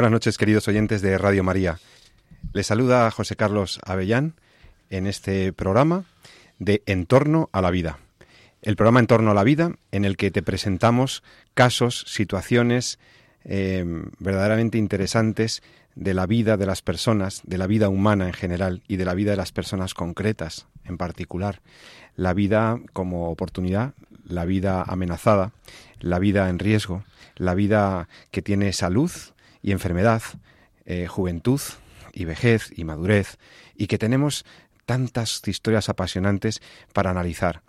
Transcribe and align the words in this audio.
Buenas 0.00 0.12
noches, 0.12 0.38
queridos 0.38 0.66
oyentes 0.66 1.02
de 1.02 1.18
Radio 1.18 1.44
María. 1.44 1.78
Les 2.54 2.66
saluda 2.66 3.10
José 3.10 3.36
Carlos 3.36 3.80
Avellán 3.84 4.32
en 4.88 5.06
este 5.06 5.52
programa 5.52 6.04
de 6.58 6.82
En 6.86 7.04
torno 7.04 7.50
a 7.52 7.60
la 7.60 7.70
vida. 7.70 7.98
El 8.62 8.76
programa 8.76 9.00
En 9.00 9.06
torno 9.06 9.30
a 9.30 9.34
la 9.34 9.44
vida 9.44 9.72
en 9.92 10.06
el 10.06 10.16
que 10.16 10.30
te 10.30 10.40
presentamos 10.42 11.22
casos, 11.52 12.06
situaciones 12.08 12.98
eh, 13.44 13.84
verdaderamente 14.18 14.78
interesantes 14.78 15.62
de 15.96 16.14
la 16.14 16.24
vida 16.24 16.56
de 16.56 16.64
las 16.64 16.80
personas, 16.80 17.42
de 17.44 17.58
la 17.58 17.66
vida 17.66 17.90
humana 17.90 18.26
en 18.26 18.32
general 18.32 18.82
y 18.88 18.96
de 18.96 19.04
la 19.04 19.12
vida 19.12 19.32
de 19.32 19.36
las 19.36 19.52
personas 19.52 19.92
concretas 19.92 20.66
en 20.86 20.96
particular. 20.96 21.60
La 22.16 22.32
vida 22.32 22.80
como 22.94 23.28
oportunidad, 23.30 23.92
la 24.24 24.46
vida 24.46 24.82
amenazada, 24.82 25.52
la 25.98 26.18
vida 26.18 26.48
en 26.48 26.58
riesgo, 26.58 27.04
la 27.36 27.52
vida 27.52 28.08
que 28.30 28.40
tiene 28.40 28.72
salud, 28.72 29.10
y 29.62 29.72
enfermedad, 29.72 30.22
eh, 30.84 31.06
juventud 31.06 31.60
y 32.12 32.24
vejez 32.24 32.72
y 32.76 32.84
madurez, 32.84 33.38
y 33.76 33.86
que 33.86 33.98
tenemos 33.98 34.44
tantas 34.86 35.42
historias 35.46 35.88
apasionantes 35.88 36.60
para 36.92 37.10
analizar. 37.10 37.62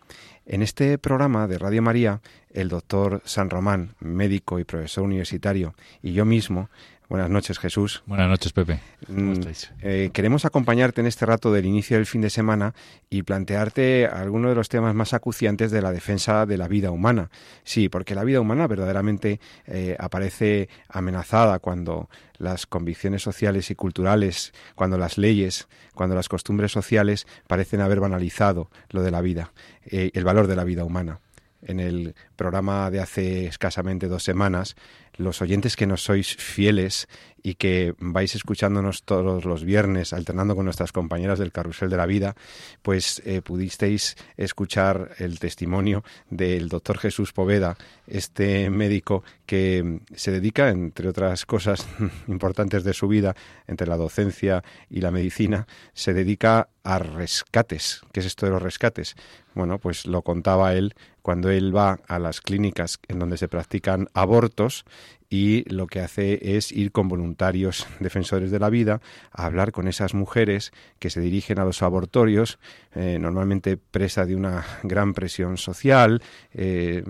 En 0.46 0.64
este 0.64 0.98
programa 0.98 1.48
de 1.48 1.60
Radio 1.60 1.82
María, 1.82 2.22
el 2.50 2.70
doctor 2.70 3.22
San 3.26 3.50
Román, 3.50 3.96
médico 4.00 4.60
y 4.60 4.64
profesor 4.64 5.04
universitario, 5.04 5.76
y 6.02 6.14
yo 6.14 6.26
mismo 6.26 6.70
Buenas 7.12 7.30
noches, 7.30 7.60
Jesús. 7.60 8.04
Buenas 8.06 8.30
noches, 8.30 8.54
Pepe. 8.54 8.80
¿Cómo 9.06 9.32
mm, 9.32 9.34
estáis? 9.34 9.74
Eh, 9.82 10.12
queremos 10.14 10.46
acompañarte 10.46 11.02
en 11.02 11.08
este 11.08 11.26
rato 11.26 11.52
del 11.52 11.66
inicio 11.66 11.98
del 11.98 12.06
fin 12.06 12.22
de 12.22 12.30
semana 12.30 12.74
y 13.10 13.24
plantearte 13.24 14.06
algunos 14.06 14.52
de 14.52 14.56
los 14.56 14.70
temas 14.70 14.96
más 14.96 15.14
acuciantes 15.14 15.72
de 15.72 15.82
la 15.82 15.92
defensa 15.92 16.46
de 16.46 16.58
la 16.58 16.70
vida 16.70 16.90
humana. 16.90 17.30
Sí, 17.66 17.90
porque 17.90 18.16
la 18.16 18.24
vida 18.24 18.40
humana 18.40 18.66
verdaderamente 18.66 19.42
eh, 19.66 19.98
aparece 20.00 20.70
amenazada 20.88 21.60
cuando 21.60 22.10
las 22.38 22.66
convicciones 22.66 23.22
sociales 23.22 23.72
y 23.72 23.76
culturales, 23.76 24.54
cuando 24.76 24.98
las 24.98 25.18
leyes, 25.18 25.68
cuando 25.94 26.16
las 26.16 26.30
costumbres 26.30 26.72
sociales 26.72 27.28
parecen 27.46 27.82
haber 27.82 28.00
banalizado 28.00 28.70
lo 28.90 29.04
de 29.04 29.12
la 29.12 29.20
vida, 29.20 29.52
eh, 29.84 30.12
el 30.14 30.24
valor 30.24 30.48
de 30.48 30.56
la 30.56 30.64
vida 30.64 30.86
humana 30.86 31.20
en 31.62 31.80
el 31.80 32.16
programa 32.36 32.90
de 32.90 33.00
hace 33.00 33.46
escasamente 33.46 34.08
dos 34.08 34.24
semanas, 34.24 34.76
los 35.22 35.42
oyentes 35.42 35.76
que 35.76 35.88
nos 35.88 36.04
sois 36.04 36.36
fieles 36.36 37.08
y 37.44 37.56
que 37.56 37.96
vais 37.98 38.36
escuchándonos 38.36 39.04
todos 39.04 39.46
los 39.46 39.64
viernes, 39.64 40.14
alternando 40.14 40.56
con 40.56 40.66
nuestras 40.66 40.92
compañeras 40.92 41.40
del 41.40 41.52
Carrusel 41.52 41.90
de 41.90 41.98
la 41.98 42.06
Vida, 42.06 42.36
pues 42.82 43.22
eh, 43.26 43.42
pudisteis 43.42 44.16
escuchar 44.38 45.12
el 45.18 45.40
testimonio 45.40 46.04
del 46.30 46.70
doctor 46.70 46.98
Jesús 46.98 47.34
Poveda, 47.34 47.78
este 48.08 48.70
médico 48.70 49.24
que 49.46 50.02
se 50.16 50.32
dedica, 50.32 50.70
entre 50.70 51.10
otras 51.10 51.46
cosas 51.46 51.88
importantes 52.28 52.84
de 52.84 52.94
su 52.94 53.08
vida, 53.08 53.36
entre 53.68 53.88
la 53.88 53.98
docencia 53.98 54.64
y 54.90 55.02
la 55.02 55.12
medicina, 55.12 55.68
se 55.94 56.14
dedica 56.14 56.70
a 56.84 57.00
rescates. 57.00 58.02
¿Qué 58.12 58.22
es 58.22 58.26
esto 58.26 58.46
de 58.46 58.52
los 58.52 58.62
rescates? 58.62 59.16
Bueno, 59.54 59.80
pues 59.80 60.06
lo 60.06 60.22
contaba 60.22 60.74
él 60.74 60.96
cuando 61.22 61.50
él 61.50 61.76
va 61.76 62.00
a 62.08 62.20
las 62.20 62.42
clínicas 62.42 63.00
en 63.08 63.20
donde 63.20 63.38
se 63.38 63.48
practican 63.48 64.08
abortos 64.14 64.86
y 65.30 65.64
lo 65.74 65.88
que 65.88 66.02
hace 66.02 66.58
es 66.58 66.74
ir 66.74 66.92
con 66.92 67.08
voluntarios 67.08 67.88
defensores 68.00 68.52
de 68.52 68.60
la 68.60 68.70
vida 68.70 69.02
a 69.32 69.46
hablar 69.46 69.72
con 69.72 69.88
esas 69.88 70.14
mujeres 70.14 70.74
que 71.00 71.10
se 71.10 71.22
dirigen 71.22 71.58
a 71.58 71.66
los 71.66 71.82
abortorios, 71.82 72.60
eh, 72.94 73.18
normalmente 73.20 73.78
presa 73.78 74.26
de 74.26 74.36
una 74.36 74.66
gran 74.84 75.14
presión 75.14 75.58
social, 75.58 76.22
eh, 76.54 77.04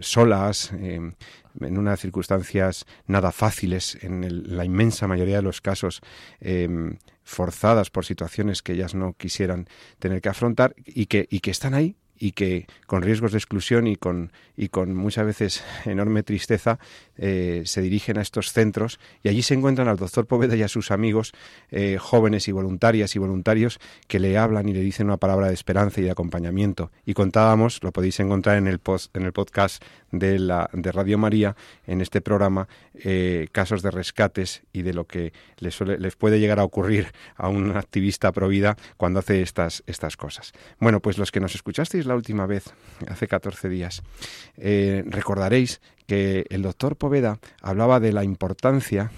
solas, 0.00 0.72
eh, 0.72 1.12
en 1.60 1.78
unas 1.78 2.00
circunstancias 2.00 2.86
nada 3.06 3.30
fáciles, 3.30 3.98
en 4.00 4.56
la 4.56 4.64
inmensa 4.64 5.06
mayoría 5.06 5.36
de 5.36 5.42
los 5.42 5.60
casos 5.60 6.00
forzadas 7.22 7.90
por 7.90 8.06
situaciones 8.06 8.62
que 8.62 8.72
ellas 8.72 8.94
no 8.94 9.12
quisieran 9.12 9.68
tener 9.98 10.22
que 10.22 10.30
afrontar 10.30 10.74
y 10.86 11.06
que, 11.06 11.28
y 11.30 11.40
que 11.40 11.50
están 11.50 11.74
ahí 11.74 11.94
y 12.22 12.30
que 12.30 12.68
con 12.86 13.02
riesgos 13.02 13.32
de 13.32 13.38
exclusión 13.38 13.88
y 13.88 13.96
con, 13.96 14.30
y 14.56 14.68
con 14.68 14.94
muchas 14.94 15.26
veces 15.26 15.64
enorme 15.86 16.22
tristeza 16.22 16.78
eh, 17.16 17.62
se 17.64 17.82
dirigen 17.82 18.16
a 18.16 18.22
estos 18.22 18.52
centros 18.52 19.00
y 19.24 19.28
allí 19.28 19.42
se 19.42 19.54
encuentran 19.54 19.88
al 19.88 19.96
doctor 19.96 20.26
Poveda 20.26 20.54
y 20.54 20.62
a 20.62 20.68
sus 20.68 20.92
amigos 20.92 21.32
eh, 21.72 21.98
jóvenes 21.98 22.46
y 22.46 22.52
voluntarias 22.52 23.16
y 23.16 23.18
voluntarios 23.18 23.80
que 24.06 24.20
le 24.20 24.38
hablan 24.38 24.68
y 24.68 24.72
le 24.72 24.82
dicen 24.82 25.06
una 25.06 25.16
palabra 25.16 25.48
de 25.48 25.54
esperanza 25.54 26.00
y 26.00 26.04
de 26.04 26.12
acompañamiento. 26.12 26.92
Y 27.04 27.14
contábamos, 27.14 27.82
lo 27.82 27.90
podéis 27.90 28.20
encontrar 28.20 28.56
en 28.56 28.68
el, 28.68 28.78
post, 28.78 29.16
en 29.16 29.24
el 29.24 29.32
podcast 29.32 29.82
de, 30.12 30.38
la, 30.38 30.70
de 30.72 30.92
Radio 30.92 31.18
María, 31.18 31.56
en 31.86 32.00
este 32.00 32.20
programa, 32.20 32.68
eh, 32.94 33.48
casos 33.50 33.82
de 33.82 33.90
rescates 33.90 34.62
y 34.72 34.82
de 34.82 34.94
lo 34.94 35.06
que 35.06 35.32
les, 35.58 35.76
puede 36.16 36.38
llegar 36.38 36.60
a 36.60 36.64
ocurrir 36.64 37.12
a 37.34 37.48
un 37.48 37.76
activista 37.76 38.30
pro 38.30 38.46
vida 38.48 38.76
cuando 38.96 39.18
hace 39.18 39.42
estas, 39.42 39.82
estas 39.86 40.16
cosas. 40.16 40.52
Bueno, 40.78 41.00
pues 41.00 41.18
los 41.18 41.32
que 41.32 41.40
nos 41.40 41.54
escuchasteis 41.54 42.06
la 42.06 42.14
última 42.14 42.46
vez, 42.46 42.72
hace 43.08 43.26
14 43.26 43.68
días, 43.68 44.02
eh, 44.56 45.02
recordaréis 45.06 45.80
que 46.06 46.46
el 46.50 46.62
doctor 46.62 46.96
Poveda 46.96 47.38
hablaba 47.60 47.98
de 47.98 48.12
la 48.12 48.22
importancia 48.22 49.10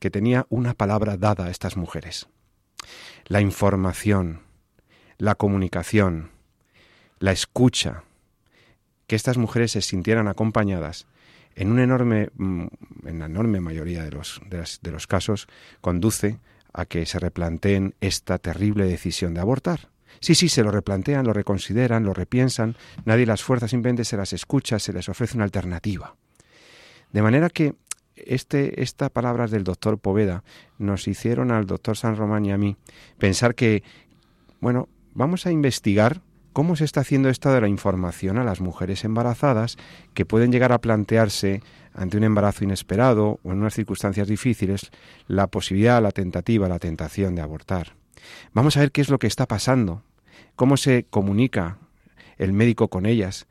que 0.00 0.10
tenía 0.10 0.46
una 0.48 0.74
palabra 0.74 1.16
dada 1.16 1.46
a 1.46 1.50
estas 1.50 1.76
mujeres. 1.76 2.28
La 3.26 3.40
información, 3.40 4.42
la 5.18 5.34
comunicación, 5.34 6.30
la 7.18 7.32
escucha, 7.32 8.04
que 9.08 9.16
estas 9.16 9.38
mujeres 9.38 9.72
se 9.72 9.82
sintieran 9.82 10.28
acompañadas, 10.28 11.08
en 11.56 11.72
una 11.72 11.82
enorme, 11.82 12.28
mm, 12.36 12.66
en 13.06 13.18
la 13.18 13.26
enorme 13.26 13.60
mayoría 13.60 14.04
de 14.04 14.12
los, 14.12 14.40
de 14.48 14.90
los 14.92 15.06
casos, 15.08 15.48
conduce 15.80 16.38
a 16.72 16.84
que 16.84 17.04
se 17.06 17.18
replanteen 17.18 17.94
esta 18.00 18.38
terrible 18.38 18.84
decisión 18.84 19.34
de 19.34 19.40
abortar. 19.40 19.88
Sí, 20.20 20.34
sí, 20.34 20.48
se 20.48 20.62
lo 20.62 20.70
replantean, 20.70 21.26
lo 21.26 21.32
reconsideran, 21.32 22.04
lo 22.04 22.12
repiensan, 22.12 22.76
nadie 23.04 23.26
las 23.26 23.42
fuerza, 23.42 23.66
simplemente 23.66 24.04
se 24.04 24.16
las 24.16 24.32
escucha, 24.32 24.78
se 24.78 24.92
les 24.92 25.08
ofrece 25.08 25.36
una 25.36 25.44
alternativa. 25.44 26.14
De 27.12 27.22
manera 27.22 27.50
que 27.50 27.74
este, 28.14 28.82
estas 28.82 29.10
palabras 29.10 29.50
del 29.50 29.64
doctor 29.64 29.98
Poveda 29.98 30.44
nos 30.78 31.08
hicieron 31.08 31.50
al 31.50 31.66
doctor 31.66 31.96
San 31.96 32.16
Román 32.16 32.44
y 32.44 32.52
a 32.52 32.58
mí 32.58 32.76
pensar 33.18 33.54
que, 33.54 33.82
bueno, 34.60 34.88
vamos 35.14 35.46
a 35.46 35.50
investigar 35.50 36.20
cómo 36.58 36.74
se 36.74 36.84
está 36.84 37.02
haciendo 37.02 37.28
esto 37.28 37.52
de 37.52 37.60
la 37.60 37.68
información 37.68 38.36
a 38.36 38.42
las 38.42 38.60
mujeres 38.60 39.04
embarazadas 39.04 39.76
que 40.12 40.26
pueden 40.26 40.50
llegar 40.50 40.72
a 40.72 40.80
plantearse 40.80 41.62
ante 41.94 42.16
un 42.16 42.24
embarazo 42.24 42.64
inesperado 42.64 43.38
o 43.44 43.52
en 43.52 43.60
unas 43.60 43.74
circunstancias 43.74 44.26
difíciles 44.26 44.90
la 45.28 45.46
posibilidad, 45.46 46.02
la 46.02 46.10
tentativa, 46.10 46.68
la 46.68 46.80
tentación 46.80 47.36
de 47.36 47.42
abortar. 47.42 47.94
Vamos 48.54 48.76
a 48.76 48.80
ver 48.80 48.90
qué 48.90 49.02
es 49.02 49.08
lo 49.08 49.20
que 49.20 49.28
está 49.28 49.46
pasando, 49.46 50.02
cómo 50.56 50.76
se 50.76 51.06
comunica 51.08 51.78
el 52.38 52.52
médico 52.52 52.88
con 52.88 53.06
ellas, 53.06 53.46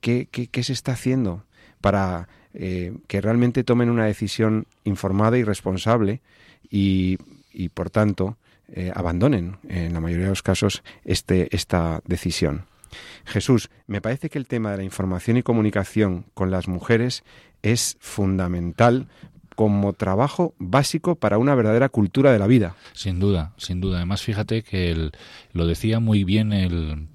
qué, 0.00 0.28
qué, 0.30 0.62
se 0.62 0.72
está 0.72 0.92
haciendo 0.92 1.42
para 1.80 2.28
eh, 2.54 2.96
que 3.08 3.20
realmente 3.20 3.64
tomen 3.64 3.90
una 3.90 4.04
decisión 4.04 4.68
informada 4.84 5.36
y 5.36 5.42
responsable 5.42 6.20
y, 6.70 7.18
y 7.52 7.70
por 7.70 7.90
tanto, 7.90 8.36
eh, 8.72 8.90
abandonen 8.94 9.58
en 9.68 9.92
la 9.92 10.00
mayoría 10.00 10.24
de 10.24 10.30
los 10.30 10.42
casos 10.42 10.82
este, 11.04 11.54
esta 11.54 12.00
decisión. 12.06 12.66
Jesús, 13.24 13.70
me 13.86 14.00
parece 14.00 14.28
que 14.28 14.38
el 14.38 14.46
tema 14.46 14.70
de 14.72 14.78
la 14.78 14.82
información 14.82 15.36
y 15.36 15.42
comunicación 15.42 16.26
con 16.34 16.50
las 16.50 16.68
mujeres 16.68 17.24
es 17.62 17.96
fundamental 18.00 19.08
como 19.54 19.92
trabajo 19.92 20.54
básico 20.58 21.14
para 21.14 21.38
una 21.38 21.54
verdadera 21.54 21.88
cultura 21.88 22.32
de 22.32 22.38
la 22.38 22.46
vida. 22.46 22.74
Sin 22.94 23.20
duda, 23.20 23.52
sin 23.56 23.80
duda. 23.80 23.98
Además, 23.98 24.22
fíjate 24.22 24.62
que 24.62 25.10
lo 25.52 25.66
decía 25.66 26.00
muy 26.00 26.24
bien 26.24 26.52
el, 26.52 27.08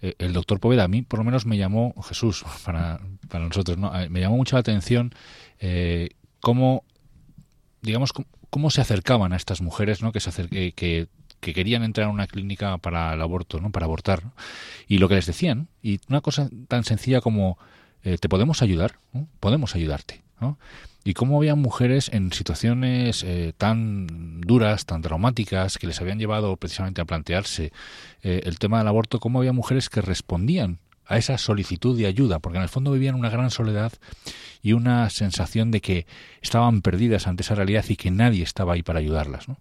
el 0.00 0.32
doctor 0.32 0.60
Poveda. 0.60 0.84
A 0.84 0.88
mí, 0.88 1.02
por 1.02 1.18
lo 1.18 1.24
menos, 1.24 1.46
me 1.46 1.58
llamó 1.58 1.94
Jesús 2.02 2.44
para, 2.64 3.00
para 3.28 3.44
nosotros. 3.44 3.78
¿no? 3.78 3.92
Me 4.08 4.20
llamó 4.20 4.36
mucho 4.36 4.56
la 4.56 4.60
atención 4.60 5.12
eh, 5.58 6.10
cómo, 6.40 6.84
digamos, 7.82 8.12
cómo 8.50 8.70
se 8.70 8.80
acercaban 8.80 9.32
a 9.32 9.36
estas 9.36 9.62
mujeres, 9.62 10.02
¿no? 10.02 10.12
Que 10.12 10.20
se 10.20 10.48
que, 10.48 10.72
que, 11.40 11.54
querían 11.54 11.82
entrar 11.82 12.08
a 12.08 12.10
una 12.10 12.26
clínica 12.26 12.76
para 12.78 13.14
el 13.14 13.22
aborto, 13.22 13.60
¿no? 13.60 13.70
Para 13.70 13.86
abortar. 13.86 14.22
Y 14.86 14.98
lo 14.98 15.08
que 15.08 15.14
les 15.14 15.26
decían, 15.26 15.68
y 15.82 16.00
una 16.08 16.20
cosa 16.20 16.48
tan 16.68 16.84
sencilla 16.84 17.20
como 17.20 17.58
eh, 18.02 18.18
te 18.18 18.28
podemos 18.28 18.62
ayudar, 18.62 18.96
podemos 19.40 19.74
ayudarte. 19.74 20.22
¿no? 20.40 20.58
y 21.04 21.14
cómo 21.14 21.38
había 21.38 21.54
mujeres 21.54 22.10
en 22.12 22.32
situaciones 22.32 23.22
eh, 23.24 23.54
tan 23.56 24.40
duras, 24.40 24.84
tan 24.84 25.02
traumáticas, 25.02 25.78
que 25.78 25.86
les 25.86 26.00
habían 26.00 26.18
llevado 26.18 26.56
precisamente 26.56 27.00
a 27.00 27.04
plantearse 27.04 27.72
eh, 28.22 28.42
el 28.44 28.58
tema 28.58 28.78
del 28.78 28.88
aborto, 28.88 29.18
cómo 29.18 29.38
había 29.38 29.52
mujeres 29.52 29.88
que 29.88 30.02
respondían 30.02 30.78
a 31.10 31.18
esa 31.18 31.36
solicitud 31.38 31.98
de 31.98 32.06
ayuda, 32.06 32.38
porque 32.38 32.58
en 32.58 32.62
el 32.62 32.68
fondo 32.68 32.92
vivían 32.92 33.16
una 33.16 33.30
gran 33.30 33.50
soledad 33.50 33.92
y 34.62 34.74
una 34.74 35.10
sensación 35.10 35.72
de 35.72 35.80
que 35.80 36.06
estaban 36.40 36.82
perdidas 36.82 37.26
ante 37.26 37.42
esa 37.42 37.56
realidad 37.56 37.84
y 37.88 37.96
que 37.96 38.12
nadie 38.12 38.44
estaba 38.44 38.74
ahí 38.74 38.84
para 38.84 39.00
ayudarlas. 39.00 39.48
¿no? 39.48 39.58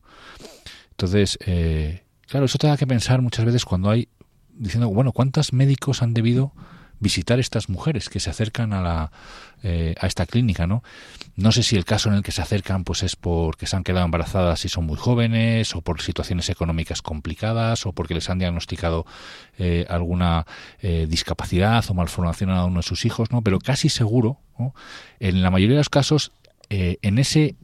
Entonces, 0.92 1.40
eh, 1.48 2.04
claro, 2.28 2.46
eso 2.46 2.60
te 2.60 2.68
da 2.68 2.78
que 2.78 2.86
pensar 2.86 3.24
muchas 3.24 3.46
veces 3.46 3.66
cuando 3.66 3.90
hay, 3.90 4.10
diciendo, 4.54 4.90
bueno, 4.90 5.12
¿cuántos 5.12 5.52
médicos 5.52 6.04
han 6.04 6.14
debido 6.14 6.54
visitar 7.00 7.40
estas 7.40 7.70
mujeres 7.70 8.10
que 8.10 8.20
se 8.20 8.30
acercan 8.30 8.74
a 8.74 8.82
la 8.82 9.12
eh, 9.62 9.96
a 10.00 10.08
esta 10.08 10.26
clínica 10.26 10.68
no 10.68 10.84
no 11.36 11.52
sé 11.52 11.64
si 11.64 11.76
el 11.76 11.86
caso 11.86 12.10
en 12.10 12.16
el 12.16 12.24
que 12.24 12.32
se 12.32 12.42
acercan 12.42 12.84
pues 12.84 13.04
es 13.04 13.16
porque 13.16 13.68
se 13.68 13.76
han 13.76 13.84
quedado 13.84 14.06
embarazadas 14.06 14.64
y 14.66 14.70
son 14.70 14.86
muy 14.86 14.98
jóvenes 14.98 15.76
o 15.76 15.82
por 15.82 16.02
situaciones 16.02 16.50
económicas 16.50 17.02
complicadas 17.02 17.86
o 17.86 17.92
porque 17.92 18.14
les 18.14 18.30
han 18.30 18.40
diagnosticado 18.40 19.06
eh, 19.58 19.86
alguna 19.90 20.46
eh, 20.82 21.08
discapacidad 21.10 21.84
o 21.90 21.94
malformación 21.94 22.52
a 22.52 22.66
uno 22.66 22.80
de 22.80 22.84
sus 22.84 23.06
hijos 23.06 23.32
no 23.32 23.42
pero 23.42 23.60
casi 23.60 23.90
seguro 23.90 24.38
en 25.20 25.42
la 25.42 25.52
mayoría 25.52 25.76
de 25.76 25.80
los 25.80 25.90
casos 25.90 26.34
en 26.70 27.18
ese 27.18 27.56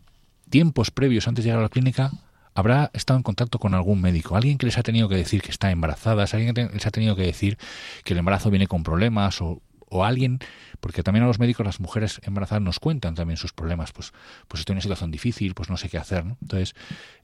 tiempos 0.49 0.91
previos 0.91 1.27
antes 1.27 1.43
de 1.43 1.49
llegar 1.49 1.59
a 1.59 1.63
la 1.63 1.69
clínica 1.69 2.11
habrá 2.56 2.90
estado 2.94 3.18
en 3.18 3.24
contacto 3.24 3.60
con 3.60 3.75
algún 3.75 4.02
médico, 4.02 4.36
alguien 4.36 4.57
que 4.57 4.66
les 4.66 4.78
ha 4.78 4.84
tenido 4.84 5.07
que 5.07 5.16
decir 5.16 5.42
que 5.42 5.52
está 5.52 5.69
embarazada, 5.69 6.24
alguien 6.24 6.54
que 6.54 6.69
les 6.74 6.88
ha 6.88 6.92
tenido 6.92 7.16
que 7.16 7.24
decir 7.24 7.57
que 8.04 8.13
el 8.13 8.19
embarazo 8.19 8.50
viene 8.50 8.66
con 8.66 8.81
problemas 8.81 9.42
o, 9.42 9.62
o 9.90 10.04
alguien, 10.04 10.40
porque 10.80 11.04
también 11.04 11.24
a 11.24 11.28
los 11.28 11.38
médicos 11.38 11.66
las 11.66 11.80
mujeres 11.80 12.22
embarazadas 12.24 12.63
nos 12.63 12.80
cuentan 12.80 13.13
también 13.13 13.38
sus 13.38 13.54
problemas, 13.54 13.92
pues, 13.92 14.13
pues 14.48 14.62
estoy 14.62 14.74
en 14.74 14.78
una 14.78 14.81
situación 14.81 15.12
difícil, 15.12 15.54
pues 15.54 15.69
no 15.69 15.78
sé 15.78 15.90
qué 15.90 15.98
hacer. 15.98 16.25
¿no? 16.25 16.38
Entonces, 16.42 16.75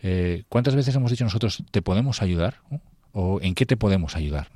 eh, 0.01 0.43
¿cuántas 0.49 0.75
veces 0.75 0.95
hemos 0.95 1.11
dicho 1.11 1.23
nosotros, 1.23 1.63
¿te 1.71 1.81
podemos 1.81 2.21
ayudar? 2.21 2.57
¿O 3.13 3.39
en 3.41 3.55
qué 3.55 3.65
te 3.65 3.77
podemos 3.77 4.15
ayudar? 4.15 4.49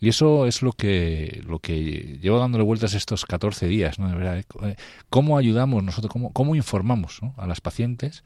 Y 0.00 0.08
eso 0.08 0.46
es 0.46 0.62
lo 0.62 0.72
que, 0.72 1.42
lo 1.46 1.60
que 1.60 2.18
llevo 2.20 2.38
dándole 2.38 2.64
vueltas 2.64 2.94
estos 2.94 3.24
14 3.24 3.66
días, 3.66 3.98
¿no? 3.98 4.08
De 4.08 4.14
verdad, 4.14 4.38
eh, 4.38 4.76
¿Cómo 5.08 5.38
ayudamos 5.38 5.82
nosotros, 5.82 6.12
cómo, 6.12 6.32
cómo 6.32 6.54
informamos 6.56 7.20
a 7.36 7.46
las 7.46 7.60
pacientes 7.60 8.24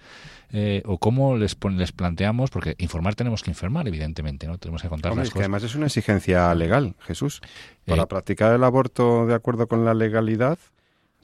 eh, 0.51 0.83
o 0.87 0.99
cómo 0.99 1.37
les, 1.37 1.57
les 1.77 1.93
planteamos, 1.93 2.51
porque 2.51 2.75
informar 2.79 3.15
tenemos 3.15 3.43
que 3.43 3.51
informar, 3.51 3.87
evidentemente, 3.87 4.47
¿no? 4.47 4.59
Tenemos 4.59 4.83
que 4.83 4.89
contar 4.89 5.11
las 5.11 5.29
cosas. 5.29 5.35
Que 5.35 5.41
además 5.41 5.63
es 5.63 5.75
una 5.75 5.87
exigencia 5.87 6.55
legal, 6.55 6.97
Jesús. 7.01 7.43
Para 7.85 8.03
eh, 8.03 8.07
practicar 8.07 8.55
el 8.55 8.65
aborto 8.65 9.27
de 9.27 9.35
acuerdo 9.35 9.69
con 9.69 9.85
la 9.85 9.95
legalidad, 9.95 10.59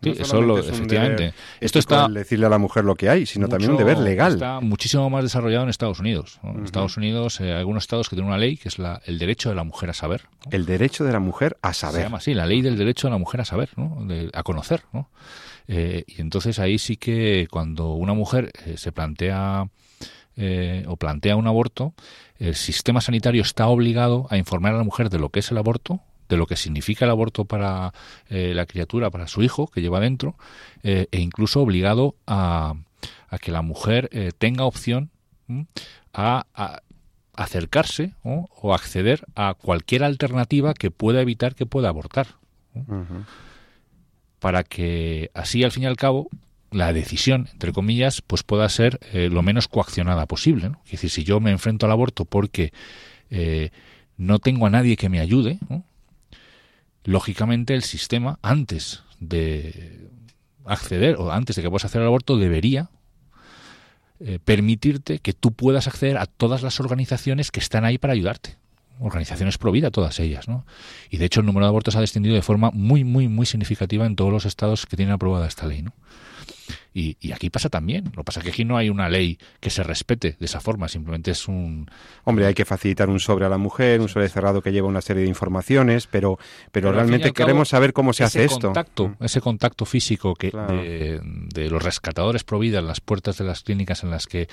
Sí, 0.05 0.23
eso 0.23 0.59
efectivamente. 0.59 1.35
Esto 1.61 1.79
está 1.79 2.09
decirle 2.09 2.47
a 2.47 2.49
la 2.49 2.59
mujer 2.59 2.85
lo 2.85 2.95
que 2.95 3.09
hay, 3.09 3.27
sino 3.27 3.49
también 3.49 3.73
un 3.73 3.77
deber 3.77 3.99
legal. 3.99 4.35
Está 4.35 4.61
muchísimo 4.61 5.09
más 5.11 5.23
desarrollado 5.23 5.65
en 5.65 5.71
Estados 5.71 6.01
Unidos. 6.01 6.39
En 6.43 6.65
Estados 6.65 6.97
Unidos 6.97 7.41
hay 7.41 7.51
algunos 7.51 7.85
estados 7.85 8.09
que 8.09 8.17
tienen 8.17 8.29
una 8.29 8.39
ley 8.39 8.57
que 8.57 8.69
es 8.69 8.79
la, 8.79 9.01
el 9.07 9.19
derecho 9.19 9.49
de 9.49 9.55
la 9.55 9.65
mujer 9.65 9.91
a 9.91 9.95
saber. 9.95 10.23
El 10.51 10.67
derecho 10.67 11.05
de 11.05 11.13
la 11.13 11.21
mujer 11.21 11.57
a 11.63 11.73
saber. 11.73 11.97
Se 11.97 12.03
llama 12.05 12.19
así, 12.19 12.35
la 12.35 12.47
ley 12.47 12.63
del 12.63 12.77
derecho 12.77 13.09
de 13.09 13.13
la 13.13 13.19
mujer 13.19 13.41
a 13.41 13.45
saber, 13.45 13.71
¿no? 13.77 14.07
a 14.33 14.43
conocer, 14.43 14.83
¿no? 14.93 15.09
Eh, 15.67 16.05
y 16.07 16.21
entonces 16.21 16.59
ahí 16.59 16.79
sí 16.79 16.97
que 16.97 17.49
cuando 17.51 17.93
una 17.95 18.13
mujer 18.13 18.53
eh, 18.67 18.77
se 18.77 18.93
plantea 18.93 19.69
eh, 20.37 20.85
o 20.87 20.97
plantea 20.97 21.37
un 21.37 21.47
aborto, 21.47 21.95
el 22.39 22.55
sistema 22.55 23.01
sanitario 23.01 23.43
está 23.43 23.67
obligado 23.69 24.27
a 24.31 24.37
informar 24.37 24.75
a 24.75 24.79
la 24.79 24.85
mujer 24.85 25.09
de 25.09 25.19
lo 25.19 25.31
que 25.31 25.41
es 25.41 25.51
el 25.51 25.59
aborto, 25.59 26.01
de 26.29 26.37
lo 26.37 26.47
que 26.47 26.57
significa 26.57 27.05
el 27.05 27.11
aborto 27.11 27.45
para 27.45 27.93
eh, 28.29 28.53
la 28.55 28.67
criatura, 28.67 29.11
para 29.11 29.29
su 29.29 29.43
hijo 29.43 29.67
que 29.67 29.81
lleva 29.81 30.01
dentro, 30.01 30.37
eh, 30.83 31.07
e 31.11 31.21
incluso 31.21 31.61
obligado 31.61 32.17
a, 32.27 32.75
a 33.29 33.39
que 33.39 33.53
la 33.53 33.63
mujer 33.63 34.09
eh, 34.13 34.33
tenga 34.37 34.65
opción 34.65 35.11
a, 36.13 36.81
acercarse 37.37 38.15
o 38.23 38.75
acceder 38.75 39.25
a 39.35 39.55
cualquier 39.55 40.05
alternativa 40.05 40.73
que 40.73 40.93
pueda 40.93 41.21
evitar 41.21 41.57
que 41.57 41.67
pueda 41.67 41.89
abortar. 41.89 42.29
Para 44.39 44.63
que 44.63 45.33
así, 45.35 45.65
al 45.65 45.73
fin 45.73 45.83
y 45.83 45.87
al 45.87 45.97
cabo, 45.97 46.29
la 46.71 46.93
decisión, 46.93 47.49
entre 47.53 47.73
comillas, 47.73 48.23
pues 48.23 48.45
pueda 48.45 48.69
ser 48.69 49.01
lo 49.13 49.43
menos 49.43 49.67
coaccionada 49.67 50.27
posible. 50.27 50.71
Es 50.85 50.93
decir, 50.93 51.11
si 51.11 51.25
yo 51.25 51.41
me 51.41 51.51
enfrento 51.51 51.87
al 51.87 51.93
aborto 51.93 52.25
porque 52.25 52.73
no 54.17 54.39
tengo 54.39 54.67
a 54.67 54.71
nadie 54.71 54.97
que 54.97 55.09
me 55.09 55.19
ayude, 55.19 55.59
lógicamente 57.05 57.75
el 57.75 57.83
sistema, 57.83 58.39
antes 58.43 59.03
de 59.21 60.09
acceder 60.65 61.17
o 61.17 61.31
antes 61.31 61.57
de 61.57 61.63
que 61.63 61.71
puedas 61.71 61.85
hacer 61.85 62.01
el 62.01 62.09
aborto, 62.09 62.37
debería 62.37 62.91
eh, 64.21 64.39
permitirte 64.45 65.19
que 65.19 65.33
tú 65.33 65.53
puedas 65.53 65.87
acceder 65.87 66.19
a 66.19 66.27
todas 66.27 66.63
las 66.63 66.81
organizaciones 66.81 67.51
que 67.51 67.61
están 67.61 67.85
ahí 67.85 67.99
para 67.99 68.13
ayudarte. 68.13 68.57
Organizaciones 69.01 69.59
pro 69.59 69.73
vida, 69.73 69.91
todas 69.91 70.21
ellas, 70.21 70.49
¿no? 70.49 70.65
Y 71.11 71.17
de 71.17 71.25
hecho 71.25 71.41
el 71.41 71.47
número 71.47 71.67
de 71.67 71.71
abortos 71.71 71.97
ha 71.97 72.01
descendido 72.01 72.35
de 72.35 72.43
forma 72.43 72.71
muy, 72.71 73.03
muy, 73.03 73.29
muy 73.29 73.45
significativa 73.45 74.07
en 74.07 74.15
todos 74.15 74.33
los 74.33 74.47
estados 74.47 74.87
que 74.87 74.97
tienen 74.97 75.13
aprobada 75.13 75.47
esta 75.47 75.67
ley, 75.67 75.83
¿no? 75.83 75.93
Y, 76.93 77.33
aquí 77.33 77.51
pasa 77.51 77.69
también. 77.69 78.05
Lo 78.07 78.23
que 78.23 78.25
pasa 78.25 78.41
es 78.41 78.45
que 78.45 78.51
aquí 78.51 78.65
no 78.65 78.77
hay 78.77 78.89
una 78.89 79.09
ley 79.09 79.39
que 79.61 79.71
se 79.71 79.83
respete 79.83 80.37
de 80.39 80.47
esa 80.47 80.61
forma, 80.61 80.89
simplemente 80.89 81.31
es 81.31 81.49
un... 81.49 81.91
Hombre, 82.25 82.47
hay 82.47 82.55
que 82.55 82.65
facilitar 82.65 83.09
un 83.09 83.21
sobre 83.21 83.45
a 83.45 83.49
la 83.49 83.59
mujer, 83.59 84.01
un 84.01 84.09
sobre 84.09 84.29
cerrado 84.29 84.63
que 84.63 84.73
lleva 84.73 84.89
una 84.89 85.01
serie 85.01 85.23
de 85.23 85.29
informaciones, 85.29 86.07
pero, 86.07 86.39
pero, 86.73 86.93
realmente 86.93 87.33
queremos 87.33 87.69
saber 87.69 87.93
cómo 87.93 88.13
se 88.13 88.25
hace 88.25 88.45
esto. 88.45 88.69
Contacto, 88.69 89.09
mm. 89.09 89.25
ese 89.25 89.41
contacto 89.41 89.85
físico 89.85 90.35
que 90.35 90.51
de, 90.51 91.71
los 91.71 91.83
rescatadores 91.83 92.45
pro 92.45 92.59
vida 92.59 92.79
en 92.79 92.87
las 92.87 93.01
puertas 93.01 93.39
de 93.39 93.45
las 93.45 93.63
clínicas 93.63 94.05
en 94.05 94.11
las 94.11 94.27
que 94.27 94.49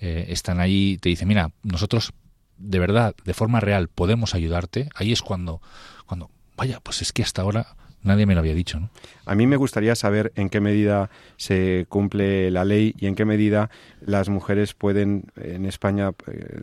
eh, 0.00 0.26
están 0.28 0.60
ahí, 0.60 0.98
te 0.98 1.08
dicen, 1.08 1.28
mira, 1.28 1.50
nosotros 1.62 2.12
de 2.58 2.78
verdad, 2.78 3.14
de 3.24 3.34
forma 3.34 3.60
real, 3.60 3.88
podemos 3.88 4.34
ayudarte, 4.34 4.88
ahí 4.94 5.12
es 5.12 5.22
cuando, 5.22 5.60
cuando, 6.06 6.30
vaya, 6.56 6.80
pues 6.80 7.02
es 7.02 7.12
que 7.12 7.22
hasta 7.22 7.42
ahora 7.42 7.76
Nadie 8.06 8.24
me 8.24 8.34
lo 8.34 8.40
había 8.40 8.54
dicho. 8.54 8.78
¿no? 8.78 8.88
A 9.24 9.34
mí 9.34 9.48
me 9.48 9.56
gustaría 9.56 9.96
saber 9.96 10.32
en 10.36 10.48
qué 10.48 10.60
medida 10.60 11.10
se 11.36 11.86
cumple 11.88 12.52
la 12.52 12.64
ley 12.64 12.94
y 12.98 13.06
en 13.06 13.16
qué 13.16 13.24
medida 13.24 13.68
las 14.00 14.28
mujeres 14.28 14.74
pueden, 14.74 15.24
en 15.34 15.66
España, 15.66 16.12
eh, 16.28 16.62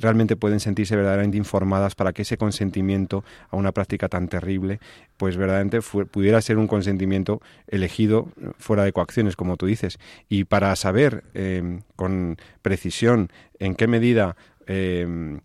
realmente 0.00 0.36
pueden 0.36 0.58
sentirse 0.58 0.96
verdaderamente 0.96 1.36
informadas 1.36 1.94
para 1.94 2.14
que 2.14 2.22
ese 2.22 2.38
consentimiento 2.38 3.24
a 3.50 3.56
una 3.56 3.72
práctica 3.72 4.08
tan 4.08 4.28
terrible, 4.28 4.80
pues 5.18 5.36
verdaderamente 5.36 5.80
pudiera 5.82 6.40
ser 6.40 6.56
un 6.56 6.66
consentimiento 6.66 7.42
elegido 7.68 8.28
fuera 8.58 8.82
de 8.82 8.92
coacciones, 8.94 9.36
como 9.36 9.58
tú 9.58 9.66
dices. 9.66 9.98
Y 10.30 10.44
para 10.44 10.74
saber 10.76 11.24
eh, 11.34 11.80
con 11.94 12.38
precisión 12.62 13.30
en 13.58 13.74
qué 13.74 13.86
medida 13.86 14.34
eh, 14.66 15.38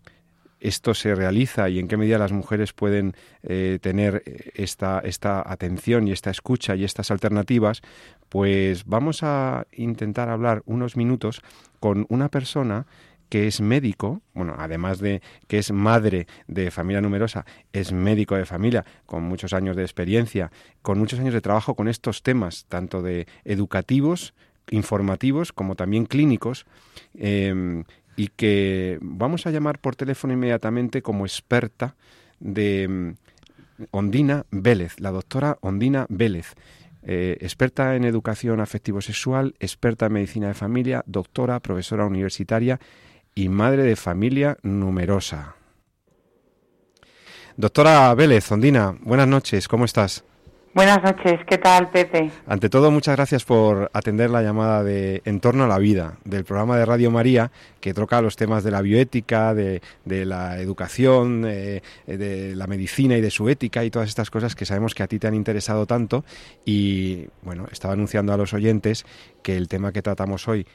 esto 0.60 0.94
se 0.94 1.16
realiza 1.16 1.70
y 1.70 1.80
en 1.80 1.88
qué 1.88 1.98
medida 1.98 2.18
las 2.18 2.32
mujeres 2.32 2.74
pueden 2.74 3.16
eh, 3.44 3.80
tener 3.82 4.24
eh, 4.26 4.52
esta, 4.56 5.00
esta 5.00 5.44
atención 5.46 6.08
y 6.08 6.12
esta 6.12 6.30
escucha 6.30 6.76
y 6.76 6.84
estas 6.84 7.12
alternativas, 7.12 7.82
pues 8.30 8.86
vamos 8.86 9.24
a 9.24 9.68
intentar 9.72 10.30
hablar 10.30 10.64
unos 10.66 10.98
minutos 10.98 11.42
con 11.80 12.06
una 12.10 12.30
persona 12.30 12.86
que 13.30 13.48
es 13.48 13.60
médico, 13.60 14.22
bueno, 14.34 14.56
además 14.58 15.00
de 15.00 15.22
que 15.48 15.58
es 15.58 15.72
madre 15.72 16.28
de 16.48 16.72
familia 16.72 17.02
numerosa, 17.02 17.46
es 17.74 17.92
médico 17.92 18.36
de 18.36 18.46
familia, 18.46 18.86
con 19.06 19.24
muchos 19.24 19.54
años 19.54 19.76
de 19.76 19.84
experiencia, 19.84 20.52
con 20.82 21.00
muchos 21.00 21.20
años 21.20 21.34
de 21.34 21.42
trabajo 21.42 21.76
con 21.76 21.88
estos 21.88 22.22
temas, 22.22 22.66
tanto 22.70 23.02
de 23.02 23.28
educativos, 23.44 24.34
informativos, 24.70 25.52
como 25.52 25.76
también 25.76 26.06
clínicos, 26.06 26.66
em, 27.14 27.84
y 28.16 28.30
que 28.30 28.98
vamos 29.02 29.46
a 29.46 29.52
llamar 29.52 29.80
por 29.80 29.96
teléfono 29.96 30.34
inmediatamente 30.34 31.02
como 31.02 31.26
experta 31.26 31.96
de 32.40 32.88
mm, 32.88 33.14
Ondina 33.92 34.46
Vélez, 34.52 35.00
la 35.00 35.12
doctora 35.12 35.58
Ondina 35.62 36.06
Vélez. 36.10 36.54
Eh, 37.08 37.38
experta 37.42 37.96
en 37.96 38.04
educación 38.04 38.60
afectivo-sexual, 38.62 39.54
experta 39.60 40.08
en 40.08 40.14
medicina 40.14 40.48
de 40.48 40.56
familia, 40.56 41.04
doctora, 41.06 41.60
profesora 41.60 42.06
universitaria 42.06 42.80
y 43.36 43.50
madre 43.50 43.84
de 43.84 43.96
familia 43.96 44.58
numerosa. 44.64 45.56
Doctora 47.58 48.14
Vélez, 48.16 48.52
Ondina, 48.52 48.98
buenas 49.02 49.28
noches, 49.28 49.68
¿cómo 49.68 49.86
estás? 49.86 50.24
Buenas 50.76 51.02
noches, 51.02 51.40
¿qué 51.48 51.58
tal, 51.58 51.90
Pepe? 51.90 52.30
Ante 52.48 52.70
todo, 52.70 52.92
muchas 52.92 53.16
gracias 53.16 53.46
por 53.46 53.90
atender 53.94 54.30
la 54.30 54.42
llamada 54.42 54.84
de 54.84 55.22
En 55.24 55.40
torno 55.40 55.64
a 55.64 55.68
la 55.70 55.78
vida, 55.78 56.18
del 56.26 56.44
programa 56.44 56.78
de 56.78 56.86
Radio 56.86 57.12
María, 57.12 57.50
que 57.80 57.94
toca 57.94 58.22
los 58.22 58.36
temas 58.36 58.62
de 58.66 58.72
la 58.72 58.82
bioética, 58.82 59.54
de, 59.54 59.80
la 60.04 60.60
educación, 60.60 61.44
de, 61.44 61.82
de, 62.08 62.58
la 62.58 62.68
medicina 62.68 63.16
y 63.16 63.22
de 63.22 63.32
su 63.32 63.48
ética 63.48 63.86
y 63.86 63.90
todas 63.90 64.10
estas 64.10 64.30
cosas 64.30 64.54
que 64.54 64.66
sabemos 64.66 64.94
que 64.94 65.04
a 65.04 65.08
ti 65.08 65.18
te 65.18 65.28
han 65.28 65.34
interesado 65.34 65.86
tanto. 65.86 66.26
Y 66.66 67.26
bueno, 67.42 67.68
estaba 67.72 67.94
anunciando 67.94 68.34
a 68.34 68.38
los 68.38 68.54
oyentes 68.54 69.06
que 69.44 69.56
el 69.56 69.70
tema 69.70 69.94
que 69.94 70.02
tratamos 70.02 70.46
hoy 70.50 70.68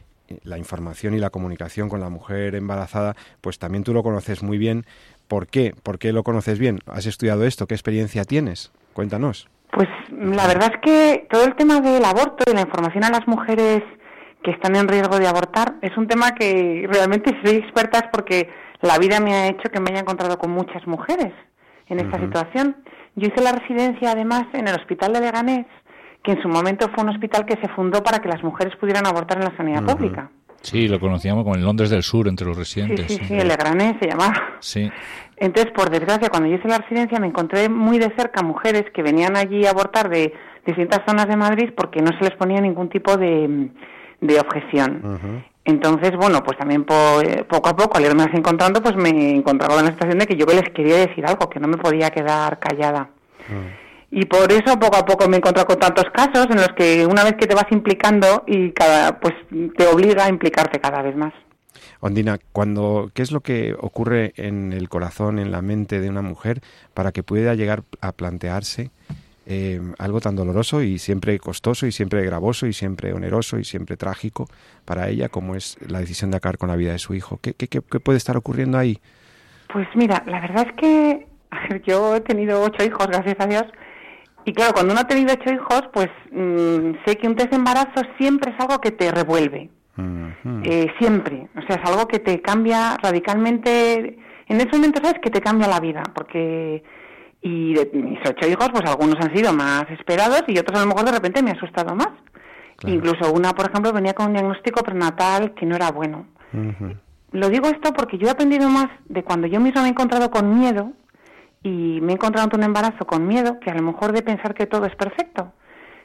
la 0.45 0.57
información 0.57 1.13
y 1.13 1.19
la 1.19 1.29
comunicación 1.29 1.91
con 1.91 2.01
la 2.01 2.09
mujer 2.09 2.55
embarazada, 2.55 3.17
pues 3.43 3.59
también 3.59 3.85
tú 3.85 3.93
lo 3.93 4.03
conoces 4.03 4.43
muy 4.43 4.57
bien. 4.57 4.87
¿Por 5.29 5.47
qué? 5.47 5.75
¿Por 5.83 5.99
qué 5.99 6.15
lo 6.15 6.23
conoces 6.23 6.59
bien? 6.59 6.79
¿Has 6.87 7.05
estudiado 7.05 7.45
esto? 7.45 7.67
¿Qué 7.67 7.75
experiencia 7.75 8.25
tienes? 8.25 8.73
Cuéntanos. 8.95 9.51
Pues 9.73 9.89
la 10.11 10.47
verdad 10.47 10.73
es 10.75 10.81
que 10.83 11.27
todo 11.31 11.45
el 11.45 11.55
tema 11.55 11.81
del 11.81 12.05
aborto 12.05 12.45
y 12.51 12.55
la 12.55 12.63
información 12.63 13.05
a 13.05 13.11
las 13.11 13.27
mujeres 13.27 13.83
que 14.43 14.51
están 14.51 14.75
en 14.77 14.89
riesgo 14.89 15.19
de 15.19 15.29
abortar 15.29 15.75
es 15.83 15.97
un 15.97 16.09
tema 16.09 16.33
que 16.33 16.87
realmente 16.91 17.37
soy 17.45 17.57
experta 17.57 18.11
porque 18.13 18.49
la 18.81 18.99
vida 18.99 19.21
me 19.21 19.35
ha 19.35 19.49
hecho 19.49 19.71
que 19.71 19.81
me 19.81 19.91
haya 19.91 20.01
encontrado 20.01 20.39
con 20.39 20.51
muchas 20.51 20.87
mujeres 20.87 21.33
en 21.87 22.01
esta 22.01 22.19
situación. 22.19 22.77
Yo 23.17 23.29
hice 23.29 23.43
la 23.43 23.53
residencia 23.53 24.13
además 24.13 24.45
en 24.53 24.69
el 24.69 24.75
hospital 24.75 25.13
de 25.13 25.21
Leganés, 25.21 25.67
que 26.23 26.33
en 26.33 26.43
su 26.43 26.49
momento 26.49 26.89
fue 26.95 27.05
un 27.05 27.11
hospital 27.11 27.45
que 27.45 27.57
se 27.61 27.69
fundó 27.75 28.03
para 28.03 28.21
que 28.21 28.29
las 28.29 28.43
mujeres 28.43 28.75
pudieran 28.77 29.07
abortar 29.07 29.39
en 29.39 29.45
la 29.45 29.57
sanidad 29.57 29.85
pública. 29.85 30.31
Sí, 30.63 30.89
lo 30.89 31.01
conocíamos 31.01 31.43
como 31.43 31.57
el 31.57 31.65
Londres 31.65 31.91
del 31.91 32.03
Sur 32.03 32.29
entre 32.29 32.47
los 32.47 32.57
residentes. 32.57 33.07
Sí, 33.07 33.17
sí, 33.17 33.25
sí, 33.25 33.35
el 33.35 33.49
Leganés 33.49 33.97
se 33.99 34.09
llamaba. 34.09 34.35
Sí. 34.61 34.91
Entonces, 35.41 35.73
por 35.73 35.89
desgracia, 35.89 36.29
cuando 36.29 36.49
yo 36.49 36.57
hice 36.57 36.69
la 36.69 36.79
residencia 36.79 37.19
me 37.19 37.27
encontré 37.27 37.71
muy 37.71 37.99
de 37.99 38.13
cerca 38.15 38.43
mujeres 38.43 38.85
que 38.95 39.03
venían 39.03 39.37
allí 39.39 39.65
a 39.65 39.71
abortar 39.71 40.11
de 40.11 40.35
distintas 40.67 41.01
zonas 41.07 41.27
de 41.29 41.37
Madrid 41.37 41.71
porque 41.75 42.03
no 42.03 42.13
se 42.19 42.25
les 42.25 42.37
ponía 42.37 42.61
ningún 42.61 42.91
tipo 42.91 43.17
de, 43.17 43.71
de 44.21 44.39
objeción. 44.39 45.43
Entonces, 45.65 46.13
bueno, 46.15 46.43
pues 46.45 46.59
también 46.59 46.85
eh, 47.25 47.45
poco 47.49 47.71
a 47.71 47.77
poco, 47.77 47.97
al 47.97 48.05
irme 48.05 48.25
encontrando, 48.35 48.83
pues 48.83 48.97
me 48.97 49.31
encontraba 49.31 49.79
en 49.79 49.87
la 49.87 49.93
situación 49.93 50.19
de 50.19 50.27
que 50.27 50.37
yo 50.37 50.45
les 50.45 50.69
quería 50.75 50.97
decir 50.97 51.25
algo, 51.25 51.49
que 51.49 51.59
no 51.59 51.69
me 51.69 51.79
podía 51.79 52.11
quedar 52.11 52.59
callada. 52.59 53.09
Y 54.11 54.27
por 54.27 54.53
eso 54.53 54.79
poco 54.79 54.99
a 54.99 55.07
poco 55.07 55.27
me 55.27 55.37
he 55.37 55.39
encontrado 55.39 55.67
con 55.67 55.79
tantos 55.79 56.05
casos 56.13 56.49
en 56.51 56.57
los 56.57 56.69
que 56.77 57.07
una 57.07 57.25
vez 57.25 57.35
que 57.39 57.47
te 57.47 57.55
vas 57.55 57.67
implicando 57.71 58.45
y 58.47 58.73
cada, 58.73 59.19
pues 59.21 59.35
te 59.77 59.87
obliga 59.87 60.27
a 60.27 60.29
implicarte 60.29 60.81
cada 60.81 61.01
vez 61.01 61.17
más. 61.17 61.33
Ondina, 62.01 62.39
cuando, 62.53 63.11
¿qué 63.15 63.23
es 63.23 63.33
lo 63.33 63.41
que 63.41 63.75
ocurre 63.79 64.33
en 64.37 64.73
el 64.73 64.89
corazón, 64.89 65.39
en 65.39 65.51
la 65.51 65.63
mente 65.63 66.01
de 66.01 66.09
una 66.09 66.23
mujer 66.23 66.61
para 66.95 67.13
que 67.13 67.23
pueda 67.23 67.55
llegar 67.55 67.83
a 68.01 68.13
plantearse 68.13 68.91
eh, 69.47 69.81
algo 69.99 70.21
tan 70.21 70.37
doloroso 70.37 70.83
y 70.83 70.99
siempre 70.99 71.39
costoso 71.39 71.87
y 71.87 71.93
siempre 71.93 72.25
gravoso 72.25 72.67
y 72.67 72.73
siempre 72.73 73.13
oneroso 73.13 73.59
y 73.59 73.65
siempre 73.65 73.97
trágico 73.97 74.47
para 74.85 75.09
ella 75.09 75.29
como 75.29 75.57
es 75.57 75.77
la 75.87 76.01
decisión 76.01 76.31
de 76.31 76.37
acabar 76.37 76.59
con 76.59 76.69
la 76.69 76.77
vida 76.77 76.93
de 76.93 76.99
su 76.99 77.15
hijo? 77.15 77.39
¿Qué, 77.43 77.55
qué, 77.55 77.67
qué 77.67 78.01
puede 78.01 78.19
estar 78.19 78.37
ocurriendo 78.37 78.79
ahí? 78.79 78.99
Pues 79.73 79.89
mira, 79.95 80.23
la 80.27 80.41
verdad 80.41 80.67
es 80.69 80.75
que 80.75 81.27
yo 81.87 82.17
he 82.17 82.21
tenido 82.21 82.63
ocho 82.63 82.85
hijos, 82.85 83.07
gracias 83.07 83.37
a 83.39 83.47
Dios, 83.47 83.65
y 84.45 84.53
claro, 84.53 84.73
cuando 84.73 84.93
uno 84.93 85.03
ha 85.03 85.07
tenido 85.07 85.33
ocho 85.33 85.53
hijos, 85.53 85.83
pues 85.93 86.09
mm, 86.33 86.93
sé 87.05 87.17
que 87.17 87.27
un 87.27 87.37
test 87.37 87.51
de 87.51 87.57
embarazo 87.57 88.03
siempre 88.19 88.53
es 88.53 88.61
algo 88.61 88.81
que 88.81 88.91
te 88.91 89.11
revuelve. 89.11 89.71
Eh, 89.97 90.87
siempre. 90.99 91.49
O 91.57 91.63
sea, 91.63 91.77
es 91.77 91.91
algo 91.91 92.07
que 92.09 92.19
te 92.19 92.41
cambia 92.41 92.97
radicalmente. 93.03 94.19
En 94.47 94.57
ese 94.61 94.71
momento 94.73 95.01
sabes 95.03 95.21
que 95.21 95.31
te 95.31 95.41
cambia 95.41 95.69
la 95.69 95.81
vida, 95.81 96.03
porque. 96.15 96.83
Y 97.43 97.73
de 97.73 97.91
mis 97.95 98.21
ocho 98.29 98.47
hijos, 98.47 98.69
pues 98.71 98.85
algunos 98.85 99.17
han 99.19 99.35
sido 99.35 99.53
más 99.55 99.91
esperados 99.91 100.45
y 100.47 100.59
otros 100.59 100.79
a 100.79 100.83
lo 100.83 100.89
mejor 100.89 101.07
de 101.07 101.13
repente 101.13 101.43
me 101.43 101.51
ha 101.51 101.55
asustado 101.55 101.95
más. 101.95 102.11
Incluso 102.87 103.33
una, 103.33 103.53
por 103.53 103.71
ejemplo, 103.71 103.93
venía 103.93 104.15
con 104.15 104.27
un 104.27 104.33
diagnóstico 104.35 104.83
prenatal 104.83 105.55
que 105.55 105.67
no 105.67 105.77
era 105.77 105.91
bueno. 105.91 106.27
Lo 107.33 107.49
digo 107.49 107.69
esto 107.69 107.93
porque 107.93 108.19
yo 108.19 108.27
he 108.27 108.31
aprendido 108.31 108.69
más 108.69 108.89
de 109.07 109.23
cuando 109.23 109.47
yo 109.47 109.61
misma 109.61 109.83
me 109.83 109.89
he 109.89 109.91
encontrado 109.91 110.31
con 110.31 110.59
miedo 110.59 110.93
y 111.63 112.01
me 112.01 112.13
he 112.13 112.15
encontrado 112.15 112.45
ante 112.45 112.57
un 112.57 112.65
embarazo 112.65 113.07
con 113.07 113.27
miedo 113.27 113.61
que 113.61 113.71
a 113.71 113.75
lo 113.75 113.83
mejor 113.83 114.13
de 114.13 114.23
pensar 114.23 114.55
que 114.55 114.67
todo 114.67 114.87
es 114.87 114.97
perfecto. 114.97 115.53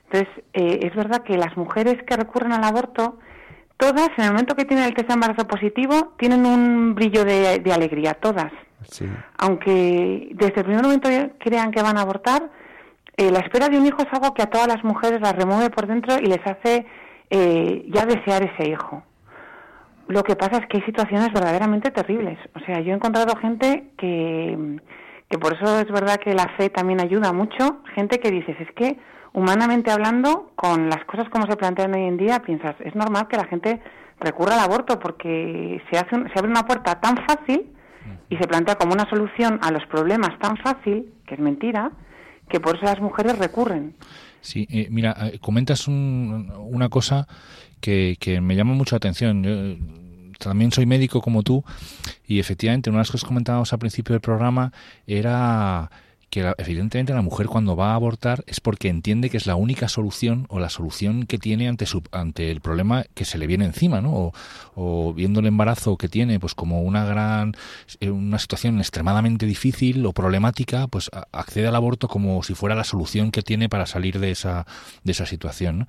Entonces, 0.06 0.30
eh, 0.54 0.80
es 0.84 0.96
verdad 0.96 1.24
que 1.24 1.38
las 1.38 1.58
mujeres 1.58 1.96
que 2.04 2.16
recurren 2.16 2.52
al 2.52 2.64
aborto, 2.64 3.18
todas, 3.78 4.10
en 4.18 4.26
el 4.26 4.32
momento 4.32 4.56
que 4.56 4.66
tienen 4.66 4.86
el 4.86 4.94
test 4.94 5.08
de 5.08 5.14
embarazo 5.14 5.48
positivo, 5.48 6.14
tienen 6.18 6.46
un 6.46 6.96
brillo 6.96 7.24
de, 7.26 7.72
alegría, 7.72 8.14
todas. 8.14 8.52
Aunque 9.38 10.30
desde 10.34 10.60
el 10.60 10.66
primer 10.66 10.84
momento 10.84 11.10
crean 11.40 11.72
que 11.72 11.82
van 11.82 11.98
a 11.98 12.02
abortar, 12.02 12.50
eh, 13.18 13.32
la 13.32 13.40
espera 13.40 13.70
de 13.70 13.78
un 13.78 13.86
hijo 13.86 14.02
es 14.02 14.14
algo 14.14 14.34
que 14.34 14.44
a 14.44 14.50
todas 14.50 14.68
las 14.68 14.84
mujeres 14.84 15.22
las 15.22 15.36
remueve 15.36 15.70
por 15.70 15.88
dentro 15.88 16.18
y 16.20 16.26
les 16.26 16.46
hace 16.46 16.86
eh, 17.30 17.86
ya 17.90 18.06
desear 18.06 18.44
ese 18.44 18.70
hijo. 18.70 19.04
Lo 20.08 20.24
que 20.24 20.36
pasa 20.36 20.58
es 20.58 20.68
que 20.68 20.78
hay 20.78 20.84
situaciones 20.84 21.34
verdaderamente 21.34 21.90
terribles. 21.90 22.38
O 22.54 22.60
sea, 22.60 22.80
yo 22.82 22.92
he 22.92 22.96
encontrado 22.96 23.36
gente 23.38 23.92
que 23.98 24.80
que 25.30 25.38
por 25.38 25.54
eso 25.54 25.80
es 25.80 25.88
verdad 25.92 26.18
que 26.18 26.34
la 26.34 26.48
fe 26.58 26.70
también 26.70 27.02
ayuda 27.02 27.34
mucho. 27.34 27.82
Gente 27.96 28.20
que 28.20 28.32
dices, 28.32 28.56
es 28.60 28.72
que 28.74 28.98
humanamente 29.36 29.92
hablando, 29.92 30.52
con 30.56 30.90
las 30.90 31.04
cosas 31.06 31.30
como 31.30 31.46
se 31.46 31.58
plantean 31.58 31.94
hoy 31.94 32.04
en 32.04 32.18
día, 32.18 32.40
piensas, 32.40 32.76
es 32.80 32.96
normal 32.96 33.28
que 33.28 33.38
la 33.38 33.46
gente 33.46 33.82
recurra 34.20 34.54
al 34.54 34.62
aborto 34.62 34.98
porque 34.98 35.82
se, 35.92 35.98
hace 35.98 36.16
se 36.16 36.40
abre 36.40 36.50
una 36.50 36.66
puerta 36.66 37.02
tan 37.02 37.18
fácil 37.28 37.70
y 38.30 38.38
se 38.38 38.48
plantea 38.48 38.76
como 38.76 38.94
una 38.94 39.10
solución 39.10 39.60
a 39.62 39.72
los 39.72 39.86
problemas 39.88 40.40
tan 40.40 40.56
fácil, 40.58 41.12
que 41.28 41.36
es 41.36 41.40
mentira, 41.40 41.92
que 42.50 42.62
por 42.62 42.78
eso 42.78 42.86
las 42.86 43.02
mujeres 43.02 43.38
recurren. 43.38 43.96
Sí, 44.40 44.68
eh, 44.72 44.88
mira, 44.90 45.16
eh, 45.22 45.40
comentas 45.40 45.88
una 45.88 46.88
cosa 46.90 47.28
que, 47.82 48.16
que, 48.20 48.40
me 48.40 48.56
llama 48.56 48.74
mucho 48.74 48.96
la 48.96 48.98
atención. 48.98 49.44
Yo, 49.44 49.52
también 50.40 50.72
soy 50.72 50.86
médico 50.86 51.22
como 51.22 51.44
tú 51.44 51.64
y 52.28 52.40
efectivamente 52.40 52.90
una 52.90 52.98
de 52.98 53.02
las 53.02 53.12
cosas 53.12 53.24
que 53.24 53.30
comentábamos 53.30 53.72
al 53.74 53.80
principio 53.80 54.14
del 54.14 54.22
programa 54.22 54.72
era 55.08 55.90
que 56.30 56.54
evidentemente 56.58 57.14
la 57.14 57.22
mujer 57.22 57.48
cuando 57.48 57.76
va 57.76 57.92
a 57.92 57.96
abortar 57.96 58.44
es 58.48 58.60
porque 58.60 58.90
entiende 58.90 59.30
que 59.30 59.38
es 59.38 59.46
la 59.46 59.56
única 59.56 59.88
solución 59.88 60.46
o 60.50 60.60
la 60.60 60.70
solución 60.70 61.26
que 61.26 61.38
tiene 61.38 61.68
ante 61.68 61.86
su, 61.86 62.04
ante 62.12 62.52
el 62.52 62.62
problema 62.62 63.06
que 63.14 63.26
se 63.26 63.38
le 63.38 63.48
viene 63.48 63.66
encima, 63.66 64.02
¿no? 64.02 64.34
O, 64.76 65.14
viendo 65.14 65.40
el 65.40 65.46
embarazo 65.46 65.98
que 65.98 66.10
tiene 66.10 66.40
pues 66.40 66.54
como 66.54 66.82
una 66.82 67.06
gran 67.06 67.54
eh, 68.00 68.10
una 68.10 68.40
situación 68.40 68.80
extremadamente 68.80 69.46
difícil 69.46 70.06
o 70.06 70.14
problemática, 70.14 70.88
pues 70.88 71.10
accede 71.32 71.68
al 71.68 71.76
aborto 71.76 72.08
como 72.08 72.44
si 72.44 72.54
fuera 72.54 72.76
la 72.76 72.84
solución 72.84 73.32
que 73.32 73.42
tiene 73.42 73.70
para 73.70 73.86
salir 73.86 74.20
de 74.20 74.32
esa 74.32 74.66
de 75.04 75.12
esa 75.12 75.26
situación, 75.26 75.80
¿no? 75.80 75.88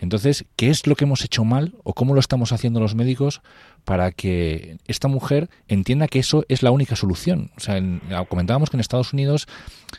Entonces, 0.00 0.44
¿qué 0.56 0.70
es 0.70 0.86
lo 0.86 0.96
que 0.96 1.04
hemos 1.04 1.24
hecho 1.24 1.44
mal 1.44 1.74
o 1.84 1.94
cómo 1.94 2.14
lo 2.14 2.20
estamos 2.20 2.52
haciendo 2.52 2.80
los 2.80 2.94
médicos 2.94 3.40
para 3.84 4.10
que 4.10 4.78
esta 4.86 5.08
mujer 5.08 5.48
entienda 5.68 6.08
que 6.08 6.18
eso 6.18 6.44
es 6.48 6.62
la 6.62 6.70
única 6.70 6.96
solución? 6.96 7.50
O 7.56 7.60
sea, 7.60 7.80
comentábamos 8.28 8.70
que 8.70 8.76
en 8.76 8.80
Estados 8.80 9.12
Unidos 9.12 9.46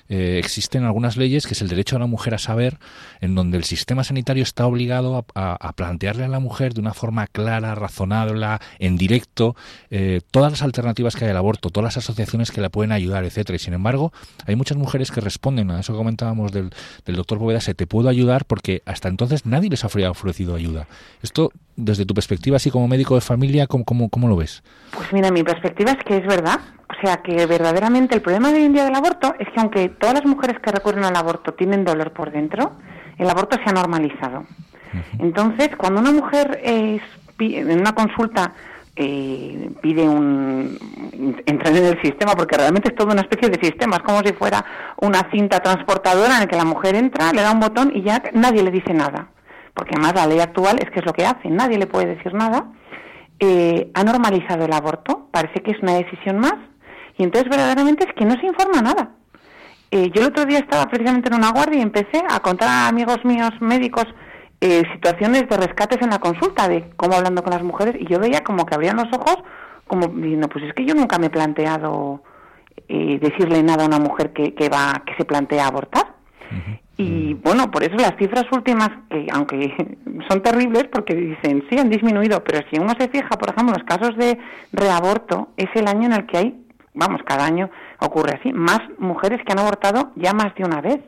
eh, 0.10 0.38
existen 0.40 0.84
algunas 0.84 1.18
leyes 1.18 1.48
que 1.48 1.54
es 1.54 1.62
el 1.62 1.68
derecho 1.68 1.96
a 1.96 2.00
la 2.00 2.06
mujer 2.06 2.36
a 2.36 2.38
saber, 2.38 2.78
en 3.22 3.36
donde 3.36 3.58
el 3.58 3.64
sistema 3.64 4.04
sanitario 4.04 4.44
está 4.44 4.66
obligado 4.66 5.26
a, 5.36 5.74
plantearle 5.74 6.26
a 6.26 6.28
la 6.28 6.40
mujer 6.40 6.74
de 6.74 6.82
una 6.82 6.94
forma 6.94 7.28
clara, 7.28 7.76
razonable, 7.76 8.46
en 8.80 8.98
directo, 8.98 9.56
eh, 9.90 10.22
todas 10.32 10.52
las 10.52 10.62
alternativas 10.62 11.16
que 11.16 11.26
hay 11.26 11.32
al 11.32 11.38
aborto, 11.38 11.70
todas 11.70 11.96
las 11.96 11.98
asociaciones 11.98 12.52
que 12.52 12.62
la 12.62 12.70
pueden 12.70 12.92
ayudar, 12.92 13.26
etcétera. 13.26 13.56
Y 13.56 13.60
sin 13.60 13.74
embargo, 13.74 14.12
hay 14.46 14.56
muchas 14.56 14.78
mujeres 14.78 15.12
que 15.12 15.22
responden 15.22 15.72
a 15.72 15.80
eso 15.80 15.94
que 15.94 15.98
comentábamos 15.98 16.52
del, 16.52 16.72
del 17.06 17.16
doctor 17.16 17.40
Poveda, 17.40 17.62
se 17.62 17.74
te 17.74 17.88
puedo 17.88 18.10
ayudar 18.10 18.46
porque 18.46 18.82
hasta 18.86 19.08
entonces 19.08 19.46
nadie 19.46 19.70
les 19.70 19.84
ha 19.84 19.87
ha 19.96 20.12
ofrecido 20.12 20.56
ayuda. 20.56 20.88
Esto, 21.22 21.52
desde 21.76 22.06
tu 22.06 22.14
perspectiva, 22.14 22.58
así 22.58 22.72
como 22.72 22.88
médico 22.88 23.16
de 23.16 23.22
familia, 23.22 23.68
¿cómo, 23.68 23.84
cómo, 23.84 24.10
cómo 24.10 24.28
lo 24.28 24.38
ves? 24.38 24.64
Pues 24.92 25.12
mira, 25.14 25.32
mi 25.32 25.44
perspectiva 25.44 25.92
es 25.92 26.04
que 26.04 26.18
es 26.18 26.26
verdad. 26.28 26.60
O 26.90 27.02
sea, 27.02 27.18
que 27.18 27.46
verdaderamente 27.46 28.16
el 28.16 28.22
problema 28.22 28.52
de 28.52 28.60
hoy 28.60 28.66
en 28.66 28.74
día 28.74 28.86
del 28.86 28.96
aborto 28.96 29.36
es 29.40 29.48
que 29.50 29.60
aunque 29.60 29.90
todas 29.90 30.16
las 30.16 30.26
mujeres 30.26 30.58
que 30.60 30.72
recurren 30.72 31.04
al 31.04 31.16
aborto 31.16 31.54
tienen 31.54 31.84
dolor 31.84 32.12
por 32.12 32.32
dentro, 32.32 32.74
el 33.18 33.30
aborto 33.30 33.58
se 33.58 33.70
ha 33.70 33.74
normalizado. 33.74 34.46
Entonces, 35.20 35.70
cuando 35.78 36.00
una 36.00 36.12
mujer 36.12 36.60
es, 36.64 37.02
en 37.40 37.80
una 37.80 37.94
consulta 37.94 38.54
eh, 38.96 39.70
pide 39.80 40.08
un 40.10 40.76
entrar 41.46 41.76
en 41.76 41.86
el 41.86 42.02
sistema 42.02 42.34
porque 42.36 42.58
realmente 42.58 42.90
es 42.90 42.96
toda 42.96 43.14
una 43.14 43.22
especie 43.22 43.50
de 43.50 43.60
sistema 43.64 43.98
es 43.98 44.02
como 44.02 44.22
si 44.22 44.34
fuera 44.34 44.66
una 44.98 45.30
cinta 45.30 45.60
transportadora 45.60 46.34
en 46.34 46.40
la 46.40 46.48
que 46.48 46.56
la 46.56 46.66
mujer 46.66 46.96
entra 46.96 47.32
le 47.32 47.44
da 47.44 47.52
un 47.52 47.60
botón 47.60 47.92
y 47.94 48.02
ya 48.02 48.24
nadie 48.34 48.64
le 48.64 48.72
dice 48.72 48.96
nada 48.96 49.28
porque 49.78 49.94
además 49.94 50.16
la 50.16 50.26
ley 50.26 50.40
actual 50.40 50.80
es 50.80 50.90
que 50.90 51.00
es 51.00 51.06
lo 51.06 51.14
que 51.14 51.26
hace, 51.26 51.50
nadie 51.50 51.78
le 51.78 51.86
puede 51.86 52.16
decir 52.16 52.34
nada, 52.34 52.66
eh, 53.40 53.92
ha 53.94 54.04
normalizado 54.04 54.66
el 54.66 54.74
aborto, 54.74 55.28
parece 55.32 55.62
que 55.62 55.72
es 55.72 55.78
una 55.84 55.94
decisión 55.94 56.40
más, 56.40 56.56
y 57.16 57.24
entonces 57.24 57.48
verdaderamente 57.50 58.06
es 58.08 58.14
que 58.16 58.26
no 58.26 58.34
se 58.40 58.48
informa 58.48 58.82
nada. 58.82 59.12
Eh, 59.92 60.10
yo 60.14 60.22
el 60.22 60.30
otro 60.30 60.46
día 60.46 60.60
estaba 60.60 60.88
precisamente 60.88 61.30
en 61.30 61.36
una 61.36 61.52
guardia 61.52 61.80
y 61.80 61.84
empecé 61.84 62.24
a 62.28 62.40
contar 62.40 62.68
a 62.68 62.88
amigos 62.88 63.24
míos 63.24 63.52
médicos 63.62 64.06
eh, 64.60 64.82
situaciones 64.94 65.48
de 65.48 65.58
rescates 65.58 66.02
en 66.02 66.10
la 66.10 66.20
consulta, 66.20 66.68
de 66.68 66.90
cómo 66.98 67.14
hablando 67.14 67.44
con 67.44 67.54
las 67.54 67.62
mujeres, 67.62 67.96
y 68.00 68.08
yo 68.08 68.20
veía 68.20 68.44
como 68.44 68.66
que 68.66 68.74
abrían 68.74 68.98
los 68.98 69.14
ojos, 69.14 69.38
como 69.86 70.08
diciendo, 70.08 70.50
pues 70.50 70.66
es 70.66 70.74
que 70.74 70.86
yo 70.86 70.96
nunca 70.96 71.20
me 71.20 71.28
he 71.28 71.30
planteado 71.30 72.24
decirle 72.88 73.64
nada 73.64 73.84
a 73.84 73.88
una 73.88 74.00
mujer 74.00 74.32
que, 74.32 74.56
que, 74.56 74.70
va, 74.70 75.04
que 75.06 75.14
se 75.18 75.26
plantea 75.26 75.68
abortar. 75.68 76.16
Y 76.98 77.36
mm. 77.36 77.42
bueno, 77.44 77.72
por 77.72 77.84
eso 77.84 77.96
las 77.96 78.16
cifras 78.18 78.46
últimas, 78.52 78.90
que 79.10 79.28
aunque 79.32 79.74
son 80.30 80.42
terribles 80.42 80.86
porque 80.92 81.16
dicen 81.16 81.64
sí 81.70 81.78
han 81.78 81.90
disminuido, 81.90 82.44
pero 82.44 82.68
si 82.70 82.80
uno 82.80 82.94
se 83.00 83.08
fija, 83.08 83.30
por 83.30 83.50
ejemplo, 83.50 83.76
los 83.76 83.86
casos 83.86 84.18
de 84.18 84.38
reaborto, 84.74 85.50
es 85.58 85.70
el 85.76 85.88
año 85.88 86.08
en 86.08 86.14
el 86.14 86.26
que 86.26 86.38
hay, 86.38 86.66
vamos, 86.94 87.22
cada 87.26 87.46
año 87.46 87.70
ocurre 88.00 88.38
así, 88.40 88.52
más 88.52 88.80
mujeres 88.98 89.40
que 89.46 89.52
han 89.52 89.60
abortado 89.60 90.12
ya 90.16 90.34
más 90.34 90.54
de 90.56 90.66
una 90.66 90.82
vez. 90.82 91.00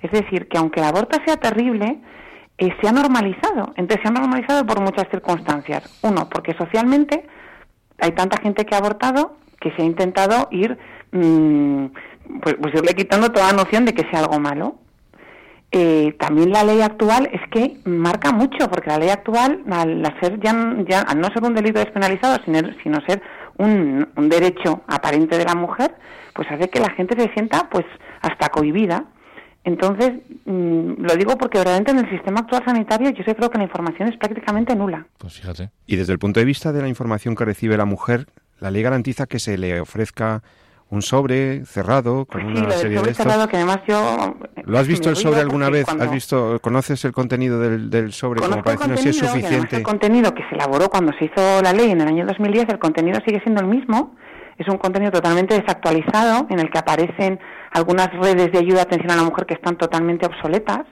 Es 0.00 0.10
decir, 0.10 0.48
que 0.48 0.56
aunque 0.58 0.80
el 0.80 0.86
aborto 0.86 1.18
sea 1.26 1.36
terrible, 1.36 1.98
eh, 2.56 2.74
se 2.80 2.88
ha 2.88 2.92
normalizado. 2.92 3.74
Entonces 3.76 4.00
se 4.02 4.08
ha 4.08 4.12
normalizado 4.12 4.64
por 4.64 4.80
muchas 4.80 5.06
circunstancias. 5.10 5.98
Uno, 6.02 6.28
porque 6.30 6.54
socialmente 6.54 7.26
hay 7.98 8.12
tanta 8.12 8.40
gente 8.40 8.64
que 8.64 8.74
ha 8.74 8.78
abortado 8.78 9.36
que 9.60 9.72
se 9.72 9.82
ha 9.82 9.84
intentado 9.84 10.48
ir, 10.50 10.78
mm, 11.12 11.86
pues, 12.42 12.56
pues 12.60 12.74
irle 12.74 12.94
quitando 12.94 13.32
toda 13.32 13.52
noción 13.52 13.84
de 13.84 13.94
que 13.94 14.08
sea 14.10 14.20
algo 14.20 14.38
malo 14.38 14.78
eh, 15.72 16.14
también 16.18 16.50
la 16.50 16.64
ley 16.64 16.80
actual 16.80 17.28
es 17.32 17.40
que 17.50 17.78
marca 17.84 18.32
mucho, 18.32 18.70
porque 18.70 18.88
la 18.88 18.98
ley 18.98 19.08
actual, 19.08 19.62
al, 19.70 20.02
ser 20.20 20.38
ya, 20.40 21.00
al 21.00 21.20
no 21.20 21.28
ser 21.28 21.42
un 21.42 21.54
delito 21.54 21.80
despenalizado, 21.80 22.38
sino, 22.44 22.60
sino 22.82 23.00
ser 23.06 23.20
un, 23.58 24.08
un, 24.16 24.28
derecho 24.28 24.82
aparente 24.86 25.36
de 25.36 25.44
la 25.44 25.54
mujer, 25.54 25.94
pues 26.34 26.48
hace 26.50 26.68
que 26.68 26.80
la 26.80 26.90
gente 26.90 27.20
se 27.20 27.32
sienta 27.32 27.68
pues 27.70 27.84
hasta 28.22 28.48
cohibida. 28.48 29.04
Entonces, 29.64 30.12
mm, 30.44 31.02
lo 31.02 31.16
digo 31.16 31.36
porque 31.36 31.58
verdaderamente 31.58 31.90
en 31.90 31.98
el 31.98 32.10
sistema 32.10 32.40
actual 32.40 32.62
sanitario 32.64 33.10
yo 33.10 33.24
creo 33.24 33.50
que 33.50 33.58
la 33.58 33.64
información 33.64 34.08
es 34.08 34.16
prácticamente 34.16 34.76
nula. 34.76 35.06
Pues 35.18 35.34
fíjate. 35.34 35.70
Y 35.86 35.96
desde 35.96 36.12
el 36.12 36.20
punto 36.20 36.38
de 36.38 36.46
vista 36.46 36.72
de 36.72 36.82
la 36.82 36.88
información 36.88 37.34
que 37.34 37.44
recibe 37.44 37.76
la 37.76 37.84
mujer, 37.84 38.26
la 38.60 38.70
ley 38.70 38.82
garantiza 38.82 39.26
que 39.26 39.40
se 39.40 39.58
le 39.58 39.80
ofrezca 39.80 40.42
un 40.88 41.02
sobre 41.02 41.64
cerrado 41.64 42.26
con 42.26 42.44
una 42.44 42.70
serie 42.70 43.00
de 43.00 43.14
cerrado 43.14 43.48
que 43.48 43.56
además 43.56 43.80
yo 43.88 44.36
¿Lo 44.64 44.78
has 44.78 44.86
visto 44.86 45.10
el 45.10 45.16
sobre 45.16 45.40
alguna 45.40 45.68
vez? 45.68 45.86
¿Has 45.88 46.10
visto 46.10 46.60
conoces 46.60 47.04
el 47.04 47.12
contenido 47.12 47.60
del, 47.60 47.90
del 47.90 48.12
sobre 48.12 48.40
como 48.40 48.62
para 48.62 48.76
decirnos 48.76 49.00
si 49.00 49.08
es 49.08 49.16
suficiente? 49.16 49.76
El 49.76 49.82
contenido 49.82 50.32
que 50.34 50.42
se 50.48 50.54
elaboró 50.54 50.88
cuando 50.88 51.12
se 51.18 51.26
hizo 51.26 51.62
la 51.62 51.72
ley 51.72 51.90
en 51.90 52.00
el 52.00 52.08
año 52.08 52.26
2010, 52.26 52.68
el 52.68 52.78
contenido 52.78 53.20
sigue 53.24 53.40
siendo 53.40 53.60
el 53.60 53.68
mismo. 53.68 54.14
Es 54.58 54.68
un 54.68 54.78
contenido 54.78 55.12
totalmente 55.12 55.54
desactualizado 55.54 56.46
en 56.50 56.60
el 56.60 56.70
que 56.70 56.78
aparecen 56.78 57.38
algunas 57.72 58.10
redes 58.12 58.52
de 58.52 58.58
ayuda 58.58 58.80
a 58.80 58.82
atención 58.84 59.10
a 59.10 59.16
la 59.16 59.22
mujer 59.22 59.44
que 59.46 59.54
están 59.54 59.76
totalmente 59.76 60.26
obsoletas. 60.26 60.86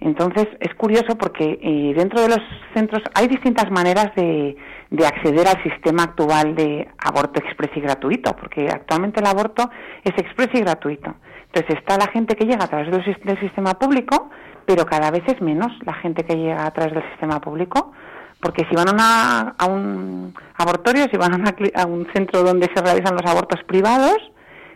Entonces 0.00 0.46
es 0.60 0.74
curioso 0.74 1.16
porque 1.18 1.58
eh, 1.62 1.94
dentro 1.94 2.20
de 2.22 2.28
los 2.28 2.40
centros 2.74 3.02
hay 3.14 3.28
distintas 3.28 3.70
maneras 3.70 4.14
de, 4.16 4.56
de 4.90 5.06
acceder 5.06 5.46
al 5.46 5.62
sistema 5.62 6.02
actual 6.02 6.54
de 6.56 6.88
aborto 6.98 7.40
expreso 7.40 7.74
y 7.76 7.80
gratuito, 7.80 8.34
porque 8.34 8.68
actualmente 8.68 9.20
el 9.20 9.26
aborto 9.26 9.70
es 10.04 10.12
expreso 10.18 10.50
y 10.54 10.60
gratuito. 10.60 11.14
Entonces 11.52 11.78
está 11.78 11.96
la 11.96 12.10
gente 12.12 12.36
que 12.36 12.44
llega 12.44 12.64
a 12.64 12.68
través 12.68 12.90
del, 12.90 13.38
sistema 13.40 13.74
público, 13.74 14.30
pero 14.66 14.84
cada 14.86 15.10
vez 15.10 15.22
es 15.26 15.40
menos 15.40 15.72
la 15.84 15.94
gente 15.94 16.24
que 16.24 16.36
llega 16.36 16.66
a 16.66 16.70
través 16.72 16.94
del 16.94 17.08
sistema 17.10 17.40
público, 17.40 17.92
porque 18.40 18.64
si 18.68 18.74
van 18.74 18.88
a, 18.98 19.54
a 19.58 19.66
un 19.66 20.34
abortorio, 20.56 21.06
si 21.10 21.16
van 21.16 21.34
a, 21.34 21.86
un 21.86 22.06
centro 22.12 22.42
donde 22.42 22.68
se 22.74 22.80
realizan 22.80 23.14
los 23.14 23.30
abortos 23.30 23.62
privados, 23.64 24.18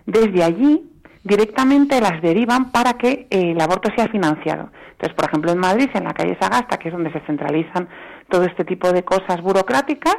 desde 0.06 0.44
allí 0.44 0.90
directamente 1.23 2.00
las 2.00 2.21
derivan 2.21 2.71
para 2.71 2.94
que 2.94 3.26
el 3.30 3.61
aborto 3.61 3.90
sea 3.97 4.09
financiado. 4.09 4.71
Entonces, 4.92 5.14
por 5.14 5.28
ejemplo, 5.28 5.52
en 5.52 5.59
Madrid, 5.59 5.88
en 5.94 6.04
la 6.04 6.12
calle 6.12 6.37
Sagasta, 6.40 6.76
que 6.76 6.88
es 6.88 6.94
donde 6.94 7.12
se 7.12 7.21
centralizan 7.21 7.88
todo 8.28 8.45
este 8.45 8.64
tipo 8.64 8.93
de 8.93 9.04
cosas 9.04 9.40
burocráticas 9.43 10.16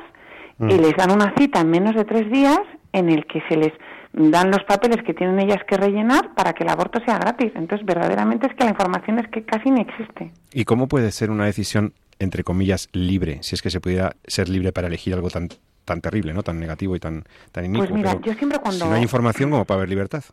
y 0.59 0.63
mm. 0.65 0.81
les 0.81 0.95
dan 0.95 1.11
una 1.11 1.33
cita 1.37 1.61
en 1.61 1.69
menos 1.69 1.95
de 1.95 2.05
tres 2.05 2.31
días 2.31 2.59
en 2.93 3.09
el 3.09 3.25
que 3.25 3.41
se 3.49 3.57
les 3.57 3.73
dan 4.13 4.49
los 4.49 4.63
papeles 4.63 5.03
que 5.03 5.13
tienen 5.13 5.39
ellas 5.39 5.61
que 5.67 5.75
rellenar 5.75 6.33
para 6.35 6.53
que 6.53 6.63
el 6.63 6.69
aborto 6.69 6.99
sea 7.05 7.17
gratis. 7.19 7.51
Entonces, 7.55 7.85
verdaderamente 7.85 8.47
es 8.47 8.53
que 8.53 8.63
la 8.63 8.69
información 8.69 9.19
es 9.19 9.27
que 9.27 9.43
casi 9.43 9.69
no 9.69 9.81
existe. 9.81 10.31
¿Y 10.53 10.63
cómo 10.63 10.87
puede 10.87 11.11
ser 11.11 11.29
una 11.31 11.45
decisión, 11.45 11.93
entre 12.19 12.43
comillas, 12.43 12.87
libre, 12.93 13.39
si 13.41 13.55
es 13.55 13.61
que 13.61 13.69
se 13.69 13.81
pudiera 13.81 14.15
ser 14.25 14.47
libre 14.47 14.71
para 14.71 14.87
elegir 14.87 15.13
algo 15.13 15.29
tan 15.29 15.49
tan 15.85 16.01
terrible, 16.01 16.33
¿no? 16.33 16.43
Tan 16.43 16.59
negativo 16.59 16.95
y 16.95 16.99
tan, 16.99 17.23
tan 17.51 17.65
inicuo. 17.65 17.87
Pues 17.87 17.95
mira, 17.95 18.19
yo 18.21 18.33
siempre 18.33 18.59
cuando... 18.59 18.85
Si 18.85 18.89
no 18.89 18.95
hay 18.95 19.03
información, 19.03 19.51
¿cómo 19.51 19.65
para 19.65 19.77
haber 19.77 19.89
libertad? 19.89 20.23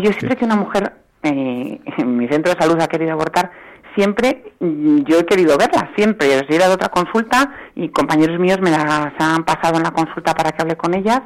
yo 0.00 0.12
siempre 0.12 0.36
que 0.36 0.44
una 0.44 0.56
mujer 0.56 0.92
eh, 1.22 1.80
en 1.96 2.16
mi 2.16 2.28
centro 2.28 2.52
de 2.52 2.60
salud 2.60 2.80
ha 2.80 2.88
querido 2.88 3.12
abortar, 3.12 3.50
siempre 3.94 4.52
yo 4.60 5.18
he 5.18 5.26
querido 5.26 5.58
verla, 5.58 5.90
siempre. 5.96 6.28
Yo 6.28 6.40
he 6.48 6.54
ido 6.54 6.64
a 6.64 6.70
otra 6.70 6.88
consulta 6.88 7.52
y 7.74 7.88
compañeros 7.88 8.38
míos 8.38 8.58
me 8.60 8.70
las 8.70 9.12
han 9.18 9.44
pasado 9.44 9.76
en 9.76 9.82
la 9.82 9.90
consulta 9.90 10.34
para 10.34 10.52
que 10.52 10.62
hable 10.62 10.76
con 10.76 10.94
ellas. 10.94 11.20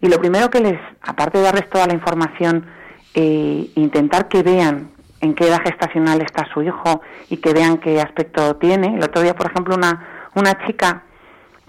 Y 0.00 0.08
lo 0.08 0.18
primero 0.18 0.50
que 0.50 0.60
les, 0.60 0.78
aparte 1.02 1.38
de 1.38 1.44
darles 1.44 1.68
toda 1.70 1.86
la 1.86 1.94
información, 1.94 2.66
eh, 3.14 3.70
intentar 3.74 4.28
que 4.28 4.42
vean 4.42 4.90
en 5.20 5.34
qué 5.34 5.48
edad 5.48 5.62
gestacional 5.64 6.20
está 6.20 6.46
su 6.52 6.62
hijo 6.62 7.00
y 7.30 7.38
que 7.38 7.52
vean 7.52 7.78
qué 7.78 8.00
aspecto 8.00 8.56
tiene. 8.56 8.96
El 8.96 9.02
otro 9.02 9.22
día, 9.22 9.34
por 9.34 9.50
ejemplo, 9.50 9.74
una, 9.74 10.30
una 10.34 10.66
chica 10.66 11.02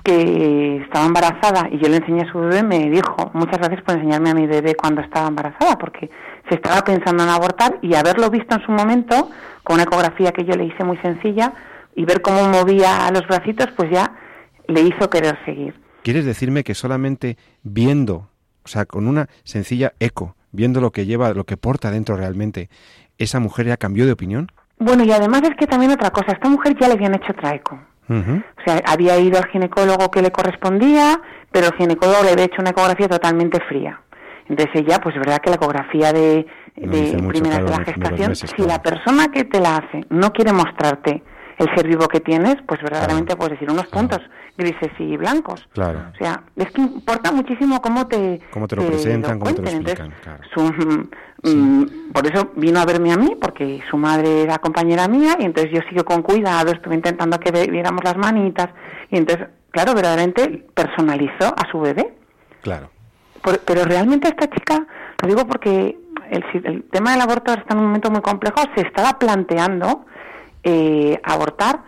que 0.07 0.77
estaba 0.77 1.05
embarazada 1.05 1.67
y 1.69 1.79
yo 1.79 1.89
le 1.89 1.97
enseñé 1.97 2.21
a 2.21 2.31
su 2.31 2.39
bebé, 2.39 2.63
me 2.63 2.89
dijo, 2.89 3.29
muchas 3.33 3.57
gracias 3.57 3.81
por 3.81 3.95
enseñarme 3.95 4.29
a 4.29 4.33
mi 4.33 4.47
bebé 4.47 4.73
cuando 4.73 5.01
estaba 5.01 5.27
embarazada, 5.27 5.77
porque 5.77 6.09
se 6.47 6.55
estaba 6.55 6.81
pensando 6.81 7.23
en 7.23 7.29
abortar 7.29 7.77
y 7.81 7.93
haberlo 7.93 8.29
visto 8.29 8.55
en 8.55 8.65
su 8.65 8.71
momento, 8.71 9.29
con 9.63 9.73
una 9.73 9.83
ecografía 9.83 10.31
que 10.31 10.45
yo 10.45 10.55
le 10.55 10.63
hice 10.63 10.85
muy 10.85 10.95
sencilla, 10.99 11.51
y 11.93 12.05
ver 12.05 12.21
cómo 12.21 12.47
movía 12.47 13.11
los 13.11 13.27
bracitos, 13.27 13.67
pues 13.75 13.91
ya 13.91 14.13
le 14.67 14.79
hizo 14.79 15.09
querer 15.09 15.37
seguir. 15.43 15.75
¿Quieres 16.03 16.25
decirme 16.25 16.63
que 16.63 16.73
solamente 16.73 17.37
viendo, 17.63 18.29
o 18.63 18.67
sea, 18.69 18.85
con 18.85 19.09
una 19.09 19.27
sencilla 19.43 19.91
eco, 19.99 20.37
viendo 20.53 20.79
lo 20.79 20.91
que 20.91 21.05
lleva, 21.05 21.33
lo 21.33 21.43
que 21.43 21.57
porta 21.57 21.91
dentro 21.91 22.15
realmente, 22.15 22.69
esa 23.17 23.41
mujer 23.41 23.65
ya 23.65 23.75
cambió 23.75 24.05
de 24.05 24.13
opinión? 24.13 24.53
Bueno, 24.79 25.03
y 25.03 25.11
además 25.11 25.41
es 25.43 25.57
que 25.57 25.67
también 25.67 25.91
otra 25.91 26.11
cosa, 26.11 26.31
a 26.31 26.35
esta 26.35 26.47
mujer 26.47 26.77
ya 26.79 26.87
le 26.87 26.93
habían 26.93 27.13
hecho 27.13 27.33
otra 27.33 27.53
eco. 27.53 27.77
O 28.09 28.61
sea, 28.65 28.81
había 28.85 29.17
ido 29.19 29.37
al 29.37 29.47
ginecólogo 29.47 30.09
que 30.09 30.21
le 30.21 30.31
correspondía, 30.31 31.19
pero 31.51 31.67
el 31.67 31.73
ginecólogo 31.73 32.23
le 32.23 32.31
había 32.31 32.45
hecho 32.45 32.61
una 32.61 32.71
ecografía 32.71 33.07
totalmente 33.07 33.59
fría. 33.67 34.01
Entonces 34.49 34.75
ella, 34.75 34.99
pues 35.01 35.15
es 35.15 35.19
verdad 35.19 35.39
que 35.39 35.49
la 35.49 35.57
ecografía 35.57 36.13
de, 36.13 36.45
de 36.75 37.23
primera 37.27 37.57
de 37.57 37.69
la 37.69 37.83
gestación, 37.83 38.35
si 38.35 38.61
la 38.63 38.81
persona 38.81 39.27
que 39.27 39.43
te 39.43 39.59
la 39.59 39.77
hace 39.77 40.05
no 40.09 40.31
quiere 40.31 40.53
mostrarte 40.53 41.21
el 41.57 41.67
ser 41.75 41.87
vivo 41.87 42.07
que 42.07 42.19
tienes, 42.19 42.55
pues 42.67 42.81
verdaderamente 42.81 43.35
puedes 43.35 43.53
decir 43.53 43.69
unos 43.69 43.87
puntos 43.87 44.21
grises 44.57 44.91
y 44.99 45.17
blancos. 45.17 45.67
Claro. 45.73 46.03
O 46.13 46.17
sea, 46.17 46.43
es 46.55 46.71
que 46.71 46.81
importa 46.81 47.31
muchísimo 47.31 47.81
cómo 47.81 48.07
te, 48.07 48.39
cómo 48.51 48.67
te 48.67 48.75
lo 48.75 48.85
presentan, 48.85 49.39
cómo 49.39 49.53
te 49.53 49.61
lo 49.61 49.67
explican. 49.69 50.13
Mm, 51.43 52.12
por 52.13 52.26
eso 52.26 52.52
vino 52.56 52.80
a 52.80 52.86
verme 52.86 53.12
a 53.12 53.17
mí, 53.17 53.38
porque 53.39 53.82
su 53.89 53.97
madre 53.97 54.41
era 54.43 54.58
compañera 54.58 55.08
mía, 55.08 55.38
y 55.39 55.45
entonces 55.45 55.71
yo 55.71 55.82
sigo 55.89 56.04
con 56.04 56.21
cuidado, 56.21 56.71
estuve 56.71 56.95
intentando 56.95 57.39
que 57.39 57.52
viéramos 57.52 58.04
las 58.04 58.17
manitas, 58.17 58.69
y 59.12 59.17
entonces, 59.17 59.47
claro, 59.71 59.93
verdaderamente 59.93 60.65
personalizó 60.73 61.54
a 61.56 61.69
su 61.71 61.80
bebé. 61.80 62.15
Claro 62.62 62.89
pero 63.65 63.86
realmente 63.86 64.28
esta 64.28 64.50
chica, 64.50 64.86
lo 65.21 65.28
digo 65.28 65.47
porque 65.47 65.97
el, 66.30 66.84
tema 66.91 67.12
del 67.12 67.21
aborto 67.21 67.54
está 67.54 67.73
en 67.73 67.80
un 67.80 67.86
momento 67.86 68.12
muy 68.12 68.21
complejo, 68.21 68.62
se 68.76 68.82
estaba 68.82 69.17
planteando 69.19 70.06
eh, 70.63 71.19
abortar, 71.23 71.82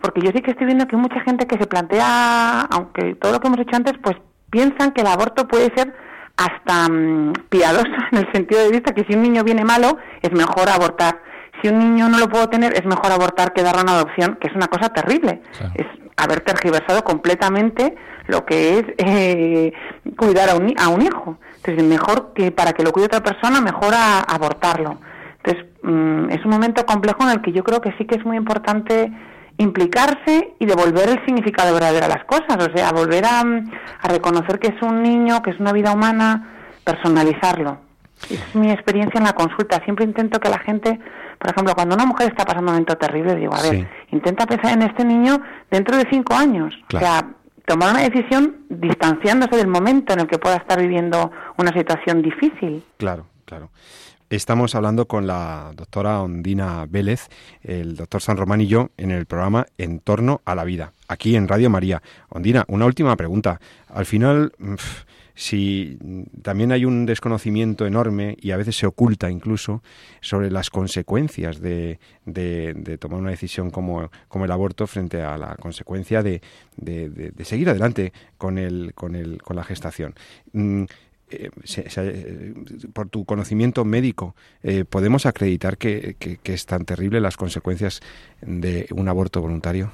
porque 0.00 0.20
yo 0.20 0.30
sí 0.34 0.40
que 0.40 0.52
estoy 0.52 0.66
viendo 0.66 0.86
que 0.86 0.96
hay 0.96 1.02
mucha 1.02 1.20
gente 1.20 1.46
que 1.46 1.58
se 1.58 1.66
plantea, 1.66 2.62
aunque 2.62 3.14
todo 3.16 3.32
lo 3.32 3.40
que 3.40 3.48
hemos 3.48 3.60
hecho 3.60 3.76
antes, 3.76 3.94
pues 4.02 4.16
piensan 4.50 4.92
que 4.92 5.02
el 5.02 5.06
aborto 5.06 5.46
puede 5.46 5.72
ser 5.74 5.94
hasta 6.44 6.88
mm, 6.88 7.32
piadoso 7.48 7.86
en 8.12 8.18
el 8.18 8.32
sentido 8.32 8.62
de 8.62 8.70
vista 8.70 8.94
que 8.94 9.04
si 9.04 9.14
un 9.14 9.22
niño 9.22 9.44
viene 9.44 9.64
malo 9.64 9.98
es 10.20 10.32
mejor 10.32 10.68
abortar. 10.68 11.20
Si 11.60 11.68
un 11.68 11.78
niño 11.78 12.08
no 12.08 12.18
lo 12.18 12.28
puedo 12.28 12.48
tener 12.48 12.72
es 12.74 12.84
mejor 12.84 13.12
abortar 13.12 13.52
que 13.52 13.62
darle 13.62 13.82
una 13.82 13.92
adopción, 13.92 14.36
que 14.40 14.48
es 14.48 14.54
una 14.54 14.66
cosa 14.66 14.88
terrible. 14.88 15.42
Es 15.74 15.86
haber 16.16 16.40
tergiversado 16.40 17.04
completamente 17.04 17.94
lo 18.26 18.44
que 18.44 18.78
es 18.78 18.84
eh, 18.98 19.72
cuidar 20.16 20.50
a 20.50 20.56
un, 20.56 20.74
a 20.78 20.88
un 20.88 21.02
hijo. 21.02 21.38
Entonces, 21.56 21.84
mejor 21.84 22.32
que 22.34 22.50
para 22.50 22.72
que 22.72 22.82
lo 22.82 22.90
cuide 22.90 23.06
otra 23.06 23.22
persona, 23.22 23.60
mejor 23.60 23.94
abortarlo. 23.94 24.98
Entonces, 25.44 25.72
mm, 25.82 26.30
es 26.30 26.44
un 26.44 26.50
momento 26.50 26.84
complejo 26.84 27.22
en 27.22 27.30
el 27.30 27.42
que 27.42 27.52
yo 27.52 27.62
creo 27.62 27.80
que 27.80 27.92
sí 27.98 28.06
que 28.06 28.16
es 28.16 28.24
muy 28.24 28.36
importante 28.36 29.12
implicarse 29.58 30.54
y 30.58 30.66
devolver 30.66 31.08
el 31.08 31.24
significado 31.24 31.74
verdadero 31.74 32.06
a 32.06 32.08
las 32.08 32.24
cosas, 32.24 32.56
o 32.58 32.76
sea, 32.76 32.92
volver 32.92 33.24
a, 33.24 33.40
a 33.40 34.08
reconocer 34.08 34.58
que 34.58 34.68
es 34.68 34.82
un 34.82 35.02
niño, 35.02 35.42
que 35.42 35.50
es 35.50 35.60
una 35.60 35.72
vida 35.72 35.92
humana, 35.92 36.52
personalizarlo. 36.84 37.78
Es 38.30 38.54
mi 38.54 38.70
experiencia 38.70 39.18
en 39.18 39.24
la 39.24 39.32
consulta. 39.32 39.82
Siempre 39.84 40.04
intento 40.04 40.38
que 40.38 40.48
la 40.48 40.58
gente, 40.58 40.98
por 41.38 41.50
ejemplo, 41.50 41.74
cuando 41.74 41.94
una 41.94 42.06
mujer 42.06 42.28
está 42.28 42.44
pasando 42.44 42.70
un 42.70 42.74
momento 42.74 42.96
terrible, 42.96 43.34
digo, 43.34 43.54
a 43.54 43.62
ver, 43.62 43.88
intenta 44.10 44.46
pensar 44.46 44.72
en 44.74 44.82
este 44.82 45.04
niño 45.04 45.40
dentro 45.70 45.96
de 45.96 46.06
cinco 46.08 46.34
años. 46.34 46.72
O 46.94 46.98
sea, 46.98 47.30
tomar 47.66 47.90
una 47.90 48.02
decisión 48.02 48.58
distanciándose 48.68 49.56
del 49.56 49.66
momento 49.66 50.12
en 50.12 50.20
el 50.20 50.26
que 50.26 50.38
pueda 50.38 50.56
estar 50.56 50.80
viviendo 50.80 51.32
una 51.58 51.72
situación 51.72 52.22
difícil. 52.22 52.84
Claro, 52.96 53.26
claro. 53.44 53.70
Estamos 54.32 54.74
hablando 54.74 55.06
con 55.08 55.26
la 55.26 55.72
doctora 55.76 56.22
Ondina 56.22 56.86
Vélez, 56.88 57.28
el 57.60 57.96
doctor 57.96 58.22
San 58.22 58.38
Román 58.38 58.62
y 58.62 58.66
yo 58.66 58.88
en 58.96 59.10
el 59.10 59.26
programa 59.26 59.66
En 59.76 60.00
torno 60.00 60.40
a 60.46 60.54
la 60.54 60.64
vida, 60.64 60.94
aquí 61.06 61.36
en 61.36 61.48
Radio 61.48 61.68
María. 61.68 62.02
Ondina, 62.30 62.64
una 62.68 62.86
última 62.86 63.14
pregunta. 63.14 63.60
Al 63.88 64.06
final, 64.06 64.54
si 65.34 65.98
también 66.40 66.72
hay 66.72 66.86
un 66.86 67.04
desconocimiento 67.04 67.84
enorme 67.84 68.34
y 68.40 68.52
a 68.52 68.56
veces 68.56 68.74
se 68.74 68.86
oculta 68.86 69.30
incluso 69.30 69.82
sobre 70.22 70.50
las 70.50 70.70
consecuencias 70.70 71.60
de, 71.60 71.98
tomar 72.98 73.20
una 73.20 73.32
decisión 73.32 73.68
como, 73.70 74.08
el 74.32 74.50
aborto 74.50 74.86
frente 74.86 75.20
a 75.20 75.36
la 75.36 75.56
consecuencia 75.56 76.22
de, 76.22 76.40
de 76.78 77.44
seguir 77.44 77.68
adelante 77.68 78.14
con, 78.38 78.56
el, 78.56 78.94
con, 78.94 79.14
el, 79.14 79.42
con 79.42 79.56
la 79.56 79.64
gestación. 79.64 80.14
Mm, 81.32 81.44
eh, 81.76 81.88
eh, 81.96 82.54
por 82.92 83.08
tu 83.08 83.24
conocimiento 83.24 83.84
médico, 83.84 84.34
eh, 84.62 84.84
¿podemos 84.84 85.26
acreditar 85.26 85.76
que, 85.76 86.16
que 86.18 86.52
es 86.52 86.66
tan 86.66 86.84
terrible 86.84 87.20
las 87.20 87.36
consecuencias 87.36 88.00
de 88.40 88.86
un 88.94 89.08
aborto 89.08 89.40
voluntario? 89.40 89.92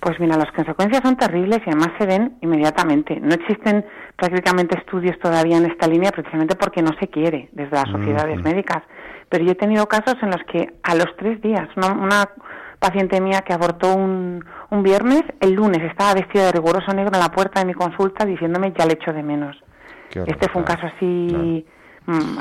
Pues 0.00 0.20
mira, 0.20 0.36
las 0.36 0.52
consecuencias 0.52 1.02
son 1.02 1.16
terribles 1.16 1.58
y 1.66 1.70
además 1.70 1.90
se 1.98 2.06
ven 2.06 2.36
inmediatamente. 2.40 3.18
No 3.20 3.34
existen 3.34 3.84
prácticamente 4.16 4.78
estudios 4.78 5.18
todavía 5.18 5.56
en 5.56 5.66
esta 5.66 5.88
línea 5.88 6.12
precisamente 6.12 6.54
porque 6.54 6.82
no 6.82 6.92
se 7.00 7.08
quiere 7.08 7.48
desde 7.52 7.72
las 7.72 7.90
sociedades 7.90 8.40
médicas. 8.42 8.82
pero 9.28 9.44
yo 9.44 9.52
he 9.52 9.56
tenido 9.56 9.86
casos 9.86 10.14
en 10.22 10.30
los 10.30 10.42
que 10.50 10.72
a 10.82 10.94
los 10.94 11.08
tres 11.18 11.42
días, 11.42 11.68
una, 11.76 12.30
paciente 12.78 13.20
mía 13.20 13.42
que 13.42 13.52
abortó 13.52 13.94
un, 13.94 14.44
un 14.70 14.82
viernes, 14.84 15.22
el 15.40 15.54
lunes 15.54 15.82
estaba 15.82 16.14
vestida 16.14 16.44
de 16.46 16.52
riguroso 16.52 16.92
negro 16.92 17.12
en 17.14 17.20
la 17.20 17.30
puerta 17.30 17.58
de 17.58 17.66
mi 17.66 17.74
consulta 17.74 18.24
diciéndome 18.24 18.72
ya 18.78 18.86
le 18.86 18.94
echo 18.94 19.12
de 19.12 19.24
menos. 19.24 19.56
Este 20.10 20.48
fue 20.48 20.62
un 20.62 20.66
caso 20.66 20.86
así 20.86 21.66
mm, 22.06 22.38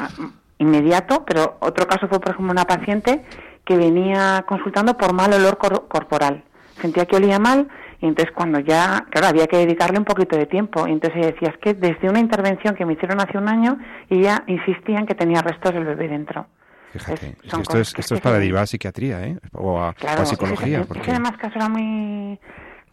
inmediato, 0.59 1.23
pero 1.25 1.57
otro 1.59 1.87
caso 1.87 2.07
fue, 2.07 2.19
por 2.19 2.31
ejemplo, 2.31 2.51
una 2.51 2.65
paciente 2.65 3.23
que 3.65 3.77
venía 3.77 4.45
consultando 4.47 4.95
por 4.95 5.13
mal 5.13 5.33
olor 5.33 5.57
corporal. 5.57 6.43
Sentía 6.81 7.05
que 7.05 7.17
olía 7.17 7.39
mal 7.39 7.67
y 7.99 8.05
entonces 8.05 8.33
cuando 8.33 8.59
ya, 8.59 9.05
claro, 9.09 9.27
había 9.27 9.47
que 9.47 9.57
dedicarle 9.57 9.97
un 9.97 10.05
poquito 10.05 10.37
de 10.37 10.45
tiempo. 10.45 10.87
Y 10.87 10.91
entonces 10.91 11.25
decía, 11.25 11.49
es 11.49 11.57
que 11.57 11.73
desde 11.73 12.09
una 12.09 12.19
intervención 12.19 12.75
que 12.75 12.85
me 12.85 12.93
hicieron 12.93 13.19
hace 13.19 13.37
un 13.37 13.49
año, 13.49 13.77
y 14.09 14.21
ya 14.21 14.43
insistían 14.47 15.05
que 15.05 15.15
tenía 15.15 15.41
restos 15.41 15.73
del 15.73 15.83
bebé 15.83 16.07
dentro. 16.07 16.45
Fíjate, 16.93 17.35
esto 17.43 17.77
es, 17.77 17.93
esto 17.97 18.15
es 18.15 18.21
para 18.21 18.37
derivar 18.37 18.63
a 18.63 18.67
psiquiatría, 18.67 19.21
¿eh? 19.25 19.37
O 19.53 19.79
a, 19.79 19.93
psicología. 20.25 20.83
porque... 20.87 21.01
Es 21.01 21.05
que 21.05 21.11
además 21.11 21.37
caso 21.37 21.55
era 21.57 21.69
muy 21.69 22.39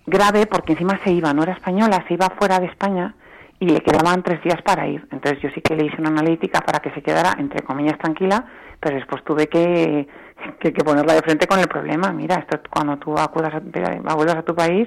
grave 0.07 0.47
porque 0.47 0.73
encima 0.73 0.99
se 1.05 1.13
iba, 1.13 1.33
no 1.33 1.43
era 1.43 1.53
española, 1.53 2.05
se 2.09 2.15
iba 2.15 2.29
fuera 2.31 2.59
de 2.59 2.67
España 2.67 3.15
y 3.64 3.68
le 3.68 3.81
quedaban 3.81 4.22
tres 4.22 4.42
días 4.42 4.61
para 4.62 4.87
ir. 4.87 5.07
Entonces 5.11 5.40
yo 5.40 5.48
sí 5.55 5.62
que 5.62 5.74
le 5.74 5.87
hice 5.87 5.96
una 5.98 6.11
analítica 6.11 6.61
para 6.61 6.81
que 6.81 6.90
se 6.90 7.00
quedara, 7.00 7.35
entre 7.38 7.62
comillas, 7.62 7.98
tranquila, 7.98 8.44
pero 8.79 8.96
después 8.96 9.24
tuve 9.24 9.46
que, 9.46 10.07
que, 10.61 10.85
ponerla 10.85 11.14
de 11.14 11.22
frente 11.22 11.46
con 11.46 11.59
el 11.59 11.66
problema. 11.66 12.12
Mira, 12.12 12.37
esto 12.37 12.61
cuando 12.70 12.98
tú 12.98 13.16
acudas 13.18 13.55
a, 13.55 13.61
vuelvas 14.14 14.37
a 14.37 14.42
tu 14.42 14.55
país, 14.55 14.87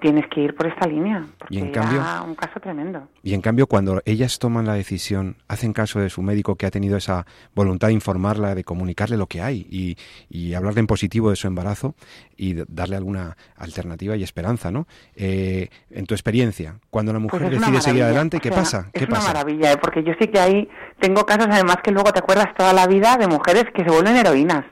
tienes 0.00 0.26
que 0.28 0.40
ir 0.40 0.54
por 0.54 0.66
esta 0.66 0.86
línea. 0.86 1.24
Porque 1.38 1.54
y 1.54 1.58
en 1.58 1.70
cambio, 1.70 2.02
un 2.26 2.34
caso 2.34 2.58
tremendo. 2.60 3.08
Y 3.22 3.34
en 3.34 3.40
cambio, 3.40 3.66
cuando 3.66 4.00
ellas 4.04 4.38
toman 4.38 4.66
la 4.66 4.74
decisión, 4.74 5.36
hacen 5.46 5.72
caso 5.72 6.00
de 6.00 6.10
su 6.10 6.22
médico 6.22 6.56
que 6.56 6.66
ha 6.66 6.70
tenido 6.70 6.96
esa 6.96 7.26
voluntad 7.54 7.88
de 7.88 7.94
informarla, 7.94 8.54
de 8.54 8.64
comunicarle 8.64 9.16
lo 9.16 9.26
que 9.26 9.40
hay 9.40 9.66
y, 9.70 9.96
y 10.28 10.54
hablarle 10.54 10.80
en 10.80 10.86
positivo 10.86 11.30
de 11.30 11.36
su 11.36 11.46
embarazo 11.46 11.94
y 12.36 12.54
darle 12.68 12.96
alguna 12.96 13.36
alternativa 13.56 14.16
y 14.16 14.22
esperanza, 14.22 14.70
¿no? 14.70 14.86
Eh, 15.14 15.68
en 15.90 16.06
tu 16.06 16.14
experiencia, 16.14 16.76
cuando 16.90 17.12
la 17.12 17.18
mujer 17.18 17.42
pues 17.42 17.60
decide 17.60 17.80
seguir 17.80 18.02
adelante, 18.02 18.40
¿qué 18.40 18.50
pasa? 18.50 18.90
¿Qué 18.92 19.04
es 19.04 19.08
una 19.08 19.20
maravilla, 19.20 19.72
¿eh? 19.72 19.76
porque 19.80 20.02
yo 20.02 20.12
sí 20.20 20.28
que 20.28 20.40
ahí 20.40 20.68
tengo 21.00 21.24
casos, 21.24 21.48
además 21.50 21.78
que 21.82 21.92
luego 21.92 22.12
te 22.12 22.18
acuerdas 22.18 22.48
toda 22.56 22.72
la 22.72 22.86
vida 22.86 23.16
de 23.16 23.28
mujeres 23.28 23.64
que 23.74 23.84
se 23.84 23.90
vuelven 23.90 24.16
heroínas. 24.16 24.64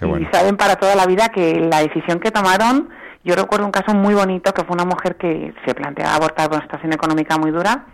y 0.00 0.26
saben 0.32 0.56
para 0.56 0.76
toda 0.76 0.94
la 0.94 1.06
vida 1.06 1.28
que 1.28 1.60
la 1.60 1.80
decisión 1.80 2.20
que 2.20 2.30
tomaron 2.30 2.90
yo 3.24 3.34
recuerdo 3.34 3.64
un 3.64 3.72
caso 3.72 3.94
muy 3.94 4.14
bonito 4.14 4.52
que 4.52 4.64
fue 4.64 4.74
una 4.74 4.84
mujer 4.84 5.16
que 5.16 5.54
se 5.66 5.74
planteaba 5.74 6.14
abortar 6.14 6.48
con 6.48 6.56
una 6.58 6.64
situación 6.64 6.92
económica 6.92 7.38
muy 7.38 7.50
dura, 7.50 7.86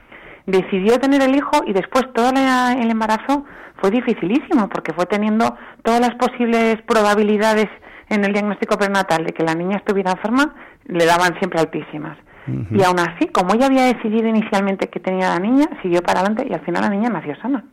decidió 0.46 0.98
tener 0.98 1.22
el 1.22 1.36
hijo 1.36 1.62
y 1.66 1.72
después 1.72 2.04
todo 2.12 2.30
el 2.30 2.90
embarazo 2.90 3.44
fue 3.76 3.90
dificilísimo 3.90 4.68
porque 4.68 4.92
fue 4.92 5.06
teniendo 5.06 5.56
todas 5.82 6.00
las 6.00 6.14
posibles 6.16 6.82
probabilidades 6.82 7.68
en 8.08 8.24
el 8.24 8.32
diagnóstico 8.32 8.76
prenatal 8.76 9.24
de 9.24 9.32
que 9.32 9.44
la 9.44 9.54
niña 9.54 9.76
estuviera 9.76 10.12
enferma, 10.12 10.54
le 10.86 11.06
daban 11.06 11.38
siempre 11.38 11.60
altísimas. 11.60 12.18
Y 12.72 12.82
aún 12.82 12.98
así, 12.98 13.28
como 13.28 13.54
ella 13.54 13.66
había 13.66 13.84
decidido 13.84 14.26
inicialmente 14.26 14.88
que 14.88 14.98
tenía 14.98 15.28
la 15.28 15.38
niña, 15.38 15.68
siguió 15.82 16.02
para 16.02 16.18
adelante 16.18 16.46
y 16.50 16.52
al 16.52 16.64
final 16.64 16.82
la 16.82 16.88
niña 16.88 17.08
nació 17.08 17.36
sana. 17.36 17.64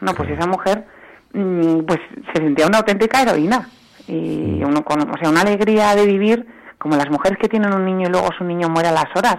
No, 0.00 0.14
pues 0.14 0.30
esa 0.30 0.46
mujer 0.46 0.86
mm, 1.32 1.80
pues 1.80 1.98
se 2.32 2.40
sentía 2.40 2.66
una 2.68 2.78
auténtica 2.78 3.22
heroína. 3.22 3.68
Y 4.06 4.62
uno 4.62 4.84
con, 4.84 5.00
o 5.00 5.18
sea, 5.20 5.30
una 5.30 5.40
alegría 5.40 5.96
de 5.96 6.06
vivir 6.06 6.46
como 6.80 6.96
las 6.96 7.10
mujeres 7.10 7.38
que 7.40 7.48
tienen 7.48 7.72
un 7.74 7.84
niño 7.84 8.08
y 8.08 8.10
luego 8.10 8.30
su 8.36 8.42
niño 8.42 8.68
muere 8.68 8.88
a 8.88 8.92
las 8.92 9.14
horas, 9.14 9.36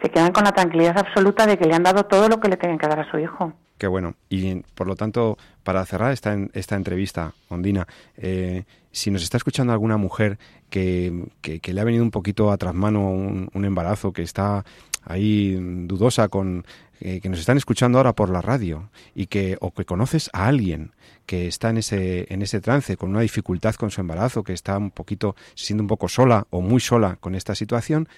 se 0.00 0.10
quedan 0.10 0.32
con 0.32 0.44
la 0.44 0.52
tranquilidad 0.52 0.96
absoluta 0.96 1.46
de 1.46 1.58
que 1.58 1.66
le 1.66 1.74
han 1.74 1.82
dado 1.82 2.04
todo 2.04 2.28
lo 2.28 2.38
que 2.38 2.48
le 2.48 2.56
tienen 2.56 2.78
que 2.78 2.86
dar 2.86 3.00
a 3.00 3.10
su 3.10 3.18
hijo. 3.18 3.52
Qué 3.78 3.88
bueno. 3.88 4.14
Y 4.28 4.62
por 4.74 4.86
lo 4.86 4.94
tanto, 4.94 5.36
para 5.64 5.84
cerrar 5.84 6.12
esta, 6.12 6.36
esta 6.52 6.76
entrevista, 6.76 7.32
Ondina, 7.48 7.86
eh, 8.16 8.64
si 8.92 9.10
nos 9.10 9.24
está 9.24 9.36
escuchando 9.36 9.72
alguna 9.72 9.96
mujer 9.96 10.38
que, 10.70 11.26
que, 11.40 11.72
le 11.72 11.80
ha 11.80 11.84
venido 11.84 12.04
un 12.04 12.12
poquito 12.12 12.52
a 12.52 12.56
trasmano 12.56 13.10
un, 13.10 13.48
un 13.52 13.64
embarazo, 13.64 14.12
que 14.12 14.22
está 14.22 14.64
ahí 15.04 15.56
dudosa 15.86 16.28
con 16.28 16.64
eh, 17.00 17.20
que 17.20 17.28
nos 17.28 17.40
están 17.40 17.56
escuchando 17.56 17.98
ahora 17.98 18.12
por 18.12 18.30
la 18.30 18.40
radio 18.40 18.88
y 19.14 19.26
que 19.26 19.56
o 19.60 19.72
que 19.72 19.84
conoces 19.84 20.30
a 20.32 20.46
alguien 20.46 20.92
que 21.26 21.46
está 21.46 21.70
en 21.70 21.78
ese 21.78 22.32
en 22.32 22.42
ese 22.42 22.60
trance 22.60 22.96
con 22.96 23.10
una 23.10 23.20
dificultad 23.20 23.74
con 23.74 23.90
su 23.90 24.00
embarazo, 24.00 24.44
que 24.44 24.52
está 24.52 24.78
un 24.78 24.90
poquito 24.90 25.34
siendo 25.54 25.82
un 25.82 25.88
poco 25.88 26.08
sola 26.08 26.46
o 26.50 26.60
muy 26.60 26.80
sola 26.80 27.16
con 27.20 27.34
esta 27.34 27.54
situación, 27.54 28.08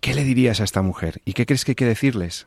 ¿qué 0.00 0.14
le 0.14 0.24
dirías 0.24 0.60
a 0.60 0.64
esta 0.64 0.82
mujer 0.82 1.20
y 1.24 1.32
qué 1.32 1.46
crees 1.46 1.64
que 1.64 1.72
hay 1.72 1.76
que 1.76 1.86
decirles? 1.86 2.46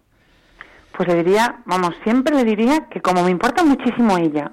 Pues 0.95 1.09
le 1.09 1.23
diría, 1.23 1.61
vamos, 1.65 1.95
siempre 2.03 2.35
le 2.35 2.43
diría 2.43 2.87
que 2.89 3.01
como 3.01 3.23
me 3.23 3.31
importa 3.31 3.63
muchísimo 3.63 4.17
ella, 4.17 4.51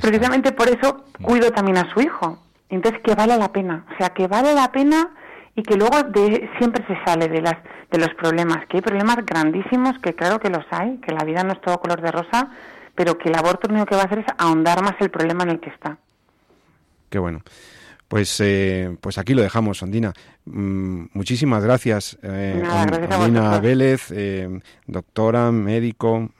precisamente 0.00 0.52
por 0.52 0.68
eso 0.68 1.04
mm. 1.18 1.22
cuido 1.22 1.50
también 1.52 1.78
a 1.78 1.92
su 1.92 2.00
hijo. 2.00 2.42
Entonces 2.70 3.00
que 3.02 3.14
vale 3.14 3.36
la 3.36 3.50
pena, 3.50 3.86
o 3.94 3.96
sea, 3.96 4.10
que 4.10 4.26
vale 4.26 4.54
la 4.54 4.70
pena 4.72 5.10
y 5.58 5.62
que 5.64 5.76
luego 5.76 6.04
de, 6.04 6.48
siempre 6.58 6.86
se 6.86 6.94
sale 7.04 7.26
de 7.28 7.42
las 7.42 7.56
de 7.90 7.98
los 7.98 8.14
problemas, 8.14 8.64
que 8.68 8.76
hay 8.76 8.80
problemas 8.80 9.16
grandísimos, 9.26 9.98
que 9.98 10.14
claro 10.14 10.38
que 10.38 10.50
los 10.50 10.64
hay, 10.70 10.98
que 10.98 11.12
la 11.12 11.24
vida 11.24 11.42
no 11.42 11.52
es 11.52 11.60
todo 11.60 11.80
color 11.80 12.00
de 12.00 12.12
rosa, 12.12 12.50
pero 12.94 13.18
que 13.18 13.28
el 13.28 13.34
aborto 13.34 13.66
lo 13.66 13.74
único 13.74 13.86
que 13.86 13.96
va 13.96 14.02
a 14.02 14.04
hacer 14.04 14.20
es 14.20 14.26
ahondar 14.36 14.82
más 14.82 14.94
el 15.00 15.10
problema 15.10 15.42
en 15.44 15.50
el 15.50 15.60
que 15.60 15.70
está. 15.70 15.98
Qué 17.08 17.18
bueno. 17.18 17.40
Pues, 18.06 18.40
eh, 18.40 18.96
pues 19.00 19.18
aquí 19.18 19.34
lo 19.34 19.42
dejamos, 19.42 19.82
Ondina. 19.82 20.12
Mm, 20.44 21.06
muchísimas 21.14 21.64
gracias, 21.64 22.18
eh, 22.22 22.62
gracias 22.62 23.18
Ondina 23.18 23.58
Vélez, 23.58 24.12
eh, 24.12 24.60
doctora, 24.86 25.50
médico, 25.50 26.30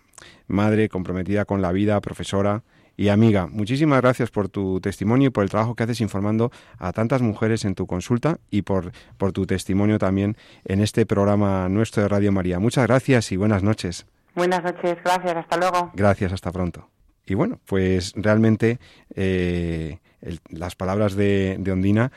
madre 0.47 0.89
comprometida 0.89 1.45
con 1.45 1.61
la 1.61 1.73
vida, 1.73 2.01
profesora 2.01 2.63
y 2.99 3.11
amiga, 3.11 3.47
muchísimas 3.47 4.01
gracias 4.03 4.33
por 4.33 4.49
tu 4.49 4.81
testimonio 4.81 5.29
y 5.29 5.31
por 5.31 5.45
el 5.45 5.51
trabajo 5.51 5.77
que 5.77 5.85
haces 5.85 6.01
informando 6.01 6.51
a 6.79 6.93
tantas 6.93 7.23
mujeres 7.23 7.65
en 7.65 7.77
tu 7.77 7.87
consulta 7.87 8.39
y 8.51 8.63
por, 8.63 8.91
por 9.17 9.31
tu 9.31 9.47
testimonio 9.47 10.01
también 10.01 10.37
en 10.65 10.81
este 10.81 11.07
programa 11.07 11.69
nuestro 11.69 12.03
de 12.03 12.09
Radio 12.09 12.33
María. 12.33 12.59
Muchas 12.59 12.89
gracias 12.89 13.31
y 13.31 13.37
buenas 13.37 13.63
noches. 13.63 14.05
Buenas 14.35 14.65
noches, 14.65 14.99
gracias, 15.05 15.37
hasta 15.37 15.57
luego. 15.59 15.93
Gracias, 15.95 16.33
hasta 16.33 16.51
pronto. 16.51 16.89
Y 17.25 17.35
bueno, 17.35 17.61
pues 17.67 18.15
realmente 18.17 18.81
eh, 19.15 19.99
las 20.51 20.75
palabras 20.75 21.15
de, 21.15 21.57
de 21.61 21.71
Ondina, 21.71 22.11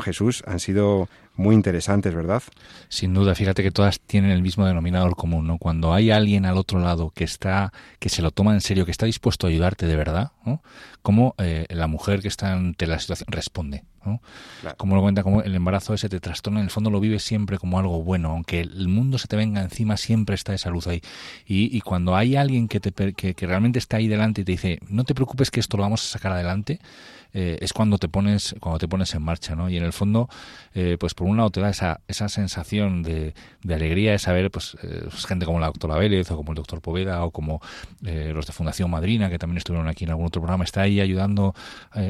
Jesús, 0.00 0.44
han 0.46 0.60
sido 0.60 1.08
muy 1.40 1.54
interesantes, 1.54 2.14
¿verdad? 2.14 2.42
Sin 2.88 3.14
duda, 3.14 3.34
fíjate 3.34 3.62
que 3.62 3.70
todas 3.70 3.98
tienen 4.00 4.30
el 4.30 4.42
mismo 4.42 4.66
denominador 4.66 5.16
común, 5.16 5.46
¿no? 5.46 5.56
Cuando 5.58 5.94
hay 5.94 6.10
alguien 6.10 6.44
al 6.44 6.58
otro 6.58 6.78
lado 6.80 7.10
que 7.10 7.24
está, 7.24 7.72
que 7.98 8.10
se 8.10 8.20
lo 8.20 8.30
toma 8.30 8.52
en 8.52 8.60
serio, 8.60 8.84
que 8.84 8.90
está 8.90 9.06
dispuesto 9.06 9.46
a 9.46 9.50
ayudarte 9.50 9.86
de 9.86 9.96
verdad, 9.96 10.32
¿no? 10.44 10.62
Como 11.02 11.34
eh, 11.38 11.64
la 11.70 11.86
mujer 11.86 12.20
que 12.20 12.28
está 12.28 12.52
ante 12.52 12.86
la 12.86 12.98
situación 12.98 13.28
responde, 13.30 13.84
¿no? 14.04 14.20
Como 14.76 14.94
lo 14.94 15.00
cuenta, 15.00 15.22
como 15.22 15.40
el 15.40 15.54
embarazo 15.54 15.94
ese 15.94 16.10
te 16.10 16.20
trastorna, 16.20 16.60
en 16.60 16.64
el 16.64 16.70
fondo 16.70 16.90
lo 16.90 17.00
vives 17.00 17.22
siempre 17.22 17.56
como 17.56 17.78
algo 17.78 18.02
bueno, 18.02 18.32
aunque 18.32 18.60
el 18.60 18.88
mundo 18.88 19.16
se 19.16 19.26
te 19.26 19.36
venga 19.36 19.62
encima, 19.62 19.96
siempre 19.96 20.34
está 20.34 20.52
esa 20.52 20.68
luz 20.68 20.86
ahí. 20.86 21.00
Y, 21.46 21.74
y 21.74 21.80
cuando 21.80 22.16
hay 22.16 22.36
alguien 22.36 22.68
que, 22.68 22.80
te, 22.80 23.14
que, 23.14 23.34
que 23.34 23.46
realmente 23.46 23.78
está 23.78 23.96
ahí 23.96 24.08
delante 24.08 24.42
y 24.42 24.44
te 24.44 24.52
dice, 24.52 24.78
no 24.88 25.04
te 25.04 25.14
preocupes 25.14 25.50
que 25.50 25.60
esto 25.60 25.78
lo 25.78 25.84
vamos 25.84 26.04
a 26.04 26.08
sacar 26.08 26.32
adelante, 26.32 26.80
eh, 27.32 27.58
es 27.60 27.72
cuando 27.72 27.98
te 27.98 28.08
pones 28.08 28.54
cuando 28.60 28.78
te 28.78 28.88
pones 28.88 29.14
en 29.14 29.22
marcha 29.22 29.54
no 29.54 29.70
y 29.70 29.76
en 29.76 29.84
el 29.84 29.92
fondo 29.92 30.28
eh, 30.74 30.96
pues 30.98 31.14
por 31.14 31.28
un 31.28 31.36
lado 31.36 31.50
te 31.50 31.60
da 31.60 31.70
esa, 31.70 32.00
esa 32.08 32.28
sensación 32.28 33.02
de, 33.02 33.34
de 33.62 33.74
alegría 33.74 34.12
de 34.12 34.18
saber 34.18 34.50
pues, 34.50 34.76
eh, 34.82 35.06
pues 35.08 35.26
gente 35.26 35.46
como 35.46 35.60
la 35.60 35.66
doctora 35.66 35.96
Vélez 35.96 36.30
o 36.30 36.36
como 36.36 36.52
el 36.52 36.56
doctor 36.56 36.80
Poveda 36.80 37.24
o 37.24 37.30
como 37.30 37.60
los 38.00 38.46
de 38.46 38.52
Fundación 38.52 38.90
Madrina 38.90 39.30
que 39.30 39.38
también 39.38 39.58
estuvieron 39.58 39.88
aquí 39.88 40.04
en 40.04 40.10
algún 40.10 40.26
otro 40.26 40.40
programa 40.40 40.64
está 40.64 40.82
ahí 40.82 41.00
ayudando 41.00 41.54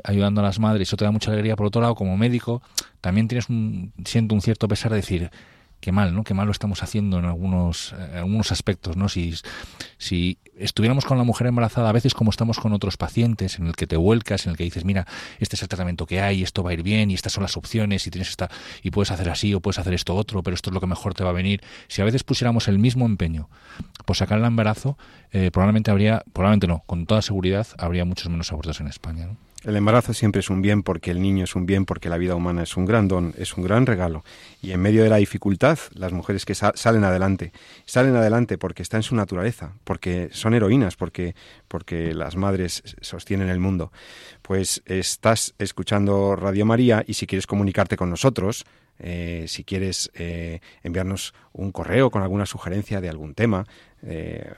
ayudando 0.05 0.41
a 0.41 0.45
las 0.45 0.59
madres. 0.59 0.89
Eso 0.89 0.97
te 0.97 1.05
da 1.05 1.11
mucha 1.11 1.31
alegría. 1.31 1.57
Por 1.57 1.67
otro 1.67 1.83
lado 1.83 1.95
como 1.95 2.17
médico 2.17 2.63
también 3.01 3.29
tienes 3.29 3.49
un 3.49 3.93
siento 4.05 4.35
un 4.35 4.41
cierto 4.41 4.69
pesar 4.69 4.91
de 4.91 4.97
decir 4.97 5.31
qué 5.81 5.93
mal, 5.93 6.14
¿no? 6.14 6.25
Qué 6.25 6.35
mal 6.35 6.47
lo 6.47 6.53
estamos 6.53 6.83
haciendo 6.83 7.19
en 7.19 7.25
algunos, 7.25 7.93
en 7.93 8.19
algunos 8.19 8.53
aspectos, 8.53 8.97
¿no? 8.97 9.09
Si, 9.09 9.35
si 9.99 10.38
estuviéramos 10.57 11.05
con 11.05 11.19
la 11.19 11.25
mujer 11.25 11.47
embarazada, 11.47 11.88
a 11.88 11.93
veces 11.93 12.14
como 12.14 12.31
estamos 12.31 12.59
con 12.59 12.73
otros 12.73 12.97
pacientes, 12.97 13.59
en 13.59 13.66
el 13.66 13.75
que 13.75 13.87
te 13.87 13.97
vuelcas, 13.97 14.45
en 14.47 14.51
el 14.51 14.57
que 14.57 14.64
dices, 14.64 14.85
mira, 14.85 15.07
este 15.38 15.57
es 15.57 15.62
el 15.62 15.69
tratamiento 15.69 16.07
que 16.07 16.21
hay, 16.21 16.43
esto 16.43 16.62
va 16.62 16.71
a 16.71 16.73
ir 16.75 16.83
bien, 16.83 17.11
y 17.11 17.14
estas 17.14 17.33
son 17.33 17.43
las 17.43 17.57
opciones, 17.57 18.07
y 18.07 18.11
tienes 18.11 18.29
esta, 18.29 18.51
y 18.83 18.90
puedes 18.90 19.11
hacer 19.11 19.29
así, 19.31 19.55
o 19.55 19.61
puedes 19.61 19.79
hacer 19.79 19.95
esto 19.95 20.14
otro, 20.14 20.43
pero 20.43 20.55
esto 20.55 20.71
es 20.71 20.75
lo 20.75 20.81
que 20.81 20.87
mejor 20.87 21.14
te 21.14 21.25
va 21.25 21.31
a 21.31 21.35
venir. 21.35 21.62
Si 21.88 22.03
a 22.03 22.05
veces 22.05 22.25
pusiéramos 22.25 22.69
el 22.69 22.79
mismo 22.79 23.07
empeño 23.07 23.49
por 24.05 24.16
sacar 24.16 24.38
el 24.38 24.45
embarazo, 24.45 24.99
eh, 25.33 25.51
probablemente 25.51 25.90
habría, 25.90 26.23
probablemente 26.33 26.66
no, 26.66 26.83
con 26.87 27.07
toda 27.07 27.23
seguridad 27.23 27.66
habría 27.79 28.05
muchos 28.05 28.29
menos 28.29 28.53
abortos 28.53 28.81
en 28.81 28.88
España, 28.88 29.27
¿no? 29.27 29.50
El 29.64 29.77
embarazo 29.77 30.14
siempre 30.14 30.40
es 30.40 30.49
un 30.49 30.62
bien 30.62 30.83
porque 30.83 31.11
el 31.11 31.20
niño 31.20 31.44
es 31.44 31.55
un 31.55 31.66
bien, 31.66 31.85
porque 31.85 32.09
la 32.09 32.16
vida 32.16 32.35
humana 32.35 32.62
es 32.62 32.79
un 32.79 32.87
gran 32.87 33.09
don, 33.09 33.35
es 33.37 33.57
un 33.59 33.64
gran 33.64 33.85
regalo. 33.85 34.25
Y 34.62 34.73
en 34.73 34.81
medio 34.81 35.03
de 35.03 35.11
la 35.11 35.16
dificultad, 35.16 35.79
las 35.92 36.12
mujeres 36.12 36.46
que 36.46 36.55
salen 36.55 37.05
adelante, 37.05 37.53
salen 37.85 38.16
adelante 38.16 38.57
porque 38.57 38.83
está 38.83 38.96
en 38.96 39.03
su 39.03 39.14
naturaleza, 39.14 39.75
porque 39.85 40.31
son 40.33 40.55
heroínas, 40.55 40.96
porque, 40.96 41.35
porque 41.68 42.14
las 42.14 42.37
madres 42.37 42.83
sostienen 43.03 43.51
el 43.51 43.61
mundo. 43.61 43.92
Pues 44.40 44.83
estás 44.87 45.55
escuchando 45.59 46.37
Radio 46.37 46.64
María 46.64 47.05
y 47.07 47.14
si 47.14 47.27
quieres 47.27 47.46
comunicarte 47.46 47.99
con 47.99 48.09
nosotros, 48.09 48.64
eh, 48.99 49.44
si 49.46 49.64
quieres 49.64 50.11
eh, 50.14 50.61
enviarnos 50.83 51.35
un 51.53 51.70
correo 51.73 52.11
con 52.11 52.23
alguna 52.23 52.46
sugerencia 52.46 53.01
de 53.01 53.09
algún 53.09 53.35
tema, 53.35 53.66
eh, 54.03 54.53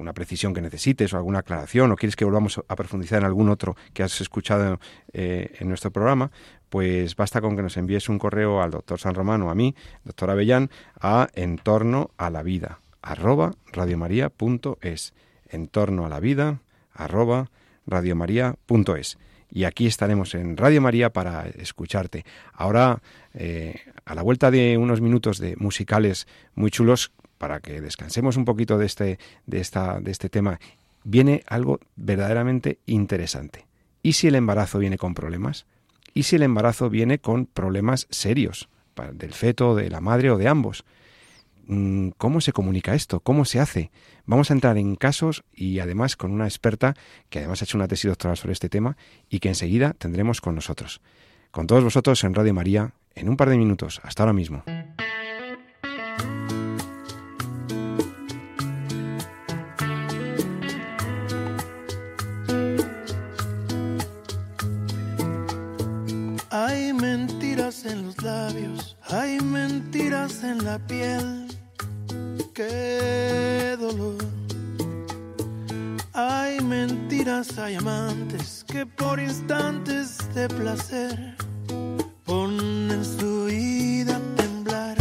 alguna 0.00 0.14
precisión 0.14 0.54
que 0.54 0.62
necesites 0.62 1.12
o 1.12 1.18
alguna 1.18 1.40
aclaración 1.40 1.92
o 1.92 1.96
quieres 1.96 2.16
que 2.16 2.24
volvamos 2.24 2.58
a 2.66 2.74
profundizar 2.74 3.18
en 3.18 3.26
algún 3.26 3.50
otro 3.50 3.76
que 3.92 4.02
has 4.02 4.18
escuchado 4.22 4.80
eh, 5.12 5.52
en 5.60 5.68
nuestro 5.68 5.90
programa, 5.90 6.30
pues 6.70 7.16
basta 7.16 7.42
con 7.42 7.54
que 7.54 7.60
nos 7.60 7.76
envíes 7.76 8.08
un 8.08 8.18
correo 8.18 8.62
al 8.62 8.70
doctor 8.70 8.98
San 8.98 9.14
Romano, 9.14 9.50
a 9.50 9.54
mí, 9.54 9.74
doctor 10.04 10.30
Avellán, 10.30 10.70
a 10.98 11.28
entorno 11.34 12.12
a 12.16 12.30
la 12.30 12.42
vida, 12.42 12.78
arroba 13.02 13.52
radiomaria.es. 13.72 15.12
Entorno 15.50 16.06
a 16.06 16.08
la 16.08 16.20
vida, 16.20 16.60
arroba 16.94 17.50
radiomaria.es. 17.86 19.18
Y 19.52 19.64
aquí 19.64 19.86
estaremos 19.86 20.34
en 20.34 20.56
Radio 20.56 20.80
María 20.80 21.12
para 21.12 21.46
escucharte. 21.46 22.24
Ahora, 22.54 23.02
eh, 23.34 23.80
a 24.06 24.14
la 24.14 24.22
vuelta 24.22 24.50
de 24.50 24.78
unos 24.78 25.02
minutos 25.02 25.38
de 25.38 25.56
musicales 25.56 26.26
muy 26.54 26.70
chulos, 26.70 27.12
para 27.40 27.60
que 27.60 27.80
descansemos 27.80 28.36
un 28.36 28.44
poquito 28.44 28.76
de 28.76 28.84
este, 28.84 29.18
de 29.46 29.60
esta, 29.60 29.98
de 29.98 30.10
este 30.10 30.28
tema, 30.28 30.60
viene 31.04 31.42
algo 31.46 31.80
verdaderamente 31.96 32.80
interesante. 32.84 33.66
¿Y 34.02 34.12
si 34.12 34.28
el 34.28 34.34
embarazo 34.34 34.78
viene 34.78 34.98
con 34.98 35.14
problemas? 35.14 35.64
¿Y 36.12 36.24
si 36.24 36.36
el 36.36 36.42
embarazo 36.42 36.90
viene 36.90 37.18
con 37.18 37.46
problemas 37.46 38.06
serios 38.10 38.68
del 39.14 39.32
feto, 39.32 39.74
de 39.74 39.88
la 39.88 40.02
madre 40.02 40.30
o 40.30 40.36
de 40.36 40.48
ambos? 40.48 40.84
Mm, 41.66 42.10
¿Cómo 42.18 42.42
se 42.42 42.52
comunica 42.52 42.94
esto? 42.94 43.20
¿Cómo 43.20 43.46
se 43.46 43.58
hace? 43.58 43.90
Vamos 44.26 44.50
a 44.50 44.54
entrar 44.54 44.76
en 44.76 44.94
casos 44.96 45.42
y 45.54 45.78
además 45.78 46.16
con 46.16 46.32
una 46.32 46.44
experta 46.44 46.94
que 47.30 47.38
además 47.38 47.62
ha 47.62 47.64
hecho 47.64 47.78
una 47.78 47.88
tesis 47.88 48.10
doctoral 48.10 48.36
sobre 48.36 48.52
este 48.52 48.68
tema 48.68 48.98
y 49.30 49.38
que 49.38 49.48
enseguida 49.48 49.94
tendremos 49.94 50.42
con 50.42 50.54
nosotros. 50.54 51.00
Con 51.50 51.66
todos 51.66 51.84
vosotros 51.84 52.22
en 52.22 52.34
Radio 52.34 52.52
María 52.52 52.92
en 53.14 53.30
un 53.30 53.38
par 53.38 53.48
de 53.48 53.56
minutos. 53.56 53.98
Hasta 54.04 54.24
ahora 54.24 54.34
mismo. 54.34 54.62
Labios, 68.22 68.96
hay 69.08 69.40
mentiras 69.40 70.42
en 70.42 70.64
la 70.64 70.78
piel. 70.78 71.46
Qué 72.54 73.76
dolor. 73.78 74.16
Hay 76.12 76.60
mentiras, 76.60 77.58
hay 77.58 77.74
amantes 77.74 78.64
que 78.66 78.84
por 78.86 79.18
instantes 79.20 80.18
de 80.34 80.48
placer 80.48 81.36
ponen 82.24 83.04
su 83.04 83.46
vida 83.46 84.16
a 84.16 84.36
temblar. 84.36 84.96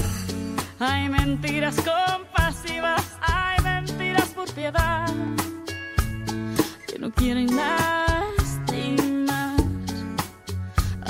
Hay 0.80 1.10
mentiras 1.10 1.76
compasivas, 1.76 3.17
hay 3.22 3.63
mentiras 3.63 4.30
por 4.30 4.52
piedad 4.54 5.08
que 6.88 7.00
no 7.00 7.12
quieren 7.12 7.48
nada 7.56 8.00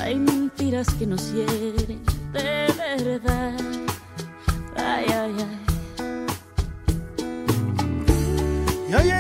hay 0.09 0.15
mentiras 0.69 0.93
que 0.99 1.08
nos 1.08 1.34
hieren 1.34 2.03
de 2.32 2.67
verdad. 2.77 3.58
Ay, 4.75 5.05
ay, 5.10 5.36
ay. 8.93 9.18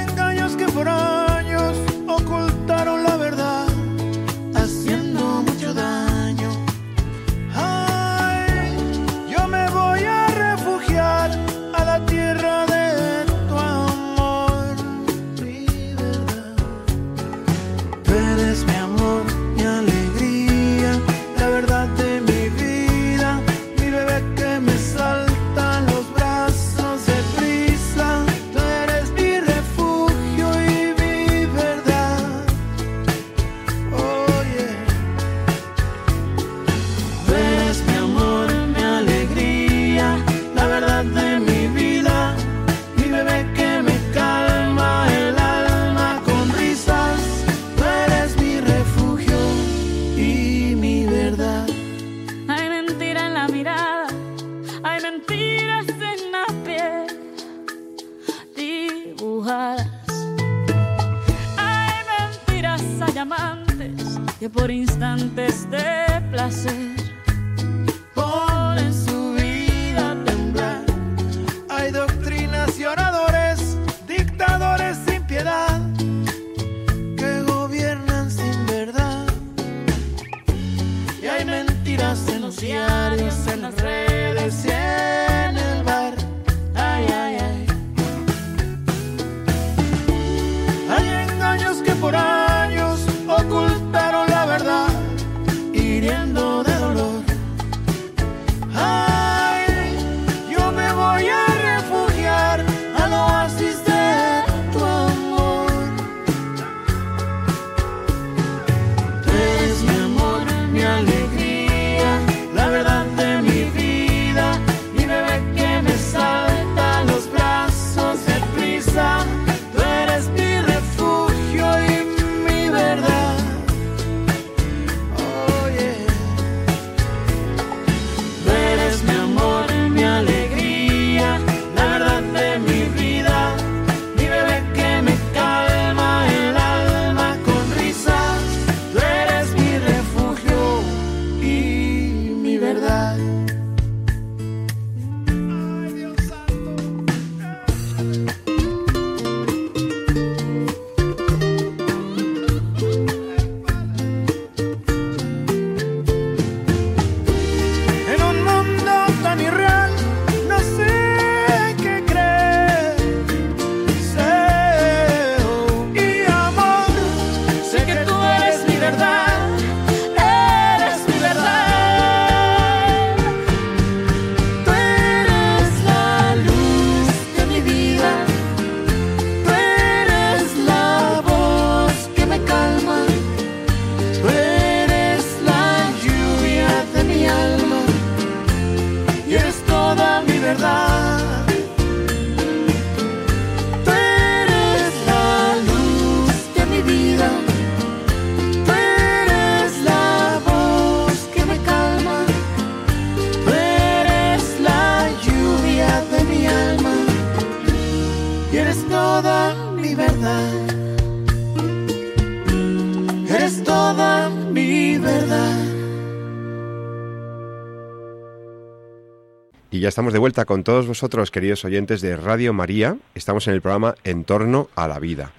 Estamos 219.89 220.13
de 220.13 220.19
vuelta 220.19 220.45
con 220.45 220.63
todos 220.63 220.85
vosotros, 220.85 221.31
queridos 221.31 221.65
oyentes 221.65 221.99
de 222.01 222.15
Radio 222.15 222.53
María. 222.53 222.97
Estamos 223.15 223.47
en 223.47 223.55
el 223.55 223.61
programa 223.61 223.95
En 224.03 224.23
torno 224.23 224.69
a 224.75 224.87
la 224.87 224.99
vida. 224.99 225.31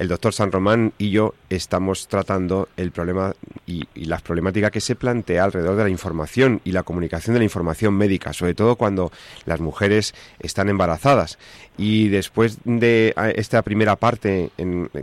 El 0.00 0.08
doctor 0.08 0.32
San 0.32 0.50
Román 0.50 0.94
y 0.96 1.10
yo 1.10 1.34
estamos 1.50 2.08
tratando 2.08 2.70
el 2.78 2.90
problema 2.90 3.34
y, 3.66 3.86
y 3.94 4.06
la 4.06 4.16
problemática 4.16 4.70
que 4.70 4.80
se 4.80 4.96
plantea 4.96 5.44
alrededor 5.44 5.76
de 5.76 5.82
la 5.82 5.90
información 5.90 6.62
y 6.64 6.72
la 6.72 6.84
comunicación 6.84 7.34
de 7.34 7.40
la 7.40 7.44
información 7.44 7.92
médica, 7.92 8.32
sobre 8.32 8.54
todo 8.54 8.76
cuando 8.76 9.12
las 9.44 9.60
mujeres 9.60 10.14
están 10.38 10.70
embarazadas. 10.70 11.36
Y 11.76 12.08
después 12.08 12.58
de 12.64 13.14
esta 13.36 13.62
primera 13.62 13.96
parte, 13.96 14.50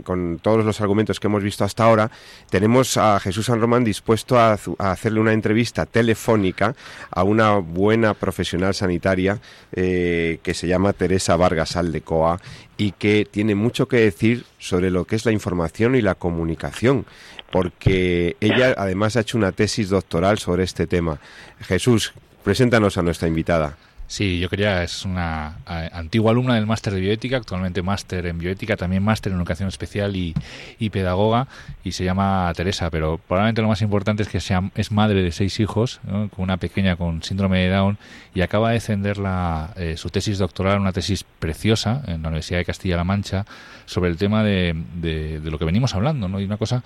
con 0.04 0.38
todos 0.40 0.64
los 0.64 0.80
argumentos 0.80 1.18
que 1.18 1.26
hemos 1.26 1.42
visto 1.42 1.64
hasta 1.64 1.84
ahora, 1.84 2.10
tenemos 2.50 2.96
a 2.96 3.18
Jesús 3.18 3.46
San 3.46 3.60
Román 3.60 3.82
dispuesto 3.82 4.38
a 4.38 4.56
hacerle 4.78 5.18
una 5.18 5.32
entrevista 5.32 5.86
telefónica 5.86 6.76
a 7.10 7.24
una 7.24 7.56
buena 7.56 8.14
profesional 8.14 8.74
sanitaria 8.74 9.40
eh, 9.72 10.38
que 10.42 10.54
se 10.54 10.68
llama 10.68 10.92
Teresa 10.92 11.34
Vargas 11.36 11.74
Aldecoa 11.74 12.40
y 12.78 12.92
que 12.92 13.26
tiene 13.30 13.54
mucho 13.54 13.88
que 13.88 13.98
decir 13.98 14.46
sobre 14.58 14.90
lo 14.90 15.04
que 15.04 15.16
es 15.16 15.26
la 15.26 15.32
información 15.32 15.96
y 15.96 16.00
la 16.00 16.14
comunicación, 16.14 17.04
porque 17.50 18.36
ella 18.40 18.74
además 18.78 19.16
ha 19.16 19.20
hecho 19.20 19.36
una 19.36 19.52
tesis 19.52 19.90
doctoral 19.90 20.38
sobre 20.38 20.62
este 20.62 20.86
tema. 20.86 21.20
Jesús, 21.60 22.14
preséntanos 22.44 22.96
a 22.96 23.02
nuestra 23.02 23.28
invitada. 23.28 23.76
Sí, 24.10 24.38
yo 24.40 24.48
quería, 24.48 24.82
es 24.82 25.04
una 25.04 25.58
antigua 25.66 26.30
alumna 26.30 26.54
del 26.54 26.64
máster 26.66 26.94
de 26.94 27.00
bioética, 27.00 27.36
actualmente 27.36 27.82
máster 27.82 28.24
en 28.24 28.38
bioética, 28.38 28.74
también 28.78 29.02
máster 29.02 29.32
en 29.32 29.38
educación 29.38 29.68
especial 29.68 30.16
y, 30.16 30.32
y 30.78 30.88
pedagoga, 30.88 31.46
y 31.84 31.92
se 31.92 32.04
llama 32.04 32.50
Teresa, 32.56 32.88
pero 32.88 33.18
probablemente 33.18 33.60
lo 33.60 33.68
más 33.68 33.82
importante 33.82 34.22
es 34.22 34.30
que 34.30 34.40
sea, 34.40 34.70
es 34.76 34.92
madre 34.92 35.22
de 35.22 35.30
seis 35.30 35.60
hijos, 35.60 36.00
con 36.06 36.30
una 36.38 36.56
pequeña 36.56 36.96
con 36.96 37.22
síndrome 37.22 37.58
de 37.58 37.68
Down, 37.68 37.98
y 38.34 38.40
acaba 38.40 38.68
de 38.68 38.74
defender 38.76 39.18
la, 39.18 39.74
eh, 39.76 39.98
su 39.98 40.08
tesis 40.08 40.38
doctoral, 40.38 40.80
una 40.80 40.92
tesis 40.94 41.26
preciosa 41.38 42.02
en 42.06 42.22
la 42.22 42.28
Universidad 42.28 42.60
de 42.60 42.64
Castilla-La 42.64 43.04
Mancha, 43.04 43.44
sobre 43.84 44.08
el 44.10 44.16
tema 44.16 44.42
de, 44.42 44.74
de- 45.02 45.40
de 45.40 45.50
lo 45.50 45.58
que 45.58 45.66
venimos 45.66 45.94
hablando, 45.94 46.28
¿no? 46.28 46.40
Y 46.40 46.44
una 46.44 46.56
cosa 46.56 46.82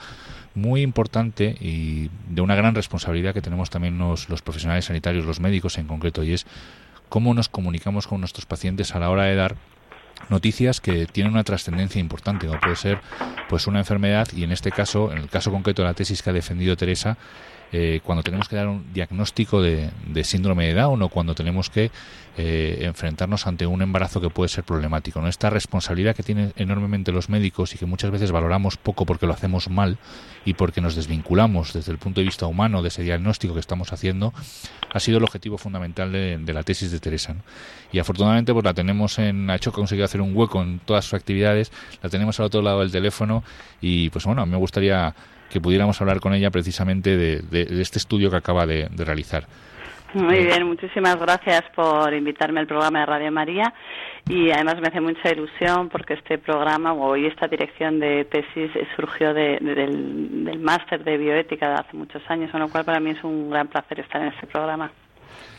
muy 0.56 0.82
importante 0.82 1.56
y 1.60 2.10
de 2.28 2.40
una 2.42 2.56
gran 2.56 2.74
responsabilidad 2.74 3.32
que 3.32 3.40
tenemos 3.42 3.70
también 3.70 3.96
los, 3.96 4.28
los 4.28 4.42
profesionales 4.42 4.86
sanitarios, 4.86 5.24
los 5.24 5.38
médicos 5.38 5.78
en 5.78 5.86
concreto, 5.86 6.24
y 6.24 6.32
es 6.32 6.46
cómo 7.12 7.34
nos 7.34 7.50
comunicamos 7.50 8.06
con 8.06 8.20
nuestros 8.20 8.46
pacientes 8.46 8.94
a 8.94 8.98
la 8.98 9.10
hora 9.10 9.24
de 9.24 9.34
dar 9.34 9.56
noticias 10.30 10.80
que 10.80 11.04
tienen 11.04 11.34
una 11.34 11.44
trascendencia 11.44 12.00
importante, 12.00 12.46
como 12.46 12.58
puede 12.58 12.76
ser 12.76 13.02
pues 13.50 13.66
una 13.66 13.80
enfermedad 13.80 14.28
y 14.34 14.44
en 14.44 14.50
este 14.50 14.72
caso, 14.72 15.12
en 15.12 15.18
el 15.18 15.28
caso 15.28 15.50
concreto 15.50 15.82
de 15.82 15.88
la 15.88 15.94
tesis 15.94 16.22
que 16.22 16.30
ha 16.30 16.32
defendido 16.32 16.74
Teresa, 16.74 17.18
eh, 17.72 18.00
cuando 18.04 18.22
tenemos 18.22 18.48
que 18.48 18.56
dar 18.56 18.68
un 18.68 18.92
diagnóstico 18.92 19.62
de, 19.62 19.90
de 20.06 20.24
síndrome 20.24 20.66
de 20.66 20.74
Down 20.74 21.00
o 21.02 21.08
cuando 21.08 21.34
tenemos 21.34 21.70
que 21.70 21.90
eh, 22.36 22.78
enfrentarnos 22.82 23.46
ante 23.46 23.66
un 23.66 23.82
embarazo 23.82 24.20
que 24.20 24.30
puede 24.30 24.48
ser 24.48 24.64
problemático. 24.64 25.20
¿no? 25.20 25.28
Esta 25.28 25.50
responsabilidad 25.50 26.14
que 26.14 26.22
tienen 26.22 26.52
enormemente 26.56 27.12
los 27.12 27.28
médicos 27.28 27.74
y 27.74 27.78
que 27.78 27.86
muchas 27.86 28.10
veces 28.10 28.30
valoramos 28.30 28.76
poco 28.76 29.04
porque 29.06 29.26
lo 29.26 29.34
hacemos 29.34 29.68
mal 29.68 29.98
y 30.44 30.54
porque 30.54 30.80
nos 30.80 30.96
desvinculamos 30.96 31.72
desde 31.72 31.92
el 31.92 31.98
punto 31.98 32.20
de 32.20 32.24
vista 32.24 32.46
humano 32.46 32.82
de 32.82 32.88
ese 32.88 33.02
diagnóstico 33.02 33.54
que 33.54 33.60
estamos 33.60 33.92
haciendo, 33.92 34.32
ha 34.92 35.00
sido 35.00 35.18
el 35.18 35.24
objetivo 35.24 35.56
fundamental 35.58 36.12
de, 36.12 36.38
de 36.38 36.52
la 36.52 36.62
tesis 36.62 36.90
de 36.90 37.00
Teresa. 37.00 37.36
Y 37.92 37.98
afortunadamente 37.98 38.52
pues 38.52 38.64
la 38.64 38.74
tenemos 38.74 39.18
en, 39.18 39.50
ha 39.50 39.56
hecho 39.56 39.72
conseguido 39.72 40.04
hacer 40.04 40.20
un 40.20 40.36
hueco 40.36 40.62
en 40.62 40.78
todas 40.78 41.04
sus 41.04 41.14
actividades, 41.14 41.70
la 42.02 42.08
tenemos 42.08 42.38
al 42.40 42.46
otro 42.46 42.62
lado 42.62 42.80
del 42.80 42.90
teléfono 42.90 43.44
y 43.80 44.10
pues 44.10 44.24
bueno, 44.24 44.42
a 44.42 44.46
mí 44.46 44.52
me 44.52 44.58
gustaría 44.58 45.14
que 45.52 45.60
pudiéramos 45.60 46.00
hablar 46.00 46.20
con 46.20 46.32
ella 46.34 46.50
precisamente 46.50 47.16
de, 47.16 47.40
de- 47.42 47.66
de 47.66 47.82
este 47.82 47.98
estudio 47.98 48.30
que 48.30 48.36
acaba 48.36 48.66
de, 48.66 48.88
de 48.90 49.04
realizar. 49.04 49.44
Muy 50.14 50.44
bien, 50.44 50.66
muchísimas 50.66 51.18
gracias 51.18 51.62
por 51.74 52.12
invitarme 52.12 52.60
al 52.60 52.66
programa 52.66 53.00
de 53.00 53.06
Radio 53.06 53.32
María 53.32 53.72
y 54.28 54.50
además 54.50 54.78
me 54.80 54.88
hace 54.88 55.00
mucha 55.00 55.30
ilusión 55.32 55.88
porque 55.88 56.14
este 56.14 56.36
programa 56.36 56.92
o 56.92 57.06
hoy 57.12 57.24
esta 57.26 57.48
dirección 57.48 57.98
de 57.98 58.26
tesis 58.26 58.70
eh, 58.76 58.86
surgió 58.94 59.32
de- 59.32 59.58
de- 59.60 59.74
del, 59.74 60.44
del 60.44 60.58
máster 60.60 61.02
de 61.02 61.16
bioética 61.16 61.66
de 61.68 61.74
hace 61.76 61.96
muchos 61.96 62.22
años, 62.28 62.50
con 62.50 62.60
lo 62.60 62.68
cual 62.68 62.84
para 62.84 63.00
mí 63.00 63.10
es 63.12 63.24
un 63.24 63.48
gran 63.50 63.68
placer 63.68 64.00
estar 64.00 64.20
en 64.20 64.28
este 64.28 64.46
programa. 64.46 64.90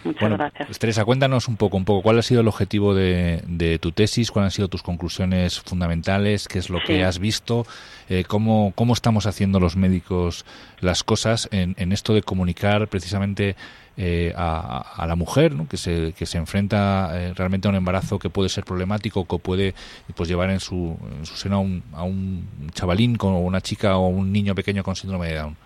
Muchas 0.04 0.22
Bueno, 0.22 0.38
gracias. 0.38 0.68
pues, 0.68 0.80
Teresa, 0.80 1.06
cuéntanos 1.06 1.48
un 1.48 1.58
poco, 1.58 1.78
un 1.78 1.86
poco 1.86 2.02
cuál 2.02 2.20
ha 2.20 2.22
sido 2.22 2.42
el 2.42 2.48
objetivo 2.48 2.94
de, 2.94 3.44
de 3.48 3.80
tu 3.80 3.92
tesis, 3.92 4.32
cuáles 4.32 4.48
han 4.48 4.52
sido 4.52 4.68
tus 4.68 4.84
conclusiones 4.84 5.60
fundamentales, 5.60 6.48
qué 6.48 6.60
es 6.60 6.70
lo 6.70 6.80
que 6.86 7.04
has 7.04 7.20
visto, 7.20 7.66
eh, 8.10 8.24
cómo, 8.28 8.74
cómo 8.76 8.94
estamos 8.94 9.26
haciendo 9.26 9.60
los 9.60 9.76
médicos 9.76 10.46
las 10.80 11.04
cosas 11.04 11.48
en, 11.52 11.76
en 11.78 11.92
esto 11.92 12.14
de 12.14 12.22
comunicar 12.22 12.88
precisamente 12.88 13.56
eh, 13.96 14.34
a, 14.36 14.80
a 14.96 15.06
la 15.06 15.16
mujer 15.16 15.54
¿no? 15.54 15.68
que, 15.68 15.78
se, 15.78 16.14
que 16.18 16.26
se 16.26 16.40
enfrenta 16.40 17.12
eh, 17.14 17.34
realmente 17.36 17.68
a 17.68 17.70
un 17.70 17.76
embarazo 17.76 18.18
que 18.18 18.30
puede 18.30 18.50
ser 18.50 18.66
problemático, 18.66 19.26
que 19.26 19.38
puede 19.38 19.76
pues, 20.16 20.28
llevar 20.28 20.50
en 20.50 20.60
su, 20.60 20.98
en 21.20 21.26
su 21.26 21.36
seno 21.36 21.58
a 21.58 21.60
un, 21.60 21.84
a 21.94 22.04
un 22.04 22.72
chavalín 22.74 23.16
con 23.16 23.34
una 23.34 23.62
chica 23.62 23.98
o 23.98 24.08
un 24.08 24.32
niño 24.32 24.56
pequeño 24.56 24.84
con 24.84 24.96
síndrome 24.96 25.28
de 25.28 25.36
Down. 25.36 25.58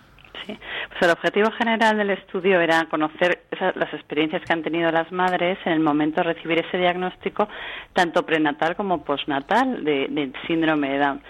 Sí. 0.46 0.58
Pues 0.90 1.02
el 1.02 1.10
objetivo 1.10 1.52
general 1.52 1.98
del 1.98 2.12
estudio 2.12 2.62
era 2.62 2.86
conocer 2.86 3.44
esa- 3.52 3.74
las 3.76 3.94
experiencias 3.94 4.42
que 4.44 4.54
han 4.54 4.64
tenido 4.64 4.92
las 4.92 5.12
madres 5.12 5.58
en 5.66 5.74
el 5.74 5.80
momento 5.80 6.22
de 6.22 6.34
recibir 6.34 6.60
ese 6.60 6.78
diagnóstico, 6.78 7.48
tanto 7.94 8.26
prenatal 8.26 8.76
como 8.76 9.04
postnatal, 9.04 9.84
de, 9.84 10.08
del 10.10 10.34
síndrome 10.48 10.90
de 10.92 11.00
Down. 11.00 11.22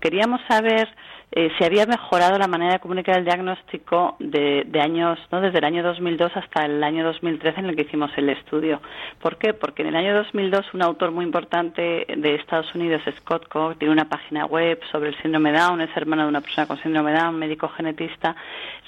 Queríamos 0.00 0.40
saber 0.48 0.88
eh, 1.30 1.50
si 1.58 1.64
había 1.64 1.84
mejorado 1.84 2.38
la 2.38 2.48
manera 2.48 2.72
de 2.74 2.78
comunicar 2.78 3.18
el 3.18 3.24
diagnóstico 3.24 4.16
de, 4.18 4.64
de 4.66 4.80
años, 4.80 5.18
¿no? 5.30 5.40
desde 5.42 5.58
el 5.58 5.64
año 5.64 5.82
2002 5.82 6.32
hasta 6.34 6.64
el 6.64 6.82
año 6.82 7.04
2013 7.04 7.60
en 7.60 7.66
el 7.66 7.76
que 7.76 7.82
hicimos 7.82 8.10
el 8.16 8.30
estudio. 8.30 8.80
¿Por 9.20 9.36
qué? 9.36 9.52
Porque 9.52 9.82
en 9.82 9.88
el 9.88 9.96
año 9.96 10.14
2002 10.14 10.72
un 10.72 10.82
autor 10.82 11.10
muy 11.10 11.26
importante 11.26 12.06
de 12.16 12.34
Estados 12.34 12.74
Unidos, 12.74 13.02
Scott 13.18 13.46
Koch, 13.48 13.76
tiene 13.76 13.92
una 13.92 14.08
página 14.08 14.46
web 14.46 14.80
sobre 14.90 15.10
el 15.10 15.22
síndrome 15.22 15.52
Down, 15.52 15.82
es 15.82 15.94
hermano 15.96 16.22
de 16.22 16.28
una 16.28 16.40
persona 16.40 16.66
con 16.66 16.80
síndrome 16.82 17.12
Down, 17.12 17.38
médico 17.38 17.68
genetista, 17.68 18.34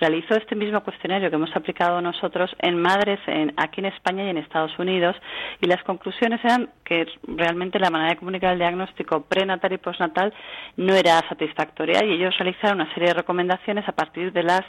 realizó 0.01 0.35
este 0.35 0.57
mismo 0.57 0.81
cuestionario 0.83 1.29
que 1.29 1.37
hemos 1.37 1.55
aplicado 1.55 2.01
nosotros 2.01 2.51
en 2.59 2.81
madres 2.81 3.21
en, 3.27 3.53
aquí 3.59 3.81
en 3.81 3.87
España 3.87 4.25
y 4.25 4.31
en 4.31 4.39
Estados 4.39 4.79
Unidos 4.79 5.15
y 5.61 5.67
las 5.67 5.83
conclusiones 5.83 6.43
eran 6.43 6.71
que 6.85 7.07
realmente 7.27 7.79
la 7.79 7.91
manera 7.91 8.11
de 8.11 8.17
comunicar 8.17 8.53
el 8.53 8.59
diagnóstico 8.59 9.23
prenatal 9.23 9.73
y 9.73 9.79
postnatal 9.79 10.33
no 10.77 10.95
era 10.95 11.21
satisfactoria 11.29 12.05
y 12.05 12.13
ellos 12.13 12.30
realizaron 12.39 12.81
una 12.81 12.93
serie 12.95 13.09
de 13.09 13.15
recomendaciones 13.15 13.89
a 13.89 13.93
partir 13.93 14.33
de 14.33 14.43
las 14.43 14.63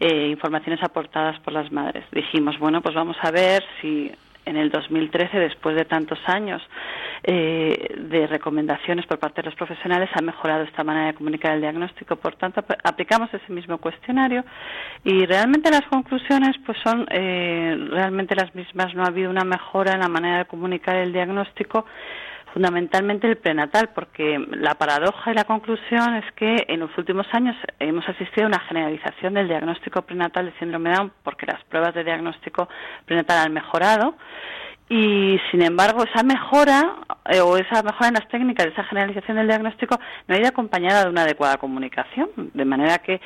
eh, 0.00 0.28
informaciones 0.28 0.82
aportadas 0.82 1.38
por 1.40 1.52
las 1.52 1.70
madres. 1.72 2.04
Dijimos, 2.12 2.58
bueno, 2.58 2.80
pues 2.82 2.94
vamos 2.94 3.16
a 3.22 3.30
ver 3.30 3.62
si 3.80 4.12
en 4.44 4.56
el 4.56 4.70
2013, 4.70 5.38
después 5.40 5.74
de 5.74 5.84
tantos 5.86 6.20
años 6.26 6.62
eh, 7.24 7.96
de 7.98 8.28
recomendaciones 8.28 9.04
por 9.06 9.18
parte 9.18 9.42
de 9.42 9.46
los 9.46 9.56
profesionales, 9.56 10.08
ha 10.14 10.22
mejorado 10.22 10.62
esta 10.62 10.84
manera 10.84 11.08
de 11.08 11.14
comunicar 11.14 11.54
el 11.54 11.60
diagnóstico. 11.62 12.14
Por 12.14 12.36
tanto, 12.36 12.60
ap- 12.60 12.78
aplicamos 12.84 13.28
ese 13.34 13.52
mismo 13.52 13.78
cuestionario 13.78 14.44
y 15.02 15.26
realmente 15.26 15.68
las 15.68 15.82
conclusiones 15.90 16.56
pues 16.64 16.78
son 16.84 17.06
eh, 17.10 17.76
realmente 17.90 18.36
las 18.36 18.54
mismas. 18.54 18.94
No 18.94 19.02
ha 19.02 19.08
habido 19.08 19.30
una 19.30 19.44
mejora 19.44 19.94
en 19.94 20.00
la 20.00 20.08
manera 20.08 20.38
de 20.38 20.44
comunicar 20.44 20.94
el 20.94 21.12
diagnóstico 21.12 21.84
fundamentalmente 22.56 23.26
el 23.26 23.36
prenatal, 23.36 23.90
porque 23.94 24.42
la 24.52 24.76
paradoja 24.76 25.30
y 25.30 25.34
la 25.34 25.44
conclusión 25.44 26.14
es 26.14 26.24
que 26.36 26.64
en 26.68 26.80
los 26.80 26.90
últimos 26.96 27.26
años 27.32 27.54
hemos 27.80 28.08
asistido 28.08 28.44
a 28.44 28.48
una 28.48 28.60
generalización 28.60 29.34
del 29.34 29.46
diagnóstico 29.46 30.00
prenatal 30.00 30.46
de 30.46 30.58
síndrome 30.58 30.88
Down, 30.90 31.12
porque 31.22 31.44
las 31.44 31.62
pruebas 31.64 31.94
de 31.94 32.02
diagnóstico 32.02 32.66
prenatal 33.04 33.44
han 33.44 33.52
mejorado, 33.52 34.14
y 34.88 35.38
sin 35.50 35.60
embargo 35.60 36.02
esa 36.04 36.22
mejora 36.22 36.94
eh, 37.26 37.40
o 37.42 37.58
esa 37.58 37.82
mejora 37.82 38.08
en 38.08 38.14
las 38.14 38.28
técnicas, 38.28 38.68
esa 38.68 38.84
generalización 38.84 39.36
del 39.36 39.48
diagnóstico 39.48 40.00
no 40.26 40.34
ha 40.34 40.38
ido 40.38 40.48
acompañada 40.48 41.04
de 41.04 41.10
una 41.10 41.24
adecuada 41.24 41.58
comunicación, 41.58 42.30
de 42.36 42.64
manera 42.64 42.96
que 43.00 43.20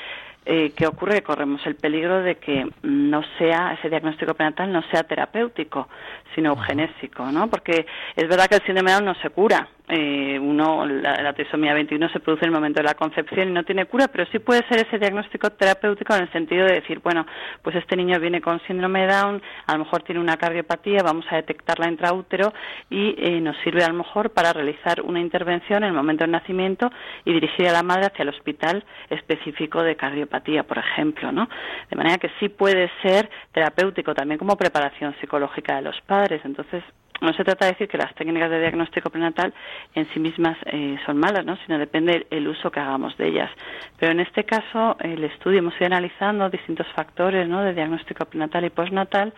eh, 0.46 0.72
¿qué 0.74 0.86
ocurre? 0.86 1.22
Corremos 1.22 1.64
el 1.66 1.76
peligro 1.76 2.22
de 2.22 2.36
que 2.36 2.66
no 2.82 3.22
sea, 3.38 3.74
ese 3.74 3.90
diagnóstico 3.90 4.34
prenatal 4.34 4.72
no 4.72 4.82
sea 4.90 5.02
terapéutico, 5.02 5.88
sino 6.34 6.50
eugenésico, 6.50 7.30
¿no? 7.30 7.48
Porque 7.48 7.86
es 8.16 8.28
verdad 8.28 8.46
que 8.46 8.56
el 8.56 8.62
síndrome 8.62 8.90
de 8.90 8.96
Down 8.96 9.04
no 9.06 9.14
se 9.16 9.30
cura. 9.30 9.68
Eh, 9.92 10.38
uno, 10.38 10.86
la, 10.86 11.20
la 11.20 11.32
trisomía 11.32 11.74
21 11.74 12.10
se 12.10 12.20
produce 12.20 12.44
en 12.44 12.50
el 12.50 12.54
momento 12.54 12.78
de 12.78 12.84
la 12.84 12.94
concepción 12.94 13.48
y 13.48 13.52
no 13.52 13.64
tiene 13.64 13.86
cura, 13.86 14.06
pero 14.08 14.24
sí 14.26 14.38
puede 14.38 14.66
ser 14.68 14.86
ese 14.86 14.98
diagnóstico 14.98 15.50
terapéutico 15.50 16.14
en 16.14 16.22
el 16.22 16.32
sentido 16.32 16.64
de 16.64 16.74
decir, 16.74 17.00
bueno, 17.00 17.26
pues 17.62 17.74
este 17.74 17.96
niño 17.96 18.20
viene 18.20 18.40
con 18.40 18.60
síndrome 18.68 19.06
Down, 19.06 19.42
a 19.66 19.72
lo 19.72 19.80
mejor 19.80 20.02
tiene 20.02 20.20
una 20.20 20.36
cardiopatía, 20.36 21.02
vamos 21.02 21.26
a 21.30 21.36
detectarla 21.36 21.88
intraútero 21.88 22.52
y 22.88 23.16
eh, 23.18 23.40
nos 23.40 23.56
sirve 23.64 23.82
a 23.82 23.88
lo 23.88 23.94
mejor 23.94 24.30
para 24.30 24.52
realizar 24.52 25.00
una 25.02 25.20
intervención 25.20 25.82
en 25.82 25.88
el 25.88 25.94
momento 25.94 26.22
del 26.24 26.30
nacimiento 26.30 26.90
y 27.24 27.32
dirigir 27.32 27.66
a 27.66 27.72
la 27.72 27.82
madre 27.82 28.06
hacia 28.06 28.22
el 28.22 28.28
hospital 28.28 28.84
específico 29.08 29.82
de 29.82 29.96
cardiopatía, 29.96 30.62
por 30.62 30.78
ejemplo, 30.78 31.32
¿no? 31.32 31.48
De 31.90 31.96
manera 31.96 32.18
que 32.18 32.30
sí 32.38 32.48
puede 32.48 32.90
ser 33.02 33.28
terapéutico 33.52 34.14
también 34.14 34.38
como 34.38 34.56
preparación 34.56 35.16
psicológica 35.20 35.76
de 35.76 35.82
los 35.82 36.00
padres. 36.02 36.42
Entonces, 36.44 36.84
no 37.20 37.32
se 37.34 37.44
trata 37.44 37.66
de 37.66 37.72
decir 37.72 37.88
que 37.88 37.98
las 37.98 38.14
técnicas 38.14 38.50
de 38.50 38.60
diagnóstico 38.60 39.10
prenatal 39.10 39.52
en 39.94 40.08
sí 40.12 40.20
mismas 40.20 40.56
eh, 40.66 40.96
son 41.04 41.18
malas, 41.18 41.44
¿no? 41.44 41.56
sino 41.64 41.78
depende 41.78 42.26
el 42.30 42.48
uso 42.48 42.70
que 42.70 42.80
hagamos 42.80 43.16
de 43.16 43.28
ellas. 43.28 43.50
Pero 43.98 44.12
en 44.12 44.20
este 44.20 44.44
caso, 44.44 44.96
el 45.00 45.24
estudio 45.24 45.58
hemos 45.58 45.74
ido 45.76 45.86
analizando 45.86 46.48
distintos 46.48 46.86
factores 46.94 47.48
¿no? 47.48 47.62
de 47.62 47.74
diagnóstico 47.74 48.24
prenatal 48.24 48.64
y 48.64 48.70
postnatal 48.70 49.34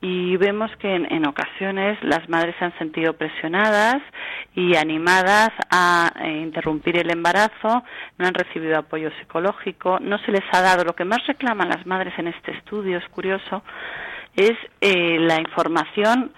y 0.00 0.36
vemos 0.36 0.70
que 0.76 0.94
en, 0.94 1.10
en 1.10 1.26
ocasiones 1.26 1.96
las 2.02 2.28
madres 2.28 2.54
se 2.58 2.66
han 2.66 2.76
sentido 2.76 3.14
presionadas 3.14 4.02
y 4.54 4.76
animadas 4.76 5.48
a 5.70 6.12
eh, 6.20 6.40
interrumpir 6.42 6.98
el 6.98 7.10
embarazo, 7.10 7.82
no 8.18 8.26
han 8.26 8.34
recibido 8.34 8.76
apoyo 8.76 9.10
psicológico, 9.18 9.98
no 10.00 10.18
se 10.18 10.32
les 10.32 10.42
ha 10.52 10.60
dado. 10.60 10.84
Lo 10.84 10.94
que 10.94 11.06
más 11.06 11.26
reclaman 11.26 11.70
las 11.70 11.86
madres 11.86 12.12
en 12.18 12.28
este 12.28 12.52
estudio, 12.52 12.98
es 12.98 13.08
curioso, 13.08 13.62
es 14.36 14.52
eh, 14.82 15.18
la 15.20 15.40
información 15.40 16.32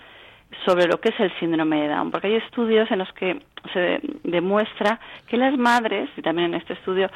sobre 0.64 0.86
lo 0.86 1.00
que 1.00 1.10
es 1.10 1.20
el 1.20 1.32
síndrome 1.38 1.82
de 1.82 1.88
Down, 1.88 2.10
porque 2.10 2.28
hay 2.28 2.36
estudios 2.36 2.90
en 2.90 2.98
los 2.98 3.12
que 3.12 3.40
se 3.72 4.00
demuestra 4.22 5.00
que 5.26 5.36
las 5.36 5.56
madres, 5.56 6.08
y 6.16 6.22
también 6.22 6.54
en 6.54 6.60
este 6.60 6.74
estudio, 6.74 7.10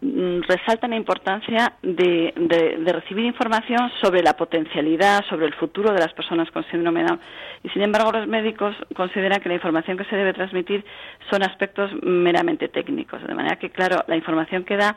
mm, 0.00 0.40
resaltan 0.42 0.90
la 0.90 0.96
importancia 0.96 1.74
de, 1.82 2.32
de, 2.36 2.78
de, 2.78 2.92
recibir 2.92 3.24
información 3.24 3.90
sobre 4.00 4.22
la 4.22 4.34
potencialidad, 4.34 5.24
sobre 5.28 5.46
el 5.46 5.54
futuro 5.54 5.92
de 5.92 6.00
las 6.00 6.12
personas 6.12 6.50
con 6.50 6.64
síndrome 6.70 7.00
de 7.00 7.06
Down. 7.06 7.20
Y 7.64 7.68
sin 7.70 7.82
embargo, 7.82 8.12
los 8.12 8.26
médicos 8.26 8.76
consideran 8.94 9.40
que 9.40 9.48
la 9.48 9.56
información 9.56 9.96
que 9.96 10.04
se 10.04 10.16
debe 10.16 10.32
transmitir 10.32 10.84
son 11.30 11.42
aspectos 11.42 11.90
meramente 12.02 12.68
técnicos. 12.68 13.22
De 13.26 13.34
manera 13.34 13.56
que, 13.56 13.70
claro, 13.70 14.04
la 14.06 14.16
información 14.16 14.64
que 14.64 14.76
da 14.76 14.96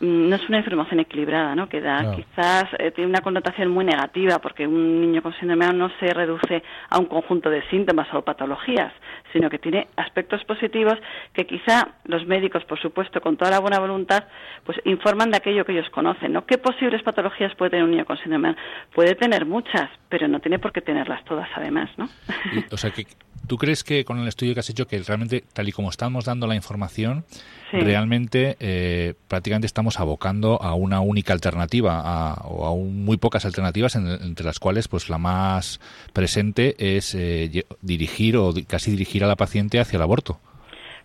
no 0.00 0.36
es 0.36 0.48
una 0.48 0.58
información 0.58 1.00
equilibrada, 1.00 1.54
¿no? 1.54 1.68
Que 1.68 1.80
da, 1.80 2.02
no. 2.02 2.16
quizás 2.16 2.64
eh, 2.78 2.90
tiene 2.90 3.10
una 3.10 3.20
connotación 3.20 3.68
muy 3.68 3.84
negativa, 3.84 4.38
porque 4.38 4.66
un 4.66 5.00
niño 5.00 5.22
con 5.22 5.32
síndrome 5.34 5.64
de 5.64 5.72
Down 5.72 5.78
no 5.78 5.90
se 5.98 6.12
reduce 6.12 6.62
a 6.90 6.98
un 6.98 7.06
conjunto 7.06 7.50
de 7.50 7.66
síntomas 7.68 8.06
o 8.12 8.22
patologías, 8.22 8.92
sino 9.32 9.48
que 9.50 9.58
tiene 9.58 9.88
aspectos 9.96 10.44
positivos 10.44 10.94
que 11.32 11.46
quizá 11.46 11.88
los 12.04 12.26
médicos, 12.26 12.64
por 12.64 12.80
supuesto, 12.80 13.20
con 13.20 13.36
toda 13.36 13.50
la 13.50 13.60
buena 13.60 13.78
voluntad, 13.78 14.24
pues 14.64 14.78
informan 14.84 15.30
de 15.30 15.38
aquello 15.38 15.64
que 15.64 15.72
ellos 15.72 15.90
conocen, 15.90 16.32
¿no? 16.32 16.46
¿Qué 16.46 16.58
posibles 16.58 17.02
patologías 17.02 17.54
puede 17.54 17.70
tener 17.70 17.84
un 17.84 17.90
niño 17.90 18.04
con 18.04 18.16
síndrome 18.18 18.48
de 18.48 18.54
Down? 18.54 18.64
Puede 18.94 19.14
tener 19.14 19.46
muchas, 19.46 19.90
pero 20.08 20.28
no 20.28 20.40
tiene 20.40 20.58
por 20.58 20.72
qué 20.72 20.80
tenerlas 20.80 21.24
todas, 21.24 21.48
además, 21.54 21.90
¿no? 21.96 22.08
Y, 22.52 22.64
o 22.72 22.76
sea, 22.76 22.90
que 22.90 23.06
¿tú 23.46 23.58
crees 23.58 23.84
que 23.84 24.04
con 24.04 24.18
el 24.18 24.28
estudio 24.28 24.54
que 24.54 24.60
has 24.60 24.70
hecho, 24.70 24.86
que 24.86 24.98
realmente, 25.00 25.44
tal 25.52 25.68
y 25.68 25.72
como 25.72 25.90
estamos 25.90 26.24
dando 26.24 26.46
la 26.46 26.54
información, 26.54 27.24
sí. 27.70 27.78
realmente 27.78 28.56
eh, 28.60 29.14
prácticamente 29.28 29.66
estamos 29.66 30.00
abocando 30.00 30.60
a 30.62 30.74
una 30.74 31.00
única 31.00 31.32
alternativa 31.32 32.00
a, 32.04 32.34
o 32.44 32.66
a 32.66 32.72
un, 32.72 33.04
muy 33.04 33.16
pocas 33.16 33.44
alternativas 33.44 33.94
en, 33.96 34.06
entre 34.08 34.46
las 34.46 34.58
cuales 34.58 34.88
pues 34.88 35.08
la 35.08 35.18
más 35.18 35.80
presente 36.12 36.96
es 36.96 37.14
eh, 37.14 37.64
dirigir 37.80 38.36
o 38.36 38.52
casi 38.66 38.90
dirigir 38.90 39.24
a 39.24 39.26
la 39.26 39.36
paciente 39.36 39.80
hacia 39.80 39.96
el 39.96 40.02
aborto. 40.02 40.38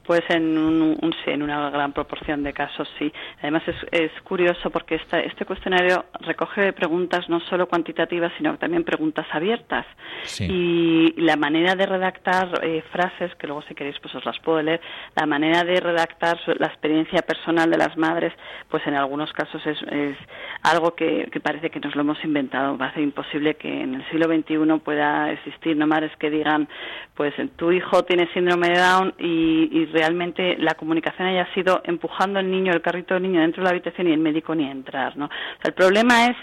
Pues 0.06 0.22
en, 0.30 0.58
un, 0.58 0.82
un, 1.02 1.16
en 1.28 1.44
una 1.44 1.70
gran 1.70 1.94
proporción 1.94 2.44
de 2.44 2.54
casos 2.54 2.88
sí. 2.98 3.12
Además 3.42 3.64
es, 3.68 3.76
es 3.92 4.12
curioso 4.24 4.70
porque 4.70 4.96
esta, 4.96 5.20
este 5.20 5.46
cuestionario 5.46 6.06
recoge 6.22 6.74
preguntas 6.74 7.30
no 7.30 7.40
solo 7.42 7.68
cuantitativas, 7.68 8.32
sino 8.38 8.58
también 8.58 8.84
preguntas 8.84 9.26
abiertas. 9.32 9.86
Sí. 10.24 10.48
Y 10.50 11.22
la 11.22 11.36
manera 11.36 11.76
de 11.76 11.86
redactar 11.86 12.50
eh, 12.64 12.84
frases, 12.92 13.34
que 13.36 13.48
luego 13.48 13.62
si 13.64 13.76
queréis 13.76 14.00
pues 14.00 14.14
os 14.16 14.26
las 14.26 14.40
puedo 14.40 14.62
leer, 14.62 14.82
la 15.16 15.26
manera 15.26 15.64
de 15.64 15.80
redactar 15.80 16.40
la 16.60 16.68
experiencia 16.68 17.22
personal 17.22 17.70
de 17.70 17.78
las 17.78 17.96
madres, 17.98 18.34
pues 18.70 18.86
en 18.88 18.96
algunos 18.96 19.32
casos 19.34 19.66
es, 19.66 19.82
es 19.92 20.18
algo 20.64 20.96
que, 20.96 21.30
que, 21.32 21.40
parece 21.40 21.70
que 21.70 21.80
nos 21.80 21.96
lo 21.96 22.02
hemos 22.02 22.24
inventado. 22.24 22.78
Va 22.78 22.88
a 22.88 22.94
ser 22.94 23.04
imposible 23.04 23.56
que 23.56 23.82
en 23.82 23.96
el 23.96 24.10
siglo 24.10 24.28
XXI 24.28 24.80
pueda 24.84 25.32
existir 25.32 25.78
no 25.78 25.88
madres 25.88 26.12
que 26.18 26.30
digan, 26.30 26.68
pues 27.16 27.34
tu 27.56 27.72
hijo 27.72 28.04
tiene 28.04 28.28
síndrome 28.34 28.70
de 28.70 28.80
Down 28.80 29.14
y, 29.20 29.70
y 29.72 29.86
realmente 29.92 30.58
la 30.58 30.76
comunicación 30.76 31.28
haya 31.28 31.52
sido 31.54 31.82
empujando 31.86 32.40
al 32.40 32.50
niño, 32.50 32.74
el 32.74 32.82
carrito 32.82 33.14
del 33.14 33.24
niño 33.24 33.42
dentro 33.42 33.62
de 33.62 33.66
la 33.66 33.72
habitación 33.72 34.08
y 34.08 34.14
el 34.14 34.20
médico 34.20 34.56
ni 34.56 34.70
entrar, 34.70 35.18
¿no? 35.18 35.26
O 35.26 35.62
sea, 35.62 35.70
el 35.70 35.74
problema 35.74 36.28
es 36.28 36.38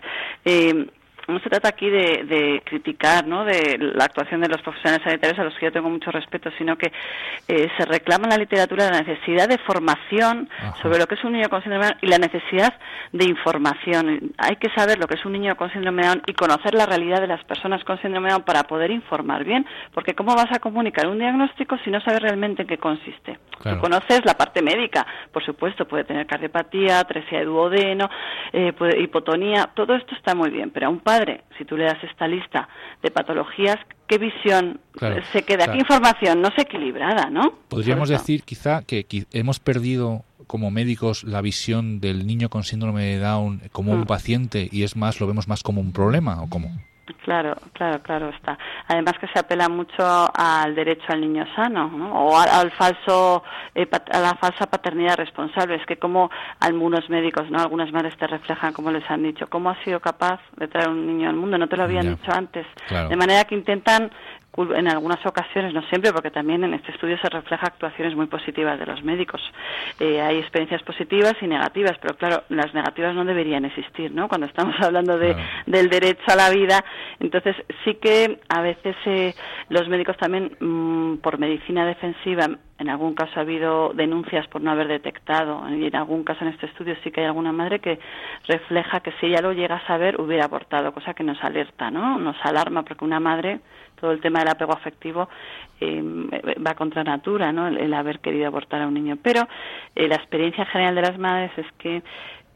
eh, 0.45 0.87
no 1.29 1.41
se 1.41 1.51
trata 1.51 1.69
aquí 1.69 1.91
de, 1.91 2.25
de, 2.25 2.63
criticar 2.65 3.27
¿no? 3.27 3.45
de 3.45 3.77
la 3.79 4.05
actuación 4.05 4.41
de 4.41 4.49
los 4.49 4.63
profesionales 4.63 5.05
sanitarios 5.05 5.39
a 5.39 5.45
los 5.45 5.55
que 5.59 5.67
yo 5.67 5.73
tengo 5.73 5.91
mucho 5.91 6.11
respeto, 6.11 6.51
sino 6.57 6.77
que 6.77 6.91
eh, 7.47 7.69
se 7.77 7.85
reclama 7.85 8.25
en 8.25 8.31
la 8.31 8.39
literatura 8.39 8.91
la 8.91 9.03
necesidad 9.03 9.47
de 9.47 9.59
formación 9.59 10.49
Ajá. 10.59 10.75
sobre 10.83 10.99
lo 10.99 11.07
que 11.07 11.17
es 11.17 11.25
un 11.25 11.33
niño 11.33 11.51
con 11.51 11.63
síndrome 11.63 11.85
de 11.85 11.91
Down 11.93 11.99
y 12.01 12.07
la 12.07 12.19
necesidad 12.19 12.75
de 13.13 13.25
información. 13.27 14.33
Hay 14.39 14.57
que 14.57 14.71
saber 14.71 14.99
lo 14.99 15.07
que 15.07 15.17
es 15.17 15.25
un 15.27 15.33
niño 15.33 15.55
con 15.57 15.71
síndrome 15.71 16.03
de 16.03 16.09
Down 16.09 16.23
y 16.27 16.33
conocer 16.33 16.75
la 16.75 16.87
realidad 16.87 17.21
de 17.21 17.27
las 17.27 17.45
personas 17.45 17.85
con 17.85 18.01
síndrome 18.01 18.29
de 18.29 18.33
Down 18.33 18.45
para 18.45 18.63
poder 18.63 18.91
informar 18.91 19.45
bien, 19.45 19.67
porque 19.93 20.15
¿cómo 20.15 20.35
vas 20.35 20.51
a 20.51 20.61
comunicar 20.61 21.09
un 21.09 21.19
diagnóstico 21.19 21.77
si 21.85 21.91
no 21.91 22.01
sabes 22.01 22.23
realmente 22.23 22.63
en 22.63 22.69
qué 22.69 22.79
consiste? 22.79 23.39
Claro. 23.59 23.77
Tú 23.77 23.83
conoces 23.83 24.25
la 24.25 24.35
parte 24.35 24.63
médica, 24.63 25.07
por 25.31 25.45
supuesto, 25.45 25.87
puede 25.87 26.05
tener 26.05 26.27
cardiopatía, 26.27 27.01
atresia 27.01 27.41
de 27.41 27.45
duodeno, 27.45 28.09
eh, 28.53 28.73
puede, 28.73 29.01
hipotonía, 29.03 29.71
todo 29.75 29.95
esto 29.95 30.15
está 30.15 30.35
muy 30.35 30.51
bien, 30.51 30.71
pero 30.71 30.87
a 30.87 30.91
un 30.91 31.01
padre 31.01 31.18
padre, 31.19 31.45
si 31.57 31.65
tú 31.65 31.77
le 31.77 31.85
das 31.85 32.03
esta 32.05 32.27
lista 32.29 32.69
de 33.03 33.11
patologías, 33.11 33.77
¿qué 34.07 34.19
visión 34.19 34.81
claro, 34.93 35.23
se 35.33 35.43
queda? 35.43 35.65
claro. 35.65 35.73
¿Qué 35.73 35.79
información? 35.79 36.41
No 36.41 36.51
se 36.55 36.63
equilibrada, 36.63 37.31
¿no? 37.31 37.55
Podríamos 37.69 38.09
decir 38.09 38.43
quizá 38.43 38.83
que 38.83 39.07
hemos 39.33 39.59
perdido 39.61 40.25
como 40.47 40.71
médicos 40.71 41.25
la 41.25 41.41
visión 41.41 42.01
del 42.01 42.27
niño 42.27 42.49
con 42.49 42.65
síndrome 42.65 43.05
de 43.05 43.19
Down 43.19 43.63
como 43.73 43.95
mm. 43.95 43.99
un 44.01 44.07
paciente 44.07 44.69
y 44.73 44.83
es 44.83 44.97
más, 44.97 45.21
lo 45.21 45.27
vemos 45.27 45.49
más 45.49 45.63
como 45.63 45.81
un 45.81 45.93
problema 45.93 46.43
o 46.43 46.49
como... 46.49 46.71
Claro, 47.25 47.55
claro, 47.73 48.01
claro 48.03 48.29
está. 48.31 48.59
Además 48.87 49.15
que 49.21 49.29
se 49.29 49.39
apela 49.39 49.69
mucho 49.69 50.29
al 50.35 50.75
derecho 50.75 51.05
al 51.09 51.21
niño 51.21 51.45
sano, 51.55 51.89
¿no? 51.89 52.13
O 52.13 52.39
al, 52.39 52.49
al 52.49 52.71
falso, 52.73 53.43
eh, 53.75 53.87
a 54.13 54.19
la 54.19 54.35
falsa 54.35 54.67
paternidad 54.67 55.17
responsable. 55.17 55.77
Es 55.77 55.87
que 55.87 55.97
como 55.97 56.31
algunos 56.61 57.09
médicos, 57.11 57.51
¿no? 57.51 57.59
Algunas 57.61 57.93
madres 57.93 58.17
te 58.17 58.27
reflejan, 58.27 58.73
como 58.73 58.91
les 58.91 59.09
han 59.11 59.23
dicho, 59.23 59.47
cómo 59.49 59.71
has 59.71 59.79
sido 59.85 60.01
capaz 60.01 60.41
de 60.57 60.69
traer 60.69 60.89
un 60.89 61.07
niño 61.07 61.29
al 61.29 61.37
mundo, 61.37 61.59
no 61.59 61.69
te 61.69 61.77
lo 61.77 61.85
habían 61.85 62.05
Ya. 62.05 62.11
dicho 62.11 62.33
antes. 62.33 62.67
Claro. 62.89 63.09
De 63.09 63.17
manera 63.17 63.45
que 63.45 63.55
intentan 63.55 64.11
en 64.77 64.89
algunas 64.89 65.25
ocasiones, 65.25 65.73
no 65.73 65.83
siempre, 65.83 66.13
porque 66.13 66.31
también 66.31 66.65
en 66.65 66.75
este 66.75 66.93
estudio 66.93 67.17
se 67.19 67.29
refleja 67.29 67.67
actuaciones 67.67 68.15
muy 68.17 68.27
positivas 68.27 68.79
de 68.79 68.87
los 68.87 69.03
médicos. 69.03 69.41
Eh, 70.01 70.21
hay 70.21 70.39
experiencias 70.39 70.83
positivas 70.83 71.35
y 71.41 71.47
negativas, 71.47 71.97
pero 72.01 72.17
claro, 72.17 72.43
las 72.49 72.73
negativas 72.75 73.15
no 73.15 73.25
deberían 73.25 73.65
existir, 73.65 74.13
¿no? 74.13 74.29
Cuando 74.29 74.47
estamos 74.47 74.75
hablando 74.81 75.19
de, 75.19 75.35
Claro. 75.35 75.49
del 75.67 75.89
derecho 75.91 76.25
a 76.29 76.37
la 76.37 76.51
vida, 76.51 76.85
entonces 77.21 77.55
sí 77.85 77.95
que 77.97 78.41
a 78.49 78.61
veces 78.63 78.97
eh, 79.07 79.35
los 79.69 79.89
médicos 79.89 80.17
también, 80.17 80.57
mm, 80.61 81.19
por 81.19 81.39
medicina 81.39 81.87
defensiva, 81.87 82.49
en 82.79 82.89
algún 82.89 83.15
caso 83.15 83.33
ha 83.37 83.43
habido 83.43 83.93
denuncias 83.93 84.47
por 84.47 84.63
no 84.63 84.71
haber 84.71 84.87
detectado 84.89 85.63
y 85.69 85.87
en 85.87 85.97
algún 85.97 86.23
caso 86.25 86.45
en 86.45 86.53
este 86.53 86.67
estudio 86.67 86.95
sí 87.03 87.11
que 87.11 87.21
hay 87.21 87.27
alguna 87.27 87.53
madre 87.53 87.81
que 87.81 87.99
refleja 88.47 89.01
que 89.01 89.13
si 89.21 89.27
ella 89.27 89.43
lo 89.43 89.53
llega 89.53 89.77
a 89.77 89.87
saber 89.87 90.21
hubiera 90.21 90.45
abortado, 90.45 90.93
cosa 90.93 91.13
que 91.15 91.25
nos 91.25 91.43
alerta, 91.43 91.91
¿no? 91.91 92.19
Nos 92.19 92.37
alarma 92.45 92.85
porque 92.85 93.05
una 93.05 93.19
madre 93.21 93.61
todo 94.01 94.13
el 94.13 94.21
tema 94.21 94.41
del 94.41 94.49
apego 94.49 94.73
afectivo 94.73 95.29
eh, 95.81 96.03
va 96.65 96.75
contra 96.75 97.05
natura, 97.05 97.53
¿no? 97.53 97.69
El, 97.69 97.79
el, 97.79 97.95
haber 97.95 98.19
querido 98.21 98.47
abortar 98.47 98.83
a 98.83 98.89
un 98.89 98.95
niño. 98.95 99.17
Pero 99.23 99.47
eh, 99.95 100.09
la 100.09 100.17
experiencia 100.17 100.65
general 100.67 100.95
de 100.95 101.03
las 101.03 101.19
madres 101.19 101.53
es 101.57 101.67
que 101.79 102.03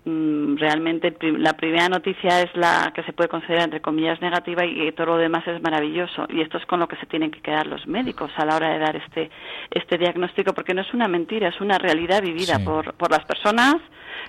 mm, 0.04 0.56
realmente 0.56 1.14
la 1.38 1.52
primera 1.52 1.88
noticia 1.88 2.40
es 2.40 2.54
la 2.56 2.92
que 2.94 3.02
se 3.04 3.12
puede 3.12 3.28
considerar 3.28 3.64
entre 3.64 3.80
comillas 3.80 4.20
negativa 4.20 4.64
y 4.64 4.90
todo 4.92 5.06
lo 5.06 5.16
demás 5.18 5.46
es 5.46 5.62
maravilloso 5.62 6.26
y 6.28 6.40
esto 6.40 6.58
es 6.58 6.66
con 6.66 6.80
lo 6.80 6.88
que 6.88 6.96
se 6.96 7.06
tienen 7.06 7.30
que 7.30 7.40
quedar 7.40 7.66
los 7.66 7.86
médicos 7.86 8.30
a 8.36 8.44
la 8.44 8.56
hora 8.56 8.70
de 8.70 8.78
dar 8.80 8.96
este 8.96 9.30
este 9.70 9.98
diagnóstico 9.98 10.52
porque 10.52 10.74
no 10.74 10.80
es 10.80 10.92
una 10.92 11.06
mentira 11.06 11.48
es 11.48 11.60
una 11.60 11.78
realidad 11.78 12.22
vivida 12.22 12.56
Sí. 12.56 12.64
por 12.64 12.94
por 12.94 13.10
las 13.12 13.24
personas 13.24 13.76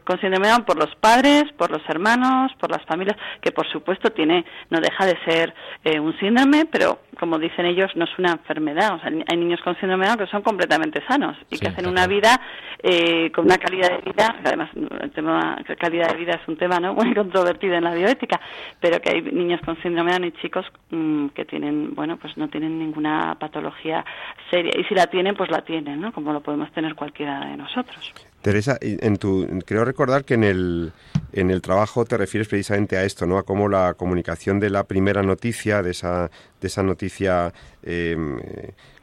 con 0.04 0.20
síndrome 0.20 0.48
de 0.48 0.54
Down 0.54 0.66
por 0.66 0.78
los 0.78 0.94
padres, 0.96 1.46
por 1.58 1.72
los 1.72 1.82
hermanos, 1.90 2.52
por 2.60 2.72
las 2.72 2.84
familias, 2.86 3.18
que 3.42 3.52
por 3.52 3.68
supuesto 3.72 4.12
tiene, 4.12 4.46
no 4.70 4.80
deja 4.80 5.06
de 5.06 5.18
ser 5.26 5.54
eh, 5.84 6.00
un 6.00 6.18
síndrome, 6.20 6.66
pero 6.66 7.00
como 7.20 7.38
dicen 7.40 7.66
ellos, 7.66 7.92
no 7.96 8.06
es 8.06 8.12
una 8.18 8.32
enfermedad. 8.32 8.96
O 8.96 9.00
sea, 9.00 9.10
hay 9.10 9.38
niños 9.38 9.62
con 9.62 9.78
síndrome 9.80 10.06
de 10.06 10.10
Down 10.10 10.20
que 10.26 10.32
son 10.32 10.42
completamente 10.42 11.04
sanos 11.08 11.38
y 11.50 11.56
Sí, 11.56 11.62
que 11.62 11.68
hacen 11.68 11.84
claro. 11.86 11.92
una 11.92 12.08
vida 12.08 12.40
eh, 12.82 13.32
con 13.32 13.46
una 13.46 13.58
calidad 13.58 13.90
de 13.90 14.12
vida, 14.12 14.36
además 14.44 14.70
el 14.74 15.12
tema 15.12 15.58
calidad 15.80 16.12
de 16.12 16.18
vida 16.18 16.34
es 16.42 16.48
un 16.48 16.58
tema 16.58 16.80
no 16.80 16.94
muy 16.96 17.14
controvertido 17.14 17.76
en 17.76 17.84
la 17.84 17.94
bioética, 17.94 18.40
pero 18.80 19.00
que 19.00 19.10
hay 19.12 19.22
niños 19.22 19.62
con 19.62 19.82
síndrome 19.82 20.12
de 20.12 20.20
Down 20.20 20.28
y 20.28 20.32
chicos 20.42 20.66
mm, 20.90 21.28
que 21.30 21.46
tienen, 21.46 21.94
bueno, 21.96 22.18
pues 22.18 22.36
no 22.38 22.48
tienen 22.50 22.80
ninguna 22.80 23.36
patología 23.40 24.04
seria 24.50 24.74
y 24.78 24.84
si 24.86 24.96
la 24.96 25.08
tienen, 25.08 25.36
pues 25.36 25.50
la 25.50 25.62
tienen, 25.62 26.02
¿no? 26.02 26.12
Como 26.12 26.34
lo 26.34 26.42
podemos 26.42 26.72
tener 26.72 26.96
cualquiera 26.96 27.40
de 27.46 27.58
nosotros. 27.58 28.14
Teresa, 28.44 28.78
en 28.82 29.16
tu, 29.16 29.48
creo 29.66 29.86
recordar 29.86 30.26
que 30.26 30.34
en 30.34 30.44
el, 30.44 30.92
en 31.32 31.50
el 31.50 31.62
trabajo 31.62 32.04
te 32.04 32.18
refieres 32.18 32.50
precisamente 32.50 32.98
a 32.98 33.06
esto, 33.06 33.26
¿no? 33.26 33.38
A 33.38 33.44
cómo 33.44 33.70
la 33.70 33.94
comunicación 33.94 34.60
de 34.60 34.70
la 34.70 34.84
primera 34.84 35.24
noticia, 35.24 35.82
de 35.82 35.92
esa, 35.92 36.30
de 36.60 36.68
esa 36.68 36.84
noticia 36.84 37.54
eh, 37.84 38.18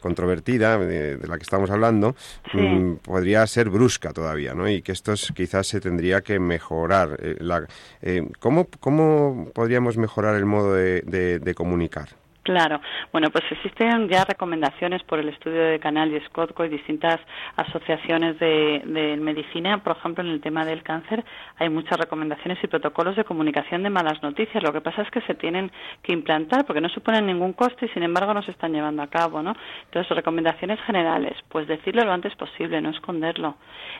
controvertida 0.03 0.79
de, 0.79 1.17
de, 1.17 1.27
la 1.27 1.39
que 1.39 1.43
estamos 1.43 1.71
hablando, 1.71 2.15
sí. 2.53 2.59
mmm, 2.59 2.97
podría 2.97 3.47
ser 3.47 3.71
brusca 3.71 4.13
todavía, 4.13 4.53
¿no? 4.53 4.69
Y 4.69 4.83
que 4.83 4.93
esto 4.93 5.15
quizás 5.35 5.67
se 5.67 5.81
tendría 5.81 6.21
que 6.21 6.39
mejorar. 6.39 7.17
Eh, 7.23 7.37
la, 7.41 7.67
eh, 8.03 8.29
¿cómo, 8.41 8.69
¿Cómo 8.79 9.49
podríamos 9.55 9.97
mejorar 9.97 10.37
el 10.37 10.45
modo 10.45 10.75
de, 10.75 11.01
de, 11.01 11.39
de 11.39 11.55
comunicar? 11.55 12.20
Claro. 12.43 12.81
Bueno, 13.13 13.29
pues 13.31 13.45
existen 13.51 14.09
ya 14.09 14.25
recomendaciones 14.25 15.03
por 15.03 15.19
el 15.19 15.29
estudio 15.29 15.63
de 15.63 15.79
Canal 15.79 16.11
y 16.15 16.21
Scotco 16.21 16.65
y 16.65 16.71
distintas 16.71 17.21
asociaciones 17.57 18.39
de, 18.39 18.83
de, 18.87 19.17
medicina. 19.19 19.83
Por 19.83 19.97
ejemplo, 19.97 20.25
en 20.25 20.31
el 20.31 20.41
tema 20.41 20.65
del 20.65 20.83
cáncer 20.83 21.23
hay 21.59 21.69
muchas 21.69 21.99
recomendaciones 21.99 22.59
y 22.65 22.67
protocolos 22.67 23.17
de 23.17 23.25
comunicación 23.25 23.83
de 23.83 23.91
malas 23.91 24.23
noticias. 24.23 24.63
Lo 24.63 24.73
que 24.73 24.81
pasa 24.81 25.03
es 25.03 25.11
que 25.11 25.21
se 25.23 25.35
tienen 25.35 25.71
que 26.03 26.15
implantar 26.15 26.65
porque 26.65 26.81
no 26.81 26.89
suponen 26.89 27.27
ningún 27.27 27.53
coste 27.53 27.87
y, 27.87 27.89
sin 27.91 28.05
embargo, 28.05 28.33
no 28.33 28.43
se 28.43 28.53
están 28.53 28.73
llevando 28.73 29.03
a 29.03 29.09
cabo, 29.09 29.43
¿no? 29.43 29.55
Entonces, 29.85 30.17
recomendaciones 30.17 30.81
generales. 30.81 31.37
Pues 31.51 31.69
decirlo 31.69 32.05
lo 32.05 32.13
antes 32.13 32.35
posible, 32.37 32.81
no 32.81 32.89
esconderlo. 32.89 33.57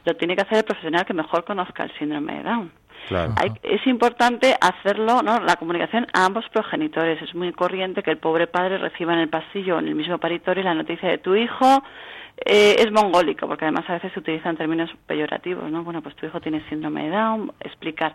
Lo 0.07 0.15
tiene 0.15 0.35
que 0.35 0.43
hacer 0.43 0.59
el 0.59 0.65
profesional 0.65 1.05
que 1.05 1.13
mejor 1.13 1.45
conozca 1.45 1.85
el 1.85 1.93
síndrome 1.99 2.37
de 2.37 2.43
Down. 2.45 2.73
Hay, 3.11 3.53
es 3.63 3.87
importante 3.87 4.55
hacerlo, 4.61 5.23
¿no? 5.23 5.41
La 5.41 5.57
comunicación 5.57 6.07
a 6.13 6.25
ambos 6.25 6.45
progenitores. 6.53 7.21
Es 7.23 7.35
muy 7.35 7.53
corriente 7.53 8.03
que 8.03 8.11
el 8.11 8.19
pobre 8.19 8.47
padre 8.47 8.79
reciba 8.79 9.15
en 9.15 9.21
el 9.21 9.29
pasillo, 9.29 9.79
en 9.79 9.89
el 9.89 9.95
mismo 9.95 10.19
paritorio, 10.19 10.63
la 10.63 10.75
noticia 10.75 11.09
de 11.09 11.19
tu 11.19 11.35
hijo 11.35 11.83
eh, 12.45 12.77
es 12.79 12.91
mongólico, 12.91 13.47
porque 13.47 13.67
además 13.67 13.85
a 13.89 13.95
veces 13.95 14.13
se 14.13 14.21
utilizan 14.21 14.57
términos 14.57 14.91
peyorativos, 15.07 15.71
¿no? 15.71 15.85
Bueno, 15.85 16.01
pues 16.01 16.17
tu 16.17 16.27
hijo 16.27 16.41
tiene 16.41 16.67
síndrome 16.69 17.05
de 17.05 17.11
Down, 17.11 17.53
explicar. 17.61 18.15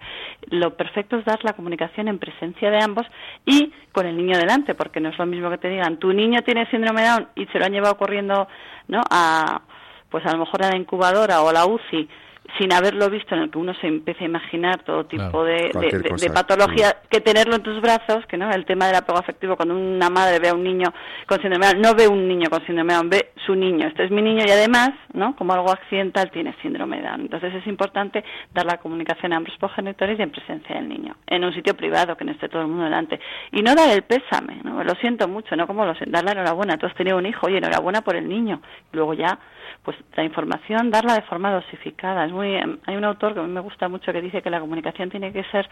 Lo 0.49 0.75
perfecto 0.75 1.17
es 1.17 1.25
dar 1.25 1.43
la 1.43 1.53
comunicación 1.53 2.07
en 2.07 2.17
presencia 2.17 2.71
de 2.71 2.83
ambos 2.83 3.05
y 3.45 3.71
con 3.91 4.07
el 4.07 4.17
niño 4.17 4.37
delante, 4.37 4.73
porque 4.73 4.99
no 4.99 5.09
es 5.09 5.17
lo 5.19 5.27
mismo 5.27 5.49
que 5.51 5.59
te 5.59 5.69
digan, 5.69 5.97
tu 5.97 6.11
niño 6.11 6.41
tiene 6.41 6.65
síndrome 6.71 7.03
de 7.03 7.07
Down 7.09 7.27
y 7.35 7.45
se 7.47 7.59
lo 7.59 7.65
han 7.65 7.73
llevado 7.73 7.97
corriendo, 7.97 8.47
¿no? 8.87 9.01
A, 9.11 9.61
pues 10.09 10.25
a 10.25 10.31
lo 10.31 10.39
mejor 10.39 10.63
a 10.63 10.71
la 10.71 10.77
incubadora 10.77 11.41
o 11.41 11.49
a 11.49 11.53
la 11.53 11.65
UCI 11.65 12.09
sin 12.57 12.71
haberlo 12.71 13.09
visto, 13.09 13.35
en 13.35 13.41
el 13.41 13.51
que 13.51 13.57
uno 13.57 13.73
se 13.75 13.87
empieza 13.87 14.23
a 14.23 14.27
imaginar 14.27 14.83
todo 14.83 15.05
tipo 15.05 15.43
de, 15.43 15.71
de, 15.73 16.29
patología, 16.29 16.97
que 17.09 17.19
tenerlo 17.19 17.55
en 17.55 17.63
tus 17.63 17.81
brazos, 17.81 18.25
que 18.27 18.37
no 18.37 18.49
el 18.51 18.65
tema 18.65 18.87
del 18.87 18.95
apego 18.95 19.19
afectivo, 19.19 19.55
cuando 19.55 19.75
una 19.75 20.09
madre 20.09 20.39
ve 20.39 20.49
a 20.49 20.53
un 20.53 20.63
niño 20.63 20.93
con 21.27 21.41
síndrome 21.41 21.65
de 21.65 21.73
Down, 21.73 21.81
no 21.81 21.95
ve 21.95 22.07
un 22.07 22.27
niño 22.27 22.49
con 22.49 22.65
síndrome 22.65 22.93
de 22.93 22.97
Down, 22.97 23.09
ve 23.09 23.31
su 23.45 23.55
niño, 23.55 23.87
este 23.87 24.05
es 24.05 24.11
mi 24.11 24.21
niño 24.21 24.43
y 24.45 24.51
además, 24.51 24.91
¿no? 25.13 25.35
como 25.35 25.53
algo 25.53 25.71
accidental, 25.71 26.31
tiene 26.31 26.55
síndrome 26.61 26.97
de 26.97 27.07
Down. 27.07 27.21
Entonces 27.21 27.53
es 27.55 27.67
importante 27.67 28.23
dar 28.53 28.65
la 28.65 28.77
comunicación 28.77 29.33
a 29.33 29.37
ambos 29.37 29.55
progenitores 29.57 30.17
y 30.19 30.21
en 30.21 30.31
presencia 30.31 30.75
del 30.75 30.87
niño, 30.87 31.15
en 31.27 31.43
un 31.43 31.53
sitio 31.53 31.75
privado, 31.75 32.15
que 32.15 32.25
no 32.25 32.31
esté 32.31 32.47
todo 32.47 32.61
el 32.61 32.67
mundo 32.67 32.85
delante. 32.85 33.19
Y 33.51 33.61
no 33.61 33.75
dar 33.75 33.89
el 33.89 34.03
pésame, 34.03 34.61
¿no? 34.63 34.83
lo 34.83 34.93
siento 34.95 35.27
mucho, 35.27 35.55
no 35.55 35.67
como 35.67 35.85
lo, 35.85 35.93
dar 36.07 36.23
la 36.23 36.31
enhorabuena, 36.31 36.77
tú 36.77 36.85
has 36.85 36.95
tenido 36.95 37.17
un 37.17 37.25
hijo, 37.25 37.49
y 37.49 37.57
enhorabuena 37.57 38.01
por 38.01 38.15
el 38.15 38.27
niño. 38.27 38.61
Luego 38.91 39.13
ya 39.13 39.37
pues 39.85 39.95
la 40.15 40.23
información 40.23 40.89
darla 40.89 41.13
de 41.13 41.21
forma 41.21 41.53
dosificada. 41.53 42.25
Es 42.25 42.31
muy, 42.31 42.55
hay 42.55 42.95
un 42.95 43.05
autor 43.05 43.33
que 43.33 43.39
a 43.39 43.43
mí 43.43 43.51
me 43.51 43.61
gusta 43.61 43.87
mucho 43.87 44.11
que 44.11 44.21
dice 44.21 44.41
que 44.41 44.49
la 44.49 44.59
comunicación 44.59 45.09
tiene 45.11 45.31
que 45.31 45.43
ser 45.45 45.69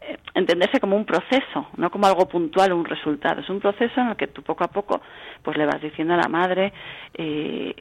eh, 0.00 0.16
entenderse 0.34 0.80
como 0.80 0.96
un 0.96 1.04
proceso, 1.04 1.66
no 1.76 1.90
como 1.90 2.06
algo 2.06 2.26
puntual 2.28 2.72
o 2.72 2.76
un 2.76 2.84
resultado. 2.84 3.40
Es 3.40 3.50
un 3.50 3.60
proceso 3.60 4.00
en 4.00 4.08
el 4.08 4.16
que 4.16 4.28
tú 4.28 4.42
poco 4.42 4.64
a 4.64 4.68
poco 4.68 5.00
pues 5.42 5.56
le 5.56 5.66
vas 5.66 5.82
diciendo 5.82 6.14
a 6.14 6.18
la 6.18 6.28
madre 6.28 6.72
eh, 7.14 7.74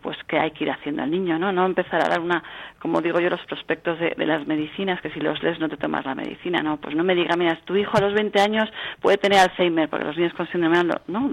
pues 0.00 0.16
que 0.26 0.38
hay 0.38 0.50
que 0.52 0.64
ir 0.64 0.70
haciendo 0.70 1.02
al 1.02 1.10
niño, 1.10 1.38
¿no? 1.38 1.52
No 1.52 1.66
empezar 1.66 2.02
a 2.02 2.08
dar 2.08 2.20
una, 2.20 2.42
como 2.78 3.00
digo 3.02 3.20
yo, 3.20 3.28
los 3.28 3.44
prospectos 3.46 3.98
de, 3.98 4.14
las 4.24 4.46
medicinas, 4.46 5.00
que 5.02 5.10
si 5.10 5.20
los 5.20 5.42
lees 5.42 5.58
no 5.60 5.68
te 5.68 5.76
tomas 5.76 6.06
la 6.06 6.14
medicina, 6.14 6.62
¿no? 6.62 6.78
Pues 6.78 6.96
no 6.96 7.04
me 7.04 7.14
diga, 7.14 7.36
mira, 7.36 7.58
tu 7.64 7.76
hijo 7.76 7.96
a 7.96 8.00
los 8.00 8.14
20 8.14 8.40
años 8.40 8.68
puede 9.00 9.18
tener 9.18 9.38
Alzheimer, 9.38 9.88
porque 9.88 10.06
los 10.06 10.16
niños 10.16 10.32
con 10.34 10.48
síndrome 10.48 10.84
lo, 10.84 10.94
no 11.08 11.30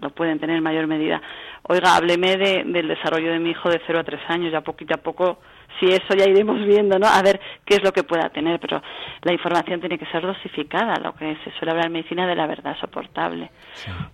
lo 0.00 0.10
pueden 0.10 0.38
tener 0.38 0.56
en 0.56 0.62
mayor 0.62 0.86
medida. 0.86 1.22
Oiga, 1.62 1.96
hábleme 1.96 2.36
de, 2.36 2.64
del 2.64 2.88
desarrollo 2.88 3.32
de 3.32 3.38
mi 3.38 3.50
hijo 3.50 3.70
de 3.70 3.80
0 3.86 4.00
a 4.00 4.04
3 4.04 4.20
años, 4.28 4.52
ya 4.52 4.60
poquito 4.60 4.94
a 4.94 4.98
poco 4.98 5.38
si 5.78 5.86
eso 5.86 6.14
ya 6.14 6.28
iremos 6.28 6.64
viendo, 6.64 6.98
¿no? 6.98 7.06
A 7.06 7.22
ver 7.22 7.40
qué 7.64 7.76
es 7.76 7.82
lo 7.82 7.92
que 7.92 8.04
pueda 8.04 8.28
tener, 8.30 8.60
pero 8.60 8.82
la 9.22 9.32
información 9.32 9.80
tiene 9.80 9.98
que 9.98 10.06
ser 10.06 10.22
dosificada, 10.22 10.96
lo 11.00 11.14
que 11.14 11.36
se 11.44 11.50
suele 11.52 11.72
hablar 11.72 11.86
en 11.86 11.92
medicina 11.92 12.26
de 12.26 12.36
la 12.36 12.46
verdad 12.46 12.76
soportable. 12.80 13.50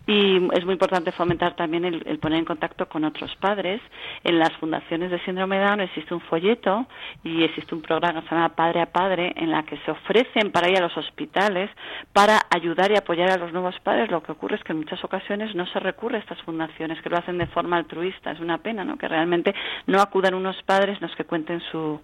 Y 0.07 0.37
es 0.53 0.65
muy 0.65 0.73
importante 0.73 1.13
fomentar 1.13 1.55
también 1.57 1.85
el, 1.85 2.19
poner 2.19 2.39
en 2.39 2.45
contacto 2.45 2.89
con 2.89 3.05
otros 3.05 3.35
padres. 3.37 3.81
En 4.25 4.39
las 4.39 4.53
fundaciones 4.55 5.11
de 5.11 5.21
síndrome 5.25 5.59
de 5.59 5.65
Down 5.65 5.81
existe 5.81 6.15
un 6.15 6.21
folleto 6.21 6.87
y 7.25 7.43
existe 7.43 7.75
un 7.75 7.83
programa 7.83 8.23
que 8.23 8.29
se 8.29 8.35
llama 8.35 8.51
Padre 8.51 8.83
a 8.83 8.87
Padre 8.87 9.33
en 9.37 9.51
la 9.51 9.63
que 9.65 9.77
se 9.79 9.91
ofrecen 9.91 10.53
para 10.53 10.69
ir 10.69 10.79
a 10.79 10.81
los 10.81 10.97
hospitales 10.97 11.71
para 12.13 12.41
ayudar 12.51 12.91
y 12.91 12.97
apoyar 12.97 13.31
a 13.31 13.37
los 13.37 13.53
nuevos 13.53 13.79
padres. 13.81 14.11
Lo 14.11 14.23
que 14.23 14.33
ocurre 14.33 14.57
es 14.57 14.65
que 14.65 14.73
en 14.73 14.79
muchas 14.79 15.03
ocasiones 15.05 15.55
no 15.55 15.67
se 15.67 15.81
recurre 15.81 16.17
a 16.17 16.21
estas 16.21 16.41
fundaciones, 16.43 17.01
que 17.03 17.11
lo 17.11 17.19
hacen 17.19 17.39
de 17.39 17.47
forma 17.47 17.77
altruista. 17.77 18.31
Es 18.31 18.41
una 18.41 18.59
pena, 18.59 18.85
¿no? 18.85 18.97
Que 18.97 19.09
realmente 19.09 19.55
no 19.87 20.01
acudan 20.01 20.35
unos 20.35 20.61
padres 20.63 21.01
los 21.01 21.15
que 21.17 21.25
cuenten 21.25 21.50
en 21.51 21.61
su, 21.61 22.01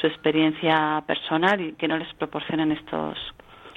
su 0.00 0.06
experiencia 0.06 1.02
personal 1.06 1.60
y 1.60 1.72
que 1.72 1.88
no 1.88 1.98
les 1.98 2.12
proporcionen 2.14 2.72
estos 2.72 3.18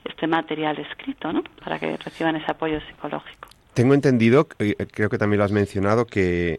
este 0.06 0.28
material 0.28 0.80
escrito, 0.80 1.34
¿no? 1.34 1.44
Para 1.64 1.80
que 1.80 1.98
reciban 1.98 2.36
ese 2.36 2.50
apoyo 2.50 2.80
psicológico. 2.82 3.50
Tengo 3.78 3.94
entendido, 3.94 4.48
eh, 4.58 4.74
creo 4.92 5.08
que 5.08 5.20
también 5.20 5.38
lo 5.38 5.44
has 5.44 5.52
mencionado, 5.52 6.08
que, 6.08 6.58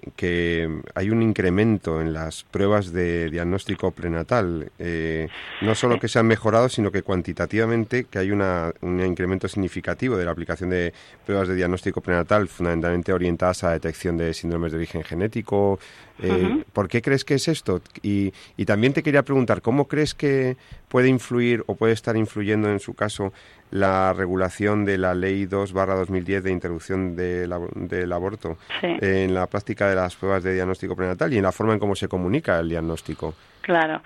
hay 0.94 1.10
un 1.10 1.20
incremento 1.20 2.00
en 2.00 2.12
las 2.12 2.44
pruebas 2.44 2.92
de 2.92 3.28
diagnóstico 3.28 3.90
prenatal. 3.90 4.70
Eh, 4.78 5.28
no 5.62 5.74
solo 5.74 5.98
que 5.98 6.06
se 6.06 6.20
han 6.20 6.28
mejorado, 6.28 6.68
sino 6.68 6.92
que 6.92 7.02
cuantitativamente 7.02 8.04
que 8.04 8.20
hay 8.20 8.30
una, 8.30 8.72
un 8.82 9.04
incremento 9.04 9.48
significativo 9.48 10.16
de 10.16 10.26
la 10.26 10.30
aplicación 10.30 10.70
de 10.70 10.92
pruebas 11.26 11.48
de 11.48 11.56
diagnóstico 11.56 12.00
prenatal, 12.00 12.46
fundamentalmente 12.46 13.12
orientadas 13.12 13.64
a 13.64 13.68
la 13.68 13.72
detección 13.72 14.16
de 14.16 14.32
síndromes 14.32 14.70
de 14.70 14.78
origen 14.78 15.02
genético. 15.02 15.80
Eh, 16.20 16.64
¿Por 16.72 16.88
qué 16.88 17.02
crees 17.02 17.24
que 17.24 17.34
es 17.34 17.48
esto? 17.48 17.80
Y, 18.02 18.32
y 18.56 18.64
también 18.64 18.92
te 18.92 19.02
quería 19.02 19.22
preguntar, 19.22 19.62
¿cómo 19.62 19.86
crees 19.86 20.14
que 20.14 20.56
puede 20.88 21.08
influir 21.08 21.62
o 21.66 21.74
puede 21.74 21.92
estar 21.92 22.16
influyendo 22.16 22.70
en 22.70 22.80
su 22.80 22.94
caso 22.94 23.32
la 23.70 24.12
regulación 24.12 24.84
de 24.84 24.98
la 24.98 25.14
Ley 25.14 25.46
2 25.46 25.72
2010 25.72 26.42
de 26.42 26.50
interrupción 26.50 27.14
del 27.16 28.12
aborto 28.12 28.56
en 28.82 29.34
la 29.34 29.46
práctica 29.46 29.88
de 29.88 29.94
las 29.94 30.16
pruebas 30.16 30.42
de 30.42 30.54
diagnóstico 30.54 30.96
prenatal 30.96 31.32
y 31.32 31.36
en 31.36 31.42
la 31.42 31.52
forma 31.52 31.74
en 31.74 31.78
cómo 31.78 31.94
se 31.94 32.08
comunica 32.08 32.58
el 32.58 32.68
diagnóstico. 32.68 33.34
Claro, 33.68 34.00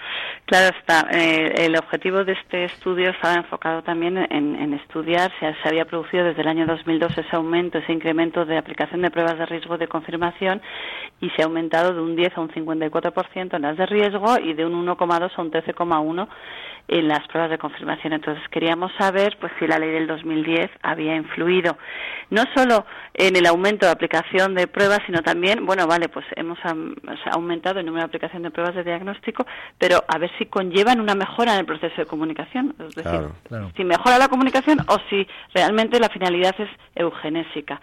claro 0.44 0.76
está. 0.76 1.06
Eh, 1.12 1.66
el 1.66 1.76
objetivo 1.76 2.24
de 2.24 2.32
este 2.32 2.64
estudio 2.64 3.10
estaba 3.10 3.34
enfocado 3.34 3.80
también 3.82 4.18
en, 4.18 4.74
estudiar 4.74 5.30
si 5.38 5.46
se 5.62 5.68
había 5.68 5.84
producido 5.84 6.24
desde 6.24 6.42
el 6.42 6.48
año 6.48 6.66
2002 6.66 7.16
ese 7.16 7.36
aumento, 7.36 7.78
ese 7.78 7.92
incremento 7.92 8.44
de 8.44 8.58
aplicación 8.58 9.02
de 9.02 9.12
pruebas 9.12 9.38
de 9.38 9.46
riesgo 9.46 9.78
de 9.78 9.86
confirmación 9.86 10.60
y 11.20 11.30
se 11.30 11.42
ha 11.42 11.44
aumentado 11.44 11.94
de 11.94 12.00
un 12.00 12.16
10 12.16 12.36
a 12.36 12.40
un 12.40 12.48
54% 12.48 13.54
en 13.54 13.62
las 13.62 13.76
de 13.76 13.86
riesgo 13.86 14.36
y 14.40 14.52
de 14.54 14.66
un 14.66 14.84
1,2 14.84 15.30
a 15.32 15.40
un 15.40 15.52
13,1 15.52 16.28
en 16.88 17.08
las 17.08 17.26
pruebas 17.28 17.50
de 17.50 17.58
confirmación. 17.58 18.12
Entonces 18.12 18.42
queríamos 18.50 18.92
saber 18.98 19.36
pues 19.40 19.52
si 19.58 19.66
la 19.66 19.78
ley 19.78 19.90
del 19.90 20.06
2010 20.06 20.70
había 20.82 21.16
influido 21.16 21.76
no 22.30 22.44
solo 22.54 22.86
en 23.14 23.36
el 23.36 23.46
aumento 23.46 23.84
de 23.86 23.92
aplicación 23.92 24.54
de 24.54 24.66
pruebas, 24.66 25.00
sino 25.06 25.20
también, 25.22 25.66
bueno, 25.66 25.86
vale, 25.86 26.08
pues 26.08 26.24
hemos 26.34 26.58
aumentado 27.30 27.80
el 27.80 27.86
número 27.86 28.04
de 28.04 28.06
aplicación 28.06 28.42
de 28.42 28.50
pruebas 28.50 28.74
de 28.74 28.84
diagnóstico, 28.84 29.44
pero 29.78 30.02
a 30.08 30.18
ver 30.18 30.30
si 30.38 30.46
conllevan 30.46 30.98
una 30.98 31.14
mejora 31.14 31.52
en 31.52 31.60
el 31.60 31.66
proceso 31.66 31.94
de 31.96 32.06
comunicación, 32.06 32.74
es 32.78 32.94
decir, 32.94 33.20
si 33.76 33.84
mejora 33.84 34.18
la 34.18 34.28
comunicación 34.28 34.78
o 34.88 34.96
si 35.10 35.26
realmente 35.54 36.00
la 36.00 36.08
finalidad 36.08 36.54
es 36.58 36.70
eugenésica 36.94 37.80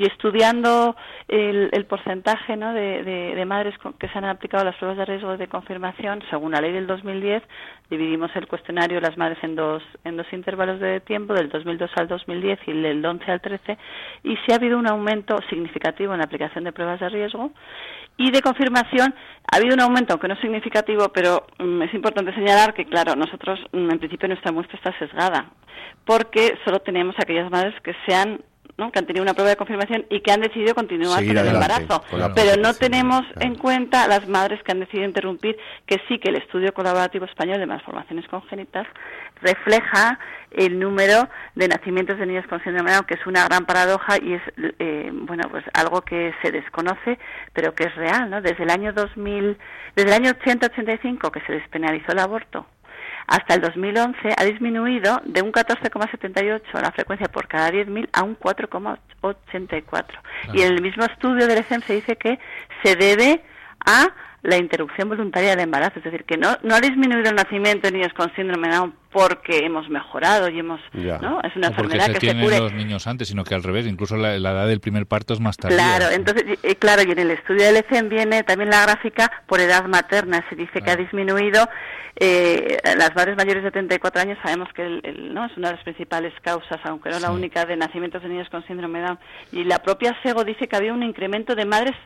y 0.00 0.06
estudiando 0.06 0.96
el, 1.28 1.84
porcentaje 1.84 2.56
¿no? 2.56 2.72
de, 2.72 3.44
madres 3.46 3.74
que 3.98 4.08
se 4.08 4.16
han 4.16 4.24
aplicado 4.24 4.64
las 4.64 4.74
pruebas 4.76 4.96
de 4.96 5.04
riesgo 5.04 5.36
de 5.36 5.46
confirmación, 5.46 6.22
según 6.30 6.52
la 6.52 6.62
ley 6.62 6.72
del 6.72 6.86
2010, 6.86 7.42
dividimos 7.90 8.30
el 8.34 8.48
cuestionario 8.48 8.98
de 8.98 9.06
las 9.06 9.18
madres 9.18 9.36
en 9.42 9.56
dos, 9.56 9.82
en 10.04 10.16
dos 10.16 10.26
intervalos 10.32 10.80
de 10.80 11.00
tiempo, 11.00 11.34
del 11.34 11.50
2002 11.50 11.90
al 11.96 12.08
2010 12.08 12.60
y 12.66 12.72
del 12.80 13.04
11 13.04 13.30
al 13.30 13.42
13, 13.42 13.76
y 14.22 14.36
si 14.38 14.52
ha 14.52 14.54
habido 14.54 14.78
un 14.78 14.88
aumento 14.88 15.36
significativo 15.50 16.14
en 16.14 16.20
la 16.20 16.24
aplicación 16.24 16.64
de 16.64 16.72
pruebas 16.72 16.98
de 16.98 17.10
riesgo 17.10 17.50
y 18.16 18.30
de 18.30 18.40
confirmación 18.40 19.14
ha 19.52 19.56
habido 19.58 19.74
un 19.74 19.82
aumento, 19.82 20.14
aunque 20.14 20.28
no 20.28 20.36
significativo, 20.36 21.10
pero 21.12 21.44
mm, 21.58 21.82
es 21.82 21.92
importante 21.92 22.34
señalar 22.34 22.72
que, 22.72 22.86
claro, 22.86 23.16
nosotros, 23.16 23.60
mm, 23.72 23.90
en 23.90 23.98
principio, 23.98 24.28
nuestra 24.28 24.50
muestra 24.50 24.78
está 24.78 24.98
sesgada, 24.98 25.50
porque 26.06 26.56
solo 26.64 26.80
tenemos 26.80 27.14
aquellas 27.18 27.50
madres 27.50 27.74
que 27.82 27.94
que 28.90 28.98
han 28.98 29.06
tenido 29.06 29.22
una 29.22 29.34
prueba 29.34 29.50
de 29.50 29.56
confirmación 29.56 30.06
y 30.08 30.20
que 30.20 30.32
han 30.32 30.40
decidido 30.40 30.74
continuar 30.74 31.24
con 31.24 31.36
el 31.36 31.46
embarazo. 31.46 32.02
Pero 32.34 32.56
no 32.60 32.72
tenemos 32.74 33.22
en 33.40 33.56
cuenta 33.56 34.08
las 34.08 34.26
madres 34.26 34.62
que 34.62 34.72
han 34.72 34.80
decidido 34.80 35.06
interrumpir, 35.06 35.58
que 35.86 36.00
sí 36.08 36.18
que 36.18 36.30
el 36.30 36.36
estudio 36.36 36.72
colaborativo 36.72 37.26
español 37.26 37.58
de 37.58 37.66
malformaciones 37.66 38.26
congénitas 38.28 38.86
refleja 39.42 40.18
el 40.50 40.78
número 40.78 41.28
de 41.54 41.68
nacimientos 41.68 42.18
de 42.18 42.26
niños 42.26 42.46
con 42.48 42.62
síndrome 42.62 42.90
de 42.90 42.96
Down, 42.96 43.06
que 43.06 43.14
es 43.14 43.26
una 43.26 43.44
gran 43.44 43.66
paradoja 43.66 44.16
y 44.20 44.34
es 44.34 44.42
eh, 44.78 45.10
bueno 45.12 45.48
pues 45.50 45.64
algo 45.74 46.00
que 46.02 46.34
se 46.42 46.50
desconoce, 46.50 47.18
pero 47.52 47.74
que 47.74 47.84
es 47.84 47.94
real, 47.94 48.30
¿no? 48.30 48.40
Desde 48.40 48.64
el 48.64 48.70
año 48.70 48.92
2000, 48.92 49.56
desde 49.94 50.08
el 50.08 50.14
año 50.14 50.32
85 50.40 51.30
que 51.30 51.40
se 51.42 51.52
despenalizó 51.52 52.12
el 52.12 52.18
aborto 52.18 52.66
hasta 53.30 53.54
el 53.54 53.60
2011 53.60 54.34
ha 54.36 54.44
disminuido 54.44 55.22
de 55.24 55.40
un 55.40 55.52
14,78 55.52 56.62
la 56.82 56.90
frecuencia 56.90 57.28
por 57.28 57.46
cada 57.46 57.70
10.000 57.70 58.08
a 58.12 58.24
un 58.24 58.36
4,84. 58.36 60.04
Y 60.52 60.62
en 60.62 60.72
el 60.72 60.82
mismo 60.82 61.04
estudio 61.04 61.46
del 61.46 61.58
ECEM 61.58 61.80
se 61.82 61.94
dice 61.94 62.16
que 62.16 62.40
se 62.82 62.96
debe 62.96 63.40
a 63.86 64.08
la 64.42 64.56
interrupción 64.56 65.08
voluntaria 65.08 65.50
del 65.50 65.60
embarazo, 65.60 65.98
es 65.98 66.04
decir, 66.04 66.24
que 66.24 66.36
no, 66.38 66.56
no 66.62 66.74
ha 66.74 66.80
disminuido 66.80 67.28
el 67.30 67.36
nacimiento 67.36 67.88
de 67.88 67.92
niños 67.98 68.12
con 68.14 68.34
síndrome 68.34 68.68
de 68.68 68.74
Down 68.76 68.94
porque 69.12 69.58
hemos 69.66 69.88
mejorado 69.90 70.48
y 70.48 70.58
hemos, 70.60 70.80
Ya. 70.94 71.18
¿no? 71.18 71.40
Es 71.42 71.54
una 71.56 71.66
enfermedad 71.68 72.06
se 72.06 72.12
que 72.12 72.14
se 72.14 72.20
tienen 72.20 72.44
cure. 72.44 72.58
los 72.58 72.72
niños 72.72 73.06
antes, 73.06 73.28
sino 73.28 73.44
que 73.44 73.54
al 73.54 73.62
revés, 73.62 73.86
incluso 73.86 74.16
la, 74.16 74.38
la 74.38 74.52
edad 74.52 74.68
del 74.68 74.80
primer 74.80 75.04
parto 75.06 75.34
es 75.34 75.40
más 75.40 75.56
tardía. 75.56 75.76
Claro, 75.78 76.06
entonces, 76.14 76.58
y- 76.62 76.74
claro, 76.76 77.02
y 77.06 77.10
en 77.10 77.18
el 77.18 77.30
estudio 77.32 77.64
del 77.64 77.76
ECEN 77.76 78.08
viene 78.08 78.42
también 78.44 78.70
la 78.70 78.82
gráfica 78.82 79.30
por 79.46 79.60
edad 79.60 79.84
materna, 79.86 80.44
se 80.48 80.56
dice 80.56 80.80
que 80.80 80.90
ha 80.90 80.96
disminuido. 80.96 81.68
Eh, 82.16 82.78
las 82.98 83.14
madres 83.14 83.36
mayores 83.36 83.62
de 83.62 83.70
34 83.70 84.20
años 84.22 84.38
sabemos 84.42 84.68
que 84.74 84.82
el- 84.82 85.00
el- 85.04 85.34
no 85.34 85.46
es 85.46 85.56
una 85.56 85.68
de 85.68 85.74
las 85.76 85.84
principales 85.84 86.32
causas, 86.42 86.80
aunque 86.84 87.08
no 87.10 87.18
la 87.18 87.30
única, 87.30 87.64
de 87.66 87.76
nacimientos 87.76 88.22
de 88.22 88.28
niños 88.28 88.48
con 88.50 88.66
síndrome 88.66 89.00
de 89.00 89.06
Down. 89.06 89.18
Y 89.52 89.64
la 89.64 89.80
propia 89.80 90.16
SEGO 90.22 90.44
dice 90.44 90.68
que 90.68 90.76
había 90.76 90.92
un 90.92 91.02
incremento 91.02 91.54
de 91.54 91.64
madres 91.64 91.96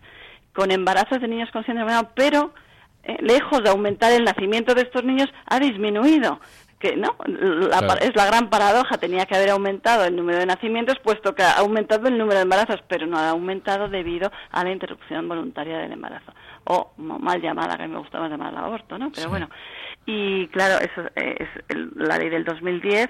con 0.54 0.70
embarazos 0.70 1.20
de 1.20 1.28
niños 1.28 1.50
con 1.50 1.64
síndrome 1.64 1.90
de 1.92 1.96
Down, 1.98 2.08
pero 2.14 2.54
eh, 3.02 3.16
lejos 3.20 3.62
de 3.62 3.70
aumentar 3.70 4.12
el 4.12 4.24
nacimiento 4.24 4.74
de 4.74 4.82
estos 4.82 5.04
niños, 5.04 5.28
ha 5.46 5.58
disminuido. 5.60 6.40
Que 6.78 6.96
no, 6.96 7.16
la 7.26 7.78
Claro. 7.78 8.00
es 8.00 8.14
la 8.14 8.26
gran 8.26 8.50
paradoja. 8.50 8.98
Tenía 8.98 9.24
que 9.24 9.34
haber 9.34 9.50
aumentado 9.50 10.04
el 10.04 10.14
número 10.16 10.38
de 10.38 10.44
nacimientos, 10.46 10.98
puesto 11.02 11.34
que 11.34 11.42
ha 11.42 11.52
aumentado 11.58 12.08
el 12.08 12.18
número 12.18 12.36
de 12.36 12.42
embarazos, 12.42 12.82
pero 12.88 13.06
no 13.06 13.16
ha 13.18 13.30
aumentado 13.30 13.88
debido 13.88 14.30
a 14.50 14.64
la 14.64 14.70
interrupción 14.70 15.26
voluntaria 15.28 15.78
del 15.78 15.92
embarazo. 15.92 16.32
O 16.64 16.92
mal 16.98 17.40
llamada, 17.40 17.76
que 17.78 17.88
me 17.88 17.98
gusta 17.98 18.20
más 18.20 18.30
llamar 18.30 18.54
aborto, 18.56 18.98
¿no? 18.98 19.10
Pero 19.10 19.22
Sí. 19.22 19.28
bueno. 19.28 19.48
Y 20.06 20.48
claro, 20.48 20.78
eso 20.84 21.08
eh, 21.16 21.36
es 21.40 21.48
el- 21.68 21.90
la 21.96 22.18
ley 22.18 22.28
del 22.28 22.44
2010 22.44 23.08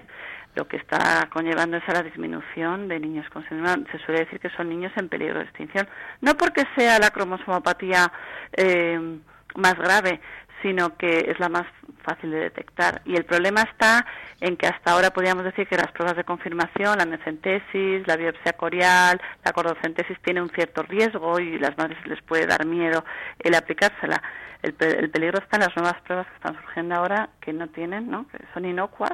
lo 0.55 0.69
que 0.69 0.77
está 0.77 1.29
conllevando 1.33 1.77
es 1.77 1.89
a 1.89 1.93
la 1.93 2.03
disminución 2.03 2.89
de 2.89 3.01
niños 3.01 3.29
con 3.31 3.47
síndrome. 3.49 3.85
Se 3.91 3.99
suele 3.99 4.21
decir 4.21 4.41
que 4.41 4.51
son 4.51 4.69
niños 4.69 4.93
en 4.97 5.09
peligro 5.09 5.39
de 5.39 5.45
extinción. 5.45 5.89
No 6.21 6.37
porque 6.37 6.65
sea 6.77 6.99
la 6.99 7.11
cromosomopatía 7.11 8.13
eh, 8.57 9.19
más 9.57 9.75
grave, 9.75 10.21
sino 10.63 10.97
que 10.97 11.27
es 11.29 11.39
la 11.39 11.49
más 11.49 11.67
fácil 12.03 12.31
de 12.31 12.39
detectar. 12.39 13.03
Y 13.05 13.17
el 13.17 13.25
problema 13.25 13.63
está 13.63 14.07
en 14.41 14.57
que 14.57 14.67
hasta 14.67 14.93
ahora 14.93 15.11
podríamos 15.11 15.45
decir 15.45 15.67
que 15.67 15.77
las 15.77 15.93
pruebas 15.93 16.17
de 16.17 16.25
confirmación, 16.25 16.99
la 16.99 17.07
mecentesis, 17.07 18.07
la 18.07 18.17
biopsia 18.17 18.55
corial, 18.55 19.21
la 19.45 19.53
cordocentesis 19.53 20.19
tiene 20.23 20.41
un 20.41 20.51
cierto 20.51 20.83
riesgo 20.83 21.39
y 21.39 21.59
las 21.59 21.77
madres 21.77 21.99
les 22.07 22.23
puede 22.23 22.47
dar 22.47 22.65
miedo 22.65 23.05
el 23.41 23.55
aplicársela. 23.55 24.23
El, 24.63 24.75
el 24.79 25.11
peligro 25.11 25.39
está 25.39 25.57
en 25.57 25.65
las 25.65 25.77
nuevas 25.77 26.01
pruebas 26.03 26.27
que 26.29 26.37
están 26.37 26.55
surgiendo 26.63 26.95
ahora 26.95 27.29
que 27.41 27.53
no 27.53 27.69
tienen, 27.69 28.11
¿no? 28.11 28.27
que 28.29 28.39
son 28.55 28.65
inocuas 28.65 29.13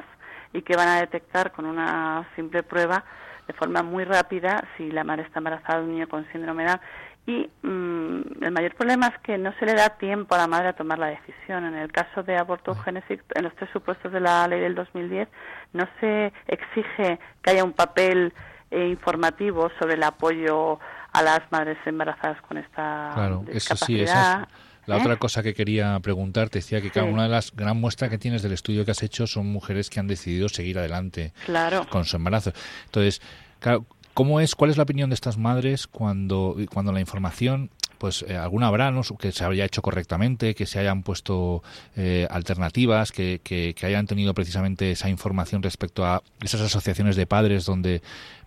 y 0.53 0.61
que 0.61 0.75
van 0.75 0.87
a 0.87 0.99
detectar 0.99 1.51
con 1.51 1.65
una 1.65 2.27
simple 2.35 2.63
prueba 2.63 3.03
de 3.47 3.53
forma 3.53 3.83
muy 3.83 4.03
rápida 4.03 4.63
si 4.77 4.91
la 4.91 5.03
madre 5.03 5.23
está 5.23 5.39
embarazada 5.39 5.79
de 5.79 5.85
un 5.85 5.91
niño 5.91 6.07
con 6.07 6.25
síndrome 6.31 6.63
de 6.63 6.69
Down. 6.69 6.81
Y 7.27 7.49
mm, 7.61 8.43
el 8.43 8.51
mayor 8.51 8.75
problema 8.75 9.07
es 9.07 9.19
que 9.19 9.37
no 9.37 9.53
se 9.59 9.65
le 9.65 9.73
da 9.73 9.89
tiempo 9.89 10.33
a 10.35 10.39
la 10.39 10.47
madre 10.47 10.69
a 10.69 10.73
tomar 10.73 10.97
la 10.97 11.07
decisión. 11.07 11.65
En 11.65 11.75
el 11.75 11.91
caso 11.91 12.23
de 12.23 12.35
aborto 12.35 12.71
eugenésico, 12.71 13.23
en 13.35 13.43
los 13.43 13.55
tres 13.55 13.69
supuestos 13.71 14.11
de 14.11 14.19
la 14.19 14.47
ley 14.47 14.59
del 14.59 14.73
2010, 14.73 15.27
no 15.73 15.87
se 15.99 16.33
exige 16.47 17.19
que 17.43 17.51
haya 17.51 17.63
un 17.63 17.73
papel 17.73 18.33
eh, 18.71 18.87
informativo 18.87 19.69
sobre 19.79 19.93
el 19.95 20.03
apoyo 20.03 20.79
a 21.13 21.21
las 21.21 21.41
madres 21.51 21.77
embarazadas 21.85 22.41
con 22.41 22.57
esta 22.57 23.11
Claro, 23.13 23.43
eso 23.49 23.75
sí, 23.75 23.95
discapacidad. 23.95 24.47
La 24.85 24.97
¿eh? 24.97 25.01
otra 25.01 25.17
cosa 25.17 25.43
que 25.43 25.53
quería 25.53 25.99
preguntarte. 25.99 26.59
Decía 26.59 26.81
que 26.81 26.91
cada 26.91 27.05
una 27.07 27.23
de 27.23 27.29
las 27.29 27.51
gran 27.55 27.79
muestras 27.79 28.09
que 28.09 28.17
tienes 28.17 28.41
del 28.41 28.53
estudio 28.53 28.85
que 28.85 28.91
has 28.91 29.03
hecho 29.03 29.27
son 29.27 29.47
mujeres 29.47 29.89
que 29.89 29.99
han 29.99 30.07
decidido 30.07 30.49
seguir 30.49 30.79
adelante 30.79 31.33
Claro. 31.45 31.87
con 31.89 32.05
su 32.05 32.15
embarazo. 32.15 32.53
Entonces, 32.85 33.21
claro, 33.59 33.85
¿cómo 34.13 34.39
es, 34.39 34.55
cuál 34.55 34.71
es 34.71 34.77
la 34.77 34.83
opinión 34.83 35.09
de 35.09 35.13
estas 35.15 35.37
madres 35.37 35.87
cuando, 35.87 36.55
cuando 36.73 36.91
la 36.91 36.99
información, 36.99 37.69
pues 37.97 38.25
eh, 38.27 38.35
alguna 38.35 38.67
habrá, 38.67 38.89
¿no? 38.91 39.01
que 39.19 39.31
se 39.31 39.45
haya 39.45 39.63
hecho 39.65 39.81
correctamente, 39.81 40.55
que 40.55 40.65
se 40.65 40.79
hayan 40.79 41.03
puesto 41.03 41.61
eh, 41.95 42.27
alternativas, 42.31 43.11
que, 43.11 43.39
que, 43.43 43.75
que 43.75 43.85
hayan 43.85 44.07
tenido 44.07 44.33
precisamente 44.33 44.91
esa 44.91 45.09
información 45.09 45.61
respecto 45.61 46.03
a 46.05 46.23
esas 46.41 46.61
asociaciones 46.61 47.15
de 47.15 47.27
padres 47.27 47.65
donde 47.65 48.01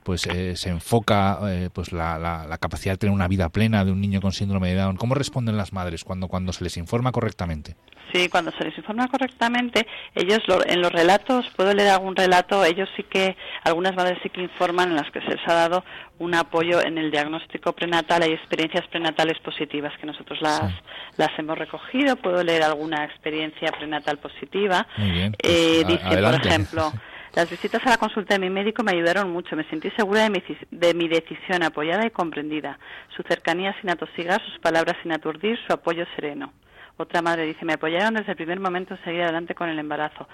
pues 0.04 0.26
eh, 0.26 0.54
se 0.54 0.68
enfoca 0.68 1.38
eh, 1.48 1.70
pues 1.72 1.90
la, 1.92 2.18
la, 2.18 2.46
la 2.46 2.58
capacidad 2.58 2.92
de 2.94 2.98
tener 2.98 3.14
una 3.14 3.26
vida 3.26 3.48
plena 3.48 3.84
de 3.84 3.90
un 3.90 4.00
niño 4.00 4.20
con 4.20 4.32
síndrome 4.32 4.68
de 4.68 4.76
Down. 4.76 4.96
¿Cómo 4.96 5.14
responden 5.14 5.56
las 5.56 5.72
madres 5.72 6.04
cuando, 6.04 6.28
cuando 6.28 6.52
se 6.52 6.62
les 6.62 6.76
informa 6.76 7.10
correctamente? 7.10 7.74
Sí, 8.12 8.28
cuando 8.28 8.52
se 8.52 8.62
les 8.62 8.78
informa 8.78 9.08
correctamente, 9.08 9.86
ellos 10.14 10.38
lo- 10.46 10.64
en 10.64 10.80
los 10.80 10.92
relatos, 10.92 11.50
puedo 11.56 11.74
leer 11.74 11.90
algún 11.90 12.14
relato, 12.14 12.64
ellos 12.64 12.88
sí 12.96 13.02
que, 13.02 13.36
algunas 13.64 13.96
madres 13.96 14.18
sí 14.22 14.28
que 14.30 14.40
informan 14.42 14.90
en 14.90 14.96
las 14.96 15.10
que 15.10 15.20
se 15.22 15.30
les 15.30 15.48
ha 15.48 15.54
dado 15.54 15.84
un 16.20 16.32
apoyo 16.36 16.80
en 16.80 16.96
el 16.98 17.10
diagnóstico 17.10 17.72
prenatal, 17.72 18.22
hay 18.22 18.32
experiencias 18.32 18.86
prenatales 18.88 19.40
positivas 19.40 19.92
que 20.00 20.06
nosotros 20.06 20.38
las, 20.42 20.60
Sí. 20.60 20.76
las 21.16 21.30
hemos 21.38 21.58
recogido, 21.58 22.14
puedo 22.14 22.44
leer 22.44 22.62
alguna 22.62 23.04
experiencia 23.04 23.72
prenatal 23.72 24.18
positiva. 24.18 24.86
Muy 24.96 25.10
bien, 25.10 25.32
pues, 25.36 25.52
Eh, 25.52 25.84
dice, 25.84 26.22
por 26.22 26.34
ejemplo, 26.46 26.92
las 27.34 27.50
visitas 27.50 27.84
a 27.84 27.90
la 27.90 27.98
consulta 27.98 28.34
de 28.34 28.40
mi 28.40 28.48
médico 28.48 28.84
me 28.84 28.92
ayudaron 28.92 29.30
mucho. 29.30 29.56
Me 29.56 29.64
sentí 29.64 29.90
segura 29.90 30.22
de 30.22 30.30
mi, 30.30 30.42
de 30.70 30.94
mi 30.94 31.08
decisión, 31.08 31.62
apoyada 31.62 32.06
y 32.06 32.10
comprendida. 32.10 32.78
Su 33.16 33.22
cercanía 33.24 33.74
sin 33.80 33.90
atosigar, 33.90 34.40
sus 34.42 34.58
palabras 34.60 34.96
sin 35.02 35.12
aturdir, 35.12 35.58
su 35.66 35.72
apoyo 35.72 36.04
sereno. 36.14 36.52
Otra 36.96 37.22
madre 37.22 37.44
dice, 37.44 37.64
me 37.64 37.72
apoyaron 37.72 38.14
desde 38.14 38.32
el 38.32 38.36
primer 38.36 38.60
momento 38.60 38.94
en 38.94 39.02
seguir 39.02 39.22
adelante 39.22 39.54
con 39.54 39.68
el 39.68 39.78
embarazo. 39.80 40.28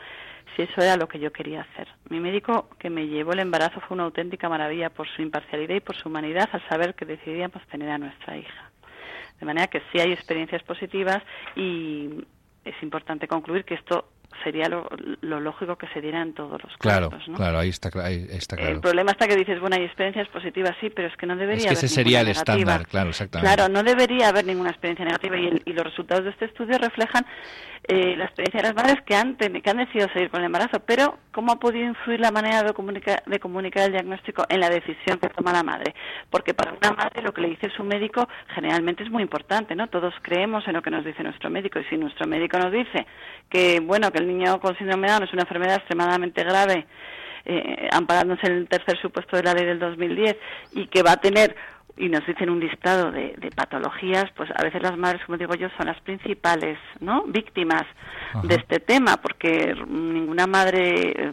Si 0.55 0.63
eso 0.63 0.83
era 0.83 0.97
lo 0.97 1.09
que 1.09 1.19
yo 1.19 1.33
quería 1.33 1.63
hacer. 1.63 1.89
Mi 2.11 2.21
médico 2.21 2.69
que 2.79 2.91
me 2.91 3.07
llevó 3.07 3.33
el 3.33 3.39
embarazo 3.39 3.81
fue 3.81 3.95
una 3.95 4.05
auténtica 4.05 4.51
maravilla 4.51 4.91
por 4.91 5.09
su 5.09 5.23
imparcialidad 5.23 5.77
y 5.77 5.81
por 5.81 5.97
su 5.97 6.09
humanidad 6.11 6.51
al 6.53 6.69
saber 6.69 6.95
que 6.95 7.07
decidíamos 7.07 7.67
tener 7.69 7.89
a 7.89 7.99
nuestra 7.99 8.37
hija. 8.37 8.71
De 9.39 9.47
manera 9.47 9.69
que 9.69 9.81
sí 9.91 10.01
hay 10.01 10.13
experiencias 10.13 10.63
positivas 10.65 11.23
y 11.57 12.27
es 12.63 12.75
importante 12.83 13.27
concluir 13.27 13.65
que 13.65 13.75
esto 13.75 14.11
sería 14.45 14.69
lo, 14.69 14.89
lo 15.21 15.41
lógico 15.41 15.77
que 15.77 15.87
se 15.89 16.01
diera 16.01 16.23
en 16.23 16.35
todos 16.35 16.63
los 16.63 16.77
Claro, 16.79 17.11
casos. 17.11 17.29
¿no? 17.29 17.37
claro, 17.37 17.59
ahí 17.59 17.69
está, 17.69 17.91
ahí 18.03 18.27
está 18.31 18.57
claro. 18.57 18.73
El 18.73 18.81
problema 18.81 19.13
está 19.13 19.27
que 19.27 19.37
dices, 19.37 19.61
bueno, 19.61 19.77
hay 19.77 19.85
experiencias 19.85 20.29
positivas, 20.29 20.75
sí, 20.81 20.91
pero 20.91 21.09
es 21.09 21.17
que 21.17 21.27
no 21.27 21.37
debería 21.37 21.57
Es 21.57 21.63
que 21.65 21.69
haber 21.71 21.85
ese 21.85 21.89
sería 21.89 22.21
el 22.21 22.27
negativa. 22.27 22.55
estándar, 22.55 22.87
claro, 22.87 23.11
exactamente. 23.11 23.55
Claro, 23.55 23.73
no 23.73 23.83
debería 23.83 24.29
haber 24.29 24.47
ninguna 24.47 24.71
experiencia 24.71 25.05
negativa 25.05 25.37
y, 25.39 25.47
el- 25.47 25.63
y 25.65 25.73
los 25.73 25.85
resultados 25.85 26.25
de 26.25 26.31
este 26.31 26.47
estudio 26.47 26.79
reflejan 26.79 27.25
eh, 27.89 28.15
la 28.17 28.27
experiencia 28.27 28.61
de 28.61 28.69
las 28.69 28.77
madres 28.77 29.03
que 29.07 29.17
han, 29.17 29.37
que 29.37 29.71
han 29.71 29.79
decidido 29.79 30.07
seguir 30.13 30.29
con 30.31 30.41
el 30.41 30.47
embarazo, 30.47 30.81
pero 30.81 31.17
¿cómo 31.33 31.51
ha 31.53 31.57
podido 31.59 31.87
influir 31.87 32.21
la 32.21 32.31
manera 32.31 32.63
de 32.63 32.73
comunicar, 32.75 33.23
de 33.25 33.39
comunicar 33.41 33.85
el 33.87 33.93
diagnóstico 33.93 34.45
en 34.49 34.61
la 34.61 34.69
decisión 34.69 35.19
que 35.19 35.29
toma 35.31 35.53
la 35.53 35.63
madre? 35.63 35.95
Porque 36.29 36.53
para 36.55 36.73
una 36.73 36.93
madre 36.93 37.23
lo 37.23 37.33
que 37.33 37.41
le 37.41 37.49
dice 37.49 37.71
su 37.75 37.83
médico 37.83 38.29
generalmente 38.55 39.03
es 39.03 39.11
muy 39.11 39.23
importante, 39.23 39.75
¿no? 39.75 39.89
Todos 39.89 40.13
creemos 40.23 40.69
en 40.69 40.75
lo 40.75 40.83
que 40.83 40.91
nos 40.91 41.05
dice 41.05 41.23
nuestro 41.23 41.49
médico 41.51 41.79
y 41.81 41.85
si 41.85 41.97
nuestro 41.97 42.27
médico 42.29 42.59
nos 42.59 42.71
dice 42.71 43.07
que, 43.49 43.81
bueno, 43.81 44.13
que 44.13 44.19
el 44.19 44.27
niño 44.31 44.61
con 44.61 44.77
síndrome 44.77 45.07
de 45.07 45.13
Down 45.13 45.25
es 45.25 45.33
una 45.33 45.43
enfermedad 45.43 45.77
extremadamente 45.77 46.43
grave, 46.45 46.87
eh, 47.45 47.89
amparándose 47.93 48.47
en 48.47 48.53
el 48.53 48.69
tercer 48.69 49.01
supuesto 49.01 49.37
de 49.37 49.43
la 49.43 49.55
ley 49.55 49.65
del 49.67 49.79
2010 49.79 50.37
y 50.73 50.87
que 50.87 51.03
va 51.03 51.13
a 51.13 51.17
tener 51.17 51.57
y 51.97 52.09
nos 52.09 52.27
dicen 52.27 52.49
un 52.49 52.61
listado 52.61 53.11
de, 53.11 53.35
de 53.37 53.51
patologías, 53.51 54.25
pues 54.35 54.49
a 54.57 54.63
veces 54.63 54.81
las 54.83 54.97
madres, 54.97 55.23
como 55.27 55.37
digo 55.37 55.55
yo, 55.55 55.69
son 55.77 55.87
las 55.87 56.01
principales, 56.01 56.79
¿no? 57.01 57.25
Víctimas 57.25 57.85
Ajá. 58.33 58.47
de 58.47 58.55
este 58.55 58.81
tema, 58.81 59.19
porque 59.19 59.75
ninguna 59.87 60.47
madre 60.47 61.11
eh, 61.11 61.33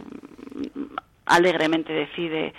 alegremente 1.24 1.92
decide 1.92 2.52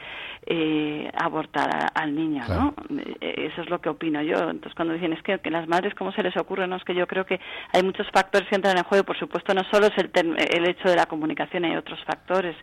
eh, 0.45 1.09
abortar 1.15 1.69
a- 1.75 1.87
al 1.87 2.15
niño, 2.15 2.43
¿no? 2.47 2.73
Eh, 3.21 3.49
Eso 3.51 3.61
es 3.61 3.69
lo 3.69 3.79
que 3.81 3.89
opino 3.89 4.21
yo. 4.21 4.35
Entonces, 4.49 4.73
cuando 4.75 4.93
dicen 4.93 5.13
es 5.13 5.21
que, 5.23 5.39
que 5.39 5.49
las 5.51 5.67
madres, 5.67 5.93
¿cómo 5.95 6.11
se 6.11 6.23
les 6.23 6.35
ocurre? 6.37 6.67
No, 6.67 6.75
es 6.75 6.83
que 6.83 6.95
yo 6.95 7.05
creo 7.07 7.25
que 7.25 7.39
hay 7.73 7.83
muchos 7.83 8.07
factores 8.11 8.47
que 8.49 8.55
entran 8.55 8.77
en 8.77 8.83
juego. 8.83 9.03
Por 9.03 9.17
supuesto, 9.17 9.53
no 9.53 9.63
solo 9.71 9.87
es 9.87 9.97
el, 9.97 10.09
el 10.13 10.67
hecho 10.69 10.89
de 10.89 10.95
la 10.95 11.05
comunicación, 11.05 11.65
hay 11.65 11.75
otros 11.75 11.99
factores. 12.05 12.55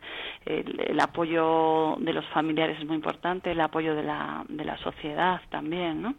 El, 0.44 0.80
el 0.80 1.00
apoyo 1.00 1.96
de 1.98 2.12
los 2.12 2.24
familiares 2.26 2.78
es 2.78 2.86
muy 2.86 2.96
importante, 2.96 3.50
el 3.52 3.60
apoyo 3.60 3.94
de 3.94 4.02
la, 4.02 4.44
de 4.48 4.64
la 4.64 4.76
sociedad 4.78 5.40
también, 5.50 6.02
¿no? 6.02 6.14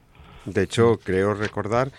De 0.45 0.63
hecho, 0.63 0.97
creo 1.03 1.33
recordar 1.33 1.89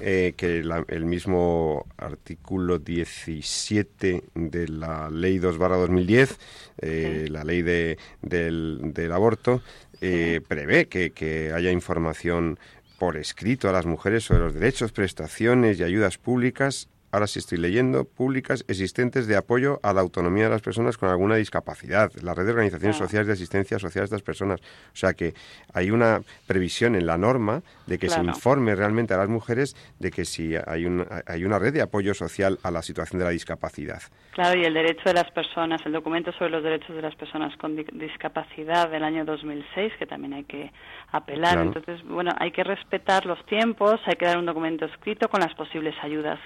eh, 0.00 0.34
que 0.36 0.62
la- 0.62 0.84
el 0.88 1.04
mismo 1.04 1.86
artículo 1.96 2.78
17 2.78 4.24
de 4.34 4.68
la 4.68 5.10
Ley 5.10 5.38
2 5.38 5.58
2010, 5.58 6.38
eh, 6.80 7.26
la 7.30 7.44
ley 7.44 7.62
de, 7.62 7.98
del, 8.22 8.80
del 8.94 9.12
aborto, 9.12 9.62
eh, 10.00 10.40
prevé 10.46 10.86
que, 10.88 11.10
que 11.10 11.52
haya 11.52 11.70
información 11.70 12.58
por 12.98 13.16
escrito 13.16 13.68
a 13.68 13.72
las 13.72 13.86
mujeres 13.86 14.24
sobre 14.24 14.40
los 14.40 14.54
derechos, 14.54 14.92
prestaciones 14.92 15.78
y 15.78 15.84
ayudas 15.84 16.18
públicas 16.18 16.88
ahora 17.10 17.26
sí 17.26 17.38
estoy 17.38 17.58
leyendo, 17.58 18.04
públicas 18.04 18.64
existentes 18.68 19.26
de 19.26 19.36
apoyo 19.36 19.80
a 19.82 19.92
la 19.92 20.00
autonomía 20.00 20.44
de 20.44 20.50
las 20.50 20.62
personas 20.62 20.96
con 20.98 21.08
alguna 21.08 21.36
discapacidad, 21.36 22.10
la 22.22 22.34
red 22.34 22.44
de 22.44 22.52
organizaciones 22.52 22.96
sociales 22.96 23.26
de 23.26 23.32
asistencia 23.32 23.78
social 23.78 24.02
a 24.02 24.04
estas 24.04 24.22
personas. 24.22 24.60
O 24.92 24.96
sea 24.96 25.14
que 25.14 25.34
hay 25.72 25.90
una 25.90 26.20
previsión 26.46 26.94
en 26.94 27.06
la 27.06 27.18
norma 27.18 27.62
de 27.86 27.98
que 27.98 28.08
se 28.08 28.20
informe 28.22 28.74
realmente 28.74 29.14
a 29.14 29.16
las 29.16 29.28
mujeres 29.28 29.74
de 29.98 30.10
que 30.10 30.24
si 30.24 30.54
hay, 30.54 30.86
hay 31.26 31.44
una 31.44 31.58
red 31.58 31.72
de 31.72 31.82
apoyo 31.82 32.14
social 32.14 32.58
a 32.62 32.70
la 32.70 32.82
situación 32.82 33.18
de 33.18 33.24
la 33.24 33.30
discapacidad. 33.30 34.02
Claro, 34.32 34.60
y 34.60 34.64
el 34.64 34.74
derecho 34.74 35.02
de 35.06 35.14
las 35.14 35.30
personas, 35.32 35.84
el 35.84 35.92
documento 35.92 36.30
sobre 36.32 36.50
los 36.50 36.62
derechos 36.62 36.94
de 36.94 37.02
las 37.02 37.14
personas 37.16 37.56
con 37.56 37.74
discapacidad 37.74 38.88
del 38.88 39.02
año 39.02 39.24
2006, 39.24 39.94
que 39.98 40.06
también 40.06 40.34
hay 40.34 40.44
que 40.44 40.70
apelar. 41.10 41.58
Entonces, 41.58 42.04
bueno, 42.04 42.30
hay 42.38 42.52
que 42.52 42.62
respetar 42.62 43.26
los 43.26 43.44
tiempos, 43.46 44.00
hay 44.06 44.14
que 44.14 44.26
dar 44.26 44.38
un 44.38 44.46
documento 44.46 44.84
escrito 44.84 45.28
con 45.28 45.40
las 45.40 45.54
posibles 45.54 45.94
ayudas 46.02 46.38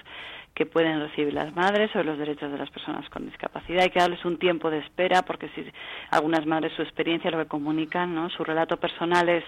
que 0.53 0.67
pueden 0.67 0.99
recibir 0.99 1.33
las 1.33 1.53
madres 1.55 1.91
sobre 1.91 2.05
los 2.05 2.19
derechos 2.19 2.51
de 2.51 2.57
las 2.59 2.69
personas 2.69 3.09
con 3.09 3.25
discapacidad. 3.25 3.83
Hay 3.83 3.89
que 3.89 3.99
darles 3.99 4.23
un 4.23 4.37
tiempo 4.37 4.69
de 4.69 4.79
espera 4.79 5.23
porque 5.23 5.49
si 5.55 5.65
algunas 6.11 6.45
madres 6.45 6.73
su 6.75 6.83
experiencia 6.83 7.31
lo 7.31 7.39
que 7.39 7.47
comunican, 7.47 8.13
¿no? 8.13 8.29
Su 8.29 8.43
relato 8.43 8.77
personal 8.77 9.29
es 9.29 9.43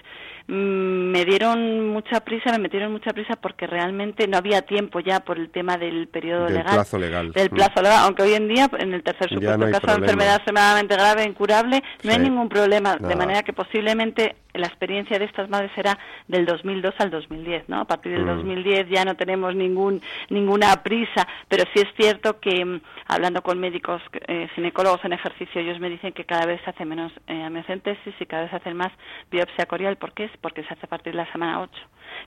mm, 0.47 1.11
me 1.11 1.23
dieron 1.25 1.89
mucha 1.89 2.21
prisa, 2.21 2.51
me 2.51 2.57
metieron 2.57 2.91
mucha 2.91 3.13
prisa 3.13 3.35
porque 3.35 3.67
realmente 3.67 4.27
no 4.27 4.37
había 4.37 4.63
tiempo 4.63 4.99
ya 4.99 5.19
por 5.19 5.37
el 5.37 5.51
tema 5.51 5.77
del 5.77 6.07
periodo 6.07 6.45
del 6.45 6.55
legal. 6.55 6.73
Plazo 6.73 6.97
legal. 6.97 7.31
Del 7.33 7.51
mm. 7.51 7.55
plazo 7.55 7.81
legal, 7.83 7.99
aunque 8.03 8.23
hoy 8.23 8.33
en 8.33 8.47
día 8.47 8.67
en 8.79 8.93
el 8.93 9.03
tercer 9.03 9.29
supuesto 9.29 9.71
caso 9.71 9.87
de 9.87 10.05
enfermedad 10.05 10.35
extremadamente 10.37 10.95
grave, 10.95 11.23
incurable, 11.23 11.83
no 12.03 12.11
hay 12.11 12.19
ningún 12.19 12.49
problema, 12.49 12.95
de 12.95 13.15
manera 13.15 13.43
que 13.43 13.53
posiblemente 13.53 14.35
la 14.57 14.67
experiencia 14.67 15.19
de 15.19 15.25
estas 15.25 15.49
madres 15.49 15.71
será 15.75 15.97
del 16.27 16.45
2002 16.45 16.93
al 16.99 17.11
2010, 17.11 17.69
¿no? 17.69 17.81
A 17.81 17.85
partir 17.85 18.13
del 18.13 18.25
2010 18.25 18.87
mm. 18.87 18.89
ya 18.91 19.05
no 19.05 19.15
tenemos 19.15 19.55
ningún 19.55 20.01
ninguna 20.29 20.83
prisa, 20.83 20.94
pero 21.47 21.63
sí 21.73 21.81
es 21.81 21.93
cierto 21.95 22.39
que 22.39 22.63
mm, 22.63 22.81
hablando 23.07 23.41
con 23.41 23.59
médicos 23.59 24.01
eh, 24.27 24.47
ginecólogos 24.55 25.03
en 25.05 25.13
ejercicio, 25.13 25.61
ellos 25.61 25.79
me 25.79 25.89
dicen 25.89 26.13
que 26.13 26.25
cada 26.25 26.45
vez 26.45 26.61
se 26.63 26.69
hace 26.69 26.85
menos 26.85 27.11
eh, 27.27 27.43
amniocentesis 27.43 28.13
y 28.19 28.25
cada 28.25 28.43
vez 28.43 28.51
se 28.51 28.57
hace 28.57 28.73
más 28.73 28.91
biopsia 29.31 29.65
corial. 29.65 29.97
¿Por 29.97 30.13
qué? 30.13 30.29
Porque 30.41 30.63
se 30.63 30.73
hace 30.73 30.85
a 30.85 30.89
partir 30.89 31.13
de 31.13 31.17
la 31.17 31.31
semana 31.31 31.61
8 31.61 31.71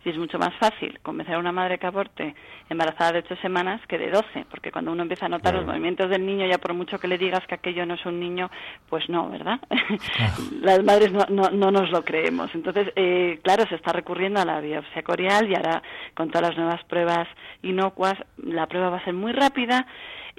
y 0.05 0.11
es 0.11 0.19
mucho 0.19 0.39
más 0.39 0.55
fácil 0.57 0.99
convencer 1.03 1.35
a 1.35 1.39
una 1.39 1.53
madre 1.53 1.79
que 1.79 1.87
aborte 1.87 2.35
embarazada 2.69 3.13
de 3.13 3.19
ocho 3.21 3.37
semanas 3.37 3.81
que 3.87 3.99
de 3.99 4.11
doce, 4.11 4.45
porque 4.51 4.71
cuando 4.71 4.93
uno 4.93 5.03
empieza 5.03 5.27
a 5.27 5.29
notar 5.29 5.55
los 5.55 5.67
movimientos 5.67 6.11
del 6.11 6.25
niño, 6.25 6.47
ya 6.47 6.59
por 6.59 6.75
mucho 6.75 6.99
que 6.99 7.09
le 7.09 7.19
digas 7.19 7.47
que 7.47 7.55
aquello 7.55 7.87
no 7.87 7.95
es 7.95 8.07
un 8.07 8.21
niño, 8.21 8.51
pues 8.89 9.09
no, 9.09 9.29
¿verdad? 9.31 9.61
Las 10.61 10.83
madres 10.85 11.13
no, 11.13 11.25
no, 11.29 11.51
no, 11.51 11.71
nos 11.71 11.91
lo 11.91 12.05
creemos. 12.05 12.55
Entonces, 12.55 12.93
eh, 12.97 13.41
claro, 13.43 13.65
se 13.69 13.77
está 13.77 13.93
recurriendo 13.93 14.41
a 14.41 14.45
la 14.45 14.61
biopsia 14.61 15.03
corial 15.03 15.51
y 15.51 15.55
ahora 15.55 15.83
con 16.15 16.31
todas 16.31 16.51
las 16.51 16.59
nuevas 16.59 16.85
pruebas 16.85 17.29
inocuas, 17.63 18.15
la 18.37 18.67
prueba 18.67 18.91
va 18.91 18.99
a 18.99 19.05
ser 19.05 19.15
muy 19.15 19.33
rápida 19.33 19.87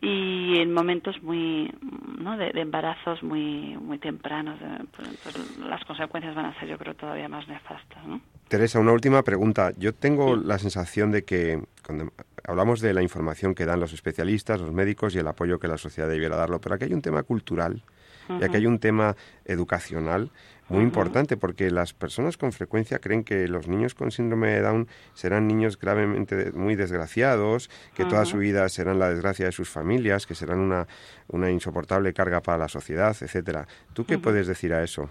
y 0.01 0.59
en 0.59 0.73
momentos 0.73 1.21
muy 1.21 1.71
¿no? 2.19 2.37
de, 2.37 2.51
embarazos 2.55 3.21
muy 3.21 3.77
muy 3.77 3.97
tempranos 3.97 4.57
pues, 4.95 5.09
pues, 5.23 5.57
las 5.59 5.83
consecuencias 5.83 6.35
van 6.35 6.45
a 6.45 6.59
ser 6.59 6.69
yo 6.69 6.77
creo 6.77 6.93
todavía 6.93 7.27
más 7.27 7.47
nefastas 7.47 8.05
¿no? 8.05 8.21
Teresa 8.49 8.79
una 8.79 8.93
última 8.93 9.23
pregunta. 9.23 9.73
Yo 9.77 9.93
tengo 9.93 10.35
la 10.35 10.57
sensación 10.57 11.11
de 11.11 11.23
que 11.23 11.61
cuando 11.85 12.11
hablamos 12.43 12.81
de 12.81 12.93
la 12.95 13.03
información 13.03 13.53
que 13.53 13.65
dan 13.67 13.79
los 13.79 13.93
especialistas 13.93 14.59
los 14.59 14.73
médicos 14.73 15.13
y 15.13 15.19
el 15.19 15.27
apoyo 15.27 15.59
que 15.59 15.67
la 15.67 15.77
sociedad 15.77 16.09
debiera 16.09 16.35
darlo 16.35 16.59
pero 16.59 16.73
aquí 16.75 16.85
hay 16.85 16.93
un 16.93 17.01
tema 17.03 17.21
cultural 17.21 17.83
y 18.29 18.43
aquí 18.43 18.57
hay 18.57 18.65
un 18.67 18.79
tema 18.79 19.15
educacional 19.45 20.31
muy 20.67 20.83
importante 20.83 21.35
porque 21.37 21.71
las 21.71 21.93
personas 21.93 22.37
con 22.37 22.51
frecuencia 22.51 22.99
creen 22.99 23.23
que 23.23 23.47
los 23.47 23.67
niños 23.67 23.95
con 23.95 24.11
síndrome 24.11 24.49
de 24.49 24.61
Down 24.61 24.87
serán 25.15 25.47
niños 25.47 25.79
gravemente 25.79 26.51
muy 26.51 26.75
desgraciados, 26.75 27.71
que 27.95 28.05
toda 28.05 28.25
su 28.25 28.37
vida 28.37 28.69
serán 28.69 28.99
la 28.99 29.09
desgracia 29.09 29.45
de 29.45 29.51
sus 29.51 29.67
familias, 29.67 30.27
que 30.27 30.35
serán 30.35 30.59
una, 30.59 30.87
una 31.27 31.49
insoportable 31.49 32.13
carga 32.13 32.41
para 32.41 32.59
la 32.59 32.67
sociedad, 32.67 33.17
etcétera. 33.19 33.67
¿Tú 33.93 34.05
qué 34.05 34.19
puedes 34.19 34.45
decir 34.45 34.73
a 34.75 34.83
eso? 34.83 35.09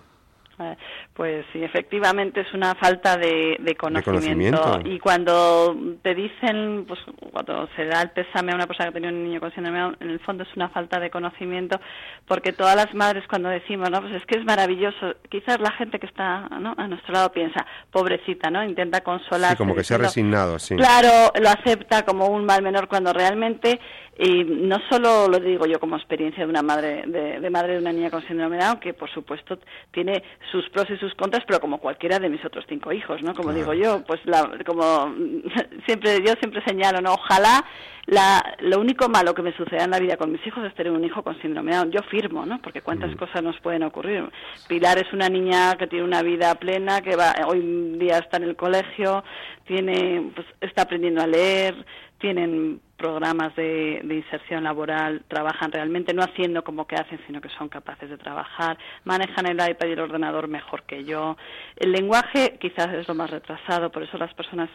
Pues 1.14 1.44
sí, 1.52 1.62
efectivamente 1.62 2.40
es 2.40 2.52
una 2.52 2.74
falta 2.74 3.16
de, 3.16 3.76
conocimiento. 3.78 4.80
Y 4.84 4.98
cuando 4.98 5.76
te 6.02 6.14
dicen, 6.14 6.84
pues 6.86 7.00
cuando 7.32 7.68
se 7.76 7.84
da 7.84 8.02
el 8.02 8.10
pésame 8.10 8.52
a 8.52 8.54
una 8.56 8.66
persona 8.66 8.88
que 8.88 8.94
tenía 8.94 9.10
un 9.10 9.24
niño 9.24 9.40
con 9.40 9.52
síndrome 9.52 9.96
en 10.00 10.10
el 10.10 10.20
fondo 10.20 10.42
es 10.42 10.56
una 10.56 10.68
falta 10.68 10.98
de 10.98 11.10
conocimiento, 11.10 11.80
porque 12.26 12.52
todas 12.52 12.76
las 12.76 12.94
madres 12.94 13.24
cuando 13.28 13.48
decimos, 13.48 13.90
no, 13.90 14.00
pues 14.00 14.14
es 14.14 14.26
que 14.26 14.38
es 14.38 14.44
maravilloso, 14.44 15.14
quizás 15.28 15.60
la 15.60 15.72
gente 15.72 15.98
que 15.98 16.06
está 16.06 16.48
¿no? 16.60 16.74
a 16.76 16.88
nuestro 16.88 17.12
lado 17.12 17.30
piensa, 17.32 17.64
pobrecita, 17.90 18.50
¿no? 18.50 18.64
Intenta 18.64 19.00
consolar. 19.02 19.52
Sí, 19.52 19.56
como 19.56 19.74
que 19.74 19.84
se 19.84 19.94
ha 19.94 19.98
resignado, 19.98 20.58
sí. 20.58 20.76
Claro, 20.76 21.32
lo 21.40 21.48
acepta 21.48 22.04
como 22.04 22.26
un 22.26 22.44
mal 22.44 22.62
menor 22.62 22.88
cuando 22.88 23.12
realmente 23.12 23.80
y 24.18 24.44
no 24.44 24.78
solo 24.90 25.28
lo 25.28 25.38
digo 25.38 25.66
yo 25.66 25.78
como 25.78 25.96
experiencia 25.96 26.44
de 26.44 26.50
una 26.50 26.62
madre 26.62 27.04
de, 27.06 27.50
madre 27.50 27.74
de 27.74 27.78
una 27.78 27.92
niña 27.92 28.10
con 28.10 28.26
síndrome 28.26 28.56
de 28.56 28.64
Down 28.64 28.80
que 28.80 28.92
por 28.92 29.08
supuesto 29.10 29.58
tiene 29.92 30.24
sus 30.50 30.68
pros 30.70 30.90
y 30.90 30.96
sus 30.96 31.14
contras 31.14 31.44
pero 31.46 31.60
como 31.60 31.78
cualquiera 31.78 32.18
de 32.18 32.28
mis 32.28 32.44
otros 32.44 32.64
cinco 32.68 32.92
hijos 32.92 33.22
no 33.22 33.34
como 33.34 33.52
digo 33.52 33.74
yo 33.74 34.02
pues 34.04 34.20
la, 34.24 34.50
como 34.66 35.14
siempre 35.86 36.18
yo 36.26 36.32
siempre 36.40 36.62
señalo 36.66 37.00
no 37.00 37.14
ojalá 37.14 37.64
la, 38.06 38.56
lo 38.60 38.80
único 38.80 39.06
malo 39.10 39.34
que 39.34 39.42
me 39.42 39.54
suceda 39.54 39.84
en 39.84 39.90
la 39.90 39.98
vida 39.98 40.16
con 40.16 40.32
mis 40.32 40.44
hijos 40.46 40.64
es 40.64 40.74
tener 40.74 40.90
un 40.90 41.04
hijo 41.04 41.22
con 41.22 41.38
síndrome 41.42 41.72
de 41.72 41.76
Down. 41.76 41.90
Yo 41.90 42.00
firmo 42.04 42.46
no 42.46 42.58
porque 42.62 42.80
cuántas 42.80 43.10
mm. 43.10 43.16
cosas 43.16 43.42
nos 43.42 43.60
pueden 43.60 43.82
ocurrir. 43.82 44.24
Pilar 44.66 44.96
es 44.96 45.12
una 45.12 45.28
niña 45.28 45.76
que 45.76 45.88
tiene 45.88 46.06
una 46.06 46.22
vida 46.22 46.54
plena 46.54 47.02
que 47.02 47.16
va 47.16 47.34
hoy 47.46 47.60
día 47.98 48.16
está 48.16 48.38
en 48.38 48.44
el 48.44 48.56
colegio 48.56 49.22
tiene 49.66 50.32
pues 50.34 50.46
está 50.62 50.82
aprendiendo 50.82 51.20
a 51.20 51.26
leer 51.26 51.74
tienen 52.18 52.80
programas 52.96 53.54
de, 53.54 54.00
inserción 54.02 54.64
laboral, 54.64 55.22
trabajan 55.28 55.70
realmente 55.70 56.12
no 56.12 56.22
haciendo 56.22 56.64
como 56.64 56.86
que 56.86 56.96
hacen, 56.96 57.20
sino 57.26 57.40
que 57.40 57.48
son 57.50 57.68
capaces 57.68 58.10
de 58.10 58.18
trabajar, 58.18 58.76
manejan 59.04 59.46
el 59.46 59.56
iPad 59.56 59.86
y 59.86 59.92
el 59.92 60.00
ordenador 60.00 60.48
mejor 60.48 60.82
que 60.82 61.04
yo. 61.04 61.36
El 61.76 61.92
lenguaje 61.92 62.58
quizás 62.60 62.92
es 62.94 63.06
lo 63.06 63.14
más 63.14 63.30
retrasado, 63.30 63.90
por 63.90 64.02
eso 64.02 64.18
las 64.18 64.34
personas 64.34 64.68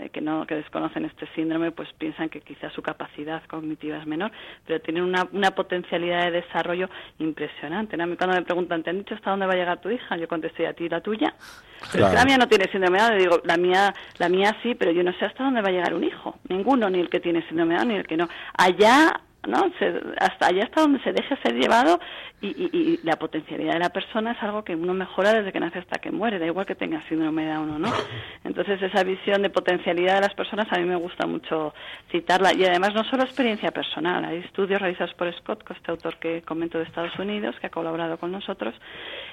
eh, 0.00 0.10
que 0.10 0.20
no 0.20 0.46
que 0.46 0.54
desconocen 0.54 1.04
este 1.04 1.26
síndrome 1.34 1.70
pues 1.72 1.88
piensan 1.98 2.28
que 2.28 2.40
quizás 2.40 2.72
su 2.72 2.82
capacidad 2.82 3.42
cognitiva 3.44 3.98
es 3.98 4.06
menor, 4.06 4.30
pero 4.66 4.80
tienen 4.80 5.02
una, 5.02 5.26
una 5.32 5.50
potencialidad 5.52 6.24
de 6.24 6.42
desarrollo 6.42 6.88
impresionante. 7.18 8.00
A 8.00 8.06
mí 8.06 8.16
cuando 8.16 8.36
me 8.36 8.42
preguntan, 8.42 8.82
¿te 8.82 8.90
han 8.90 8.98
dicho 8.98 9.14
hasta 9.14 9.30
dónde 9.30 9.46
va 9.46 9.52
a 9.52 9.56
llegar 9.56 9.80
tu 9.80 9.90
hija? 9.90 10.16
Yo 10.16 10.28
contesté, 10.28 10.66
¿a 10.66 10.72
ti 10.72 10.88
la 10.88 11.00
tuya? 11.00 11.34
Pero 11.92 12.12
la 12.12 12.24
mía 12.24 12.36
no 12.36 12.48
tiene 12.48 12.64
síndrome 12.70 13.00
de 13.02 13.18
digo, 13.18 13.40
la 13.44 13.56
mía, 13.56 13.94
la 14.18 14.28
mía 14.28 14.56
sí, 14.62 14.74
pero 14.74 14.90
yo 14.90 15.02
no 15.02 15.12
sé 15.12 15.24
hasta 15.24 15.44
dónde 15.44 15.62
va 15.62 15.68
a 15.68 15.72
llegar 15.72 15.94
un 15.94 16.04
hijo. 16.04 16.38
Ninguno, 16.48 16.90
ni 16.90 17.00
el 17.00 17.08
que 17.08 17.20
tiene 17.20 17.46
síndrome 17.48 17.78
de 17.78 17.86
ni 17.86 17.94
el 17.94 18.06
que 18.06 18.16
no. 18.16 18.28
Allá 18.56 19.20
¿no? 19.46 19.70
hasta 20.18 20.46
allá 20.46 20.64
hasta 20.64 20.80
donde 20.80 21.00
se 21.02 21.12
deje 21.12 21.36
ser 21.42 21.54
llevado 21.54 22.00
y, 22.40 23.00
la 23.02 23.16
potencialidad 23.16 23.74
de 23.74 23.78
la 23.80 23.90
persona 23.90 24.32
es 24.32 24.42
algo 24.42 24.62
que 24.62 24.74
uno 24.74 24.94
mejora 24.94 25.32
desde 25.32 25.52
que 25.52 25.58
nace 25.58 25.80
hasta 25.80 25.98
que 26.00 26.10
muere, 26.10 26.38
da 26.38 26.46
igual 26.46 26.66
que 26.66 26.74
tenga 26.74 27.02
síndrome 27.08 27.44
de 27.44 27.52
Down 27.52 27.70
o 27.70 27.78
no. 27.78 27.92
Entonces 28.44 28.80
esa 28.80 29.02
visión 29.02 29.42
de 29.42 29.50
potencialidad 29.50 30.16
de 30.16 30.20
las 30.20 30.34
personas 30.34 30.66
a 30.70 30.78
mí 30.78 30.84
me 30.84 30.96
gusta 30.96 31.26
mucho 31.26 31.74
citarla 32.10 32.52
y 32.54 32.64
además 32.64 32.94
no 32.94 33.02
solo 33.04 33.24
experiencia 33.24 33.70
personal, 33.70 34.24
hay 34.24 34.38
estudios 34.38 34.80
realizados 34.80 35.14
por 35.14 35.32
Scott, 35.38 35.64
este 35.70 35.90
autor 35.90 36.16
que 36.18 36.42
comento 36.42 36.78
de 36.78 36.84
Estados 36.84 37.16
Unidos, 37.18 37.56
que 37.60 37.66
ha 37.66 37.70
colaborado 37.70 38.18
con 38.18 38.30
nosotros, 38.30 38.74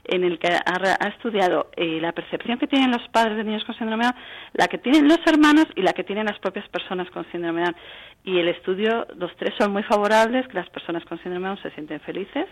en 0.06 0.24
el 0.24 0.40
que 0.40 0.48
ha, 0.48 1.08
estudiado 1.08 1.70
eh, 1.76 2.00
la 2.02 2.12
percepción 2.12 2.58
que 2.58 2.68
tienen 2.68 2.92
los 2.92 3.08
padres 3.10 3.38
de 3.38 3.44
niños 3.44 3.64
con 3.66 3.76
síndrome 3.76 4.06
de 4.06 4.12
Down, 4.12 4.24
la 4.54 4.68
que 4.68 4.78
tienen 4.78 5.08
los 5.08 5.20
hermanos 5.26 5.66
y 5.76 5.82
la 5.82 5.94
que 5.94 6.04
tienen 6.04 6.26
las 6.26 6.40
propias 6.40 6.68
personas 6.70 7.10
con 7.12 7.26
síndrome 7.32 7.62
de 7.62 7.66
Down. 7.66 7.76
Y 8.24 8.40
el 8.40 8.48
estudio, 8.48 9.06
los 9.18 9.36
tres 9.36 9.54
son 9.60 9.72
muy 9.72 9.84
favorables, 9.96 10.48
que 10.48 10.56
las 10.56 10.70
personas 10.70 11.06
con 11.06 11.18
síndrome 11.22 11.48
Down 11.48 11.62
se 11.62 11.72
sienten 11.72 12.00
felices, 12.02 12.48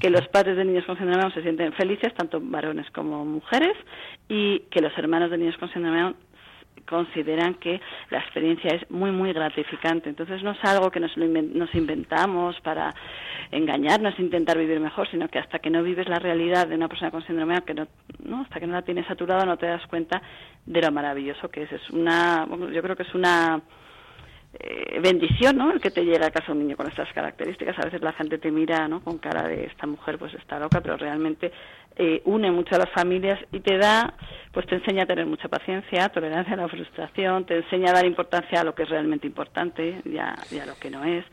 que 0.00 0.10
los 0.10 0.26
padres 0.28 0.56
de 0.56 0.64
niños 0.64 0.84
con 0.84 0.96
síndrome 0.96 1.20
Down 1.22 1.34
se 1.34 1.42
sienten 1.42 1.72
felices, 1.72 2.14
tanto 2.14 2.40
varones 2.40 2.88
como 2.90 3.24
mujeres, 3.24 3.76
y 4.28 4.60
que 4.70 4.80
los 4.80 4.96
hermanos 4.96 5.30
de 5.30 5.38
niños 5.38 5.56
con 5.58 5.72
síndrome 5.72 6.00
Down 6.00 6.16
consideran 6.88 7.54
que 7.54 7.80
la 8.10 8.18
experiencia 8.20 8.70
es 8.76 8.88
muy, 8.90 9.10
muy 9.10 9.32
gratificante. 9.32 10.08
Entonces 10.08 10.44
no 10.44 10.52
es 10.52 10.64
algo 10.64 10.90
que 10.92 11.00
nos, 11.00 11.16
nos 11.16 11.74
inventamos 11.74 12.60
para 12.60 12.94
engañarnos, 13.50 14.18
intentar 14.20 14.56
vivir 14.56 14.78
mejor, 14.78 15.10
sino 15.10 15.28
que 15.28 15.40
hasta 15.40 15.58
que 15.58 15.70
no 15.70 15.82
vives 15.82 16.08
la 16.08 16.20
realidad 16.20 16.68
de 16.68 16.76
una 16.76 16.88
persona 16.88 17.10
con 17.10 17.26
síndrome 17.26 17.60
que 17.62 17.74
no, 17.74 17.88
no, 18.22 18.42
hasta 18.42 18.60
que 18.60 18.66
no 18.68 18.74
la 18.74 18.82
tienes 18.82 19.06
saturada 19.06 19.44
no 19.44 19.56
te 19.56 19.66
das 19.66 19.84
cuenta 19.88 20.22
de 20.64 20.80
lo 20.80 20.92
maravilloso 20.92 21.48
que 21.48 21.64
es. 21.64 21.72
Es 21.72 21.90
una, 21.90 22.46
yo 22.72 22.82
creo 22.82 22.94
que 22.94 23.02
es 23.02 23.14
una 23.14 23.60
eh, 24.58 25.00
bendición, 25.00 25.56
¿no? 25.56 25.72
El 25.72 25.80
que 25.80 25.90
te 25.90 26.04
llega 26.04 26.26
a 26.26 26.30
casa 26.30 26.52
un 26.52 26.60
niño 26.60 26.76
con 26.76 26.88
estas 26.88 27.12
características. 27.12 27.78
A 27.78 27.84
veces 27.86 28.00
la 28.00 28.12
gente 28.12 28.38
te 28.38 28.50
mira, 28.50 28.88
¿no? 28.88 29.02
Con 29.02 29.18
cara 29.18 29.46
de 29.46 29.64
esta 29.64 29.86
mujer, 29.86 30.18
pues 30.18 30.34
está 30.34 30.58
loca, 30.58 30.80
pero 30.80 30.96
realmente 30.96 31.52
eh, 31.96 32.20
une 32.26 32.50
mucho 32.50 32.74
a 32.74 32.78
las 32.78 32.90
familias 32.90 33.38
y 33.52 33.60
te 33.60 33.78
da, 33.78 34.12
pues 34.52 34.66
te 34.66 34.74
enseña 34.74 35.04
a 35.04 35.06
tener 35.06 35.24
mucha 35.24 35.48
paciencia, 35.48 36.08
tolerancia 36.10 36.52
a 36.54 36.58
la 36.58 36.68
frustración, 36.68 37.46
te 37.46 37.56
enseña 37.56 37.90
a 37.90 37.94
dar 37.94 38.04
importancia 38.04 38.60
a 38.60 38.64
lo 38.64 38.74
que 38.74 38.82
es 38.82 38.88
realmente 38.90 39.26
importante 39.26 40.02
y 40.04 40.18
a, 40.18 40.36
lo 40.66 40.74
que 40.78 40.90
no 40.90 41.04
es 41.04 41.24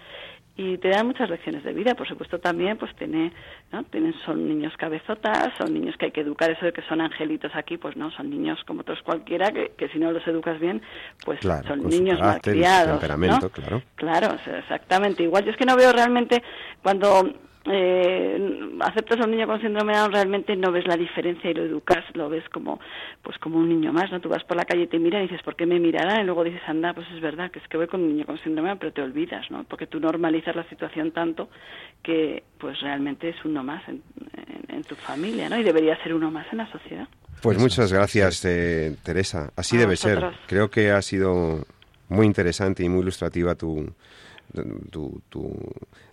y 0.56 0.78
te 0.78 0.90
dan 0.90 1.08
muchas 1.08 1.30
lecciones 1.30 1.64
de 1.64 1.74
vida 1.74 1.96
por 1.96 2.08
supuesto 2.08 2.40
también 2.40 2.78
pues 2.78 2.96
tiene 2.96 3.34
no 3.72 3.84
tienen 3.86 4.14
son 4.26 4.48
niños 4.48 4.72
cabezotas 4.78 5.50
son 5.58 5.74
niños 5.74 5.96
que 5.98 6.06
hay 6.06 6.12
que 6.12 6.22
educar 6.22 6.52
eso 6.52 6.66
de 6.66 6.74
que 6.74 6.84
son 6.84 7.02
angelitos 7.02 7.52
aquí 7.56 7.78
pues 7.78 7.96
no 7.98 8.12
son 8.12 8.30
niños 8.30 8.60
como 8.66 8.82
otros 8.82 9.02
cualquiera 9.02 9.52
que, 9.52 9.72
que 9.78 9.90
si 9.90 9.98
no 9.98 10.12
los 10.12 10.26
educas 10.28 10.60
bien 10.60 10.82
pues 11.26 11.40
Claro, 11.40 11.68
son 11.68 11.88
niños 11.90 12.20
malcriados 12.20 13.02
¿no? 13.10 13.50
claro. 13.50 13.82
claro 13.96 14.36
exactamente 14.58 15.24
igual 15.24 15.44
yo 15.44 15.52
es 15.52 15.58
que 15.58 15.66
no 15.66 15.76
veo 15.76 15.92
realmente 15.92 16.44
cuando 16.84 17.34
eh, 17.66 18.70
aceptas 18.82 19.20
a 19.20 19.24
un 19.26 19.32
niño 19.32 19.48
con 19.48 19.62
síndrome 19.62 19.94
de 19.94 20.00
Down 20.00 20.12
realmente 20.12 20.56
no 20.56 20.72
ves 20.72 20.86
la 20.88 20.98
diferencia 20.98 21.50
y 21.50 21.54
lo 21.54 21.64
educas 21.64 22.04
lo 22.14 22.30
ves 22.30 22.44
como 22.50 22.80
pues 23.22 23.38
como 23.38 23.58
un 23.58 23.70
niño 23.70 23.94
más 23.94 24.12
no 24.12 24.20
tú 24.20 24.30
vas 24.30 24.44
por 24.44 24.58
la 24.58 24.66
calle 24.66 24.84
y 24.84 24.88
te 24.88 25.00
miran 25.00 25.22
y 25.22 25.28
dices 25.28 25.42
por 25.44 25.56
qué 25.56 25.66
me 25.66 25.80
mirarán 25.80 26.22
y 26.22 26.26
luego 26.26 26.44
dices 26.44 26.62
anda 26.68 26.94
pues 26.94 27.08
es 27.16 27.22
verdad 27.22 27.52
que 27.52 27.60
es 27.60 27.68
que 27.70 27.78
voy 27.78 27.88
con 27.88 28.02
un 28.02 28.10
niño 28.10 28.26
con 28.26 28.38
síndrome 28.40 28.70
de 28.70 28.72
Down 28.76 28.80
pero 28.80 28.94
te 28.94 29.02
olvidas 29.02 29.50
no 29.50 29.64
porque 29.64 29.88
tú 29.88 30.00
normalizas 30.00 30.56
la 30.56 30.68
situación 30.70 31.12
tanto 31.12 31.50
que 32.02 32.44
pues 32.58 32.80
realmente 32.82 33.30
es 33.30 33.36
uno 33.46 33.64
más 33.64 33.88
en, 33.88 34.02
en- 34.36 34.76
en 34.76 34.84
tu 34.84 34.96
familia 34.96 35.48
no 35.50 35.58
y 35.58 35.64
debería 35.64 35.96
ser 36.04 36.14
uno 36.14 36.32
más 36.32 36.48
en 36.52 36.58
la 36.58 36.72
sociedad. 36.72 37.08
Pues 37.42 37.58
Eso, 37.58 37.64
muchas 37.66 37.94
gracias, 37.94 38.44
eh, 38.46 38.96
Teresa. 39.04 39.52
Así 39.56 39.76
A 39.78 39.82
debe 39.82 39.96
ser. 39.98 40.24
Creo 40.48 40.70
que 40.72 40.92
ha 40.92 41.02
sido 41.02 41.60
muy 42.10 42.26
interesante 42.26 42.84
y 42.84 42.90
muy 42.90 43.02
ilustrativa 43.02 43.54
tu, 43.56 43.94
tu, 44.90 45.22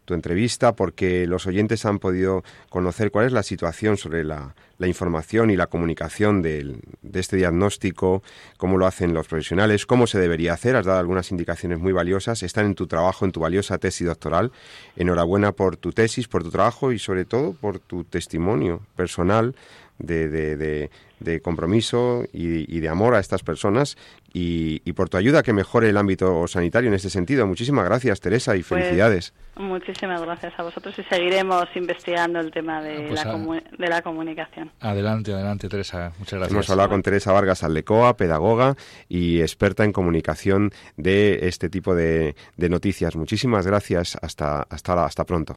entrevista 0.09 0.75
porque 0.75 1.25
los 1.29 1.47
oyentes 1.47 1.87
han 1.87 2.01
podido 2.01 2.43
conocer 2.69 3.13
cuál 3.13 3.27
es 3.27 3.33
la 3.33 3.45
situación 3.45 3.97
sobre 3.97 4.25
la, 4.25 4.57
información 4.85 5.51
y 5.51 5.57
la 5.57 5.69
comunicación 5.69 6.43
del- 6.43 6.81
de 7.03 7.21
este 7.21 7.37
diagnóstico, 7.37 8.25
cómo 8.57 8.77
lo 8.77 8.87
hacen 8.87 9.15
los 9.15 9.29
profesionales, 9.29 9.87
cómo 9.87 10.09
se 10.09 10.19
debería 10.19 10.55
hacer. 10.55 10.75
Has 10.75 10.87
dado 10.87 10.99
algunas 10.99 11.31
indicaciones 11.31 11.79
muy 11.79 11.93
valiosas. 11.93 12.43
Están 12.43 12.67
en 12.67 12.75
tu 12.75 12.89
trabajo, 12.89 13.25
en 13.25 13.31
tu 13.31 13.39
valiosa 13.39 13.79
tesis 13.79 14.09
doctoral. 14.09 14.51
Enhorabuena 14.97 15.53
por 15.53 15.77
tu 15.77 15.93
tesis, 15.93 16.27
por 16.27 16.43
tu 16.43 16.51
trabajo 16.51 16.91
y 16.91 16.99
sobre 16.99 17.25
todo 17.25 17.53
por 17.53 17.79
tu 17.79 18.03
testimonio 18.03 18.81
personal 18.97 19.55
de, 20.01 20.29
de- 20.29 20.57
de- 20.57 20.91
de 21.21 21.43
compromiso 21.43 22.25
y, 22.33 22.75
y 22.75 22.81
de 22.81 22.89
amor 22.89 23.15
a 23.15 23.21
estas 23.21 23.43
personas 23.43 23.99
y, 24.33 24.81
y 24.87 24.95
por 24.95 25.11
tu 25.11 25.19
ayuda 25.19 25.41
a 25.41 25.43
que 25.43 25.53
mejore 25.53 25.91
el 25.91 25.99
ámbito 25.99 26.47
sanitario 26.49 26.89
en 26.89 26.95
este 26.95 27.11
sentido. 27.11 27.47
Muchísimas 27.47 27.85
gracias, 27.85 28.21
Teresa, 28.21 28.57
y 28.57 28.63
Pues, 28.63 28.83
felicidades. 28.85 29.35
muchísimas 29.57 30.23
gracias 30.23 30.55
a 30.57 30.63
vosotros 30.63 30.99
y 30.99 31.03
seguiremos 31.15 31.67
investigando 31.75 32.41
el 32.41 32.51
tema 32.51 32.81
de, 32.83 33.09
Pues 33.09 33.23
la, 33.23 33.33
a- 33.33 33.35
comu- 33.37 33.63
de 33.77 33.89
la 33.89 34.01
comunicación 34.01 34.73
Adelante, 34.81 35.35
adelante, 35.35 35.69
Teresa. 35.69 36.13
Muchas 36.19 36.39
gracias. 36.39 36.53
Hemos 36.53 36.71
hablado 36.71 36.89
con 36.89 37.03
Teresa 37.03 37.33
Vargas 37.33 37.65
Aldecoa, 37.65 38.17
pedagoga 38.17 38.77
y 39.07 39.43
experta 39.43 39.85
en 39.85 39.93
comunicación 39.93 40.71
de 40.97 41.41
este 41.49 41.69
tipo 41.69 41.95
de, 41.95 42.35
de 42.57 42.69
noticias. 42.71 43.15
Muchísimas 43.15 43.67
gracias. 43.67 44.17
Hasta, 44.23 44.63
hasta, 44.63 45.05
hasta 45.05 45.25
pronto. 45.27 45.57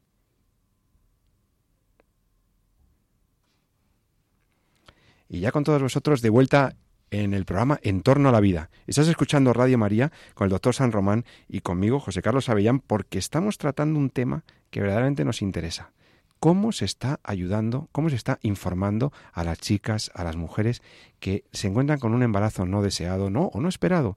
Y 5.33 5.39
ya 5.39 5.51
con 5.51 5.63
todos 5.63 5.81
vosotros 5.81 6.21
de 6.21 6.29
vuelta 6.29 6.75
en 7.09 7.33
el 7.33 7.43
programa 7.43 7.79
En 7.81 8.01
torno 8.01 8.29
a 8.29 8.31
la 8.31 8.39
vida. 8.39 8.69
Estás 8.85 9.07
escuchando 9.07 9.51
Radio 9.51 9.79
María 9.79 10.11
con 10.35 10.45
el 10.45 10.51
doctor 10.51 10.75
San 10.75 10.91
Román 10.91 11.25
y 11.49 11.61
conmigo, 11.61 11.99
José 11.99 12.21
Carlos 12.21 12.49
Avellán, 12.49 12.79
porque 12.79 13.17
estamos 13.17 13.57
tratando 13.57 13.97
un 13.97 14.11
tema 14.11 14.43
que 14.69 14.81
verdaderamente 14.81 15.25
nos 15.25 15.41
interesa. 15.41 15.91
¿Cómo 16.39 16.71
se 16.71 16.85
está 16.85 17.19
ayudando, 17.23 17.89
cómo 17.91 18.11
se 18.11 18.15
está 18.15 18.37
informando 18.43 19.11
a 19.31 19.43
las 19.43 19.57
chicas, 19.57 20.11
a 20.13 20.23
las 20.23 20.35
mujeres 20.35 20.83
que 21.19 21.45
se 21.51 21.67
encuentran 21.67 21.97
con 21.97 22.13
un 22.13 22.21
embarazo 22.21 22.67
no 22.67 22.83
deseado, 22.83 23.31
no 23.31 23.45
o 23.45 23.59
no 23.59 23.69
esperado, 23.69 24.15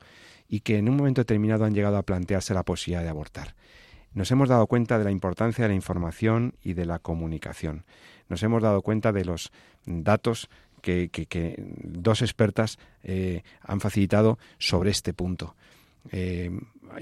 y 0.49 0.61
que 0.61 0.77
en 0.77 0.87
un 0.87 0.99
momento 0.99 1.23
determinado 1.23 1.65
han 1.65 1.73
llegado 1.73 1.97
a 1.97 2.03
plantearse 2.03 2.53
la 2.53 2.63
posibilidad 2.63 3.03
de 3.03 3.09
abortar? 3.09 3.55
Nos 4.17 4.31
hemos 4.31 4.49
dado 4.49 4.67
cuenta 4.67 4.99
de 4.99 5.05
la 5.05 5.11
importancia 5.11 5.63
de 5.63 5.69
la 5.69 5.75
información 5.75 6.55
y 6.63 6.73
de 6.73 6.87
la 6.87 6.99
comunicación. 6.99 7.85
Nos 8.29 8.43
hemos 8.43 8.63
dado 8.63 8.81
cuenta 8.81 9.13
de 9.13 9.27
los 9.27 9.53
datos 9.85 10.49
que, 10.87 11.55
dos 11.83 12.23
expertas 12.23 12.79
eh, 13.03 13.43
han 13.63 13.81
facilitado 13.81 14.39
sobre 14.59 14.91
este 14.91 15.13
punto. 15.13 15.57
Eh, 16.13 16.51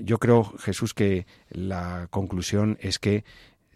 yo 0.00 0.18
creo, 0.18 0.44
Jesús, 0.58 0.94
que 0.94 1.26
la 1.50 2.08
conclusión 2.10 2.78
es 2.80 2.98
que 2.98 3.24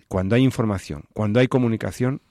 cuando 0.09 0.37
hay 0.37 0.43
información, 0.43 1.05
cuando 1.13 1.41
hay 1.41 1.49
comunicación, 1.49 2.23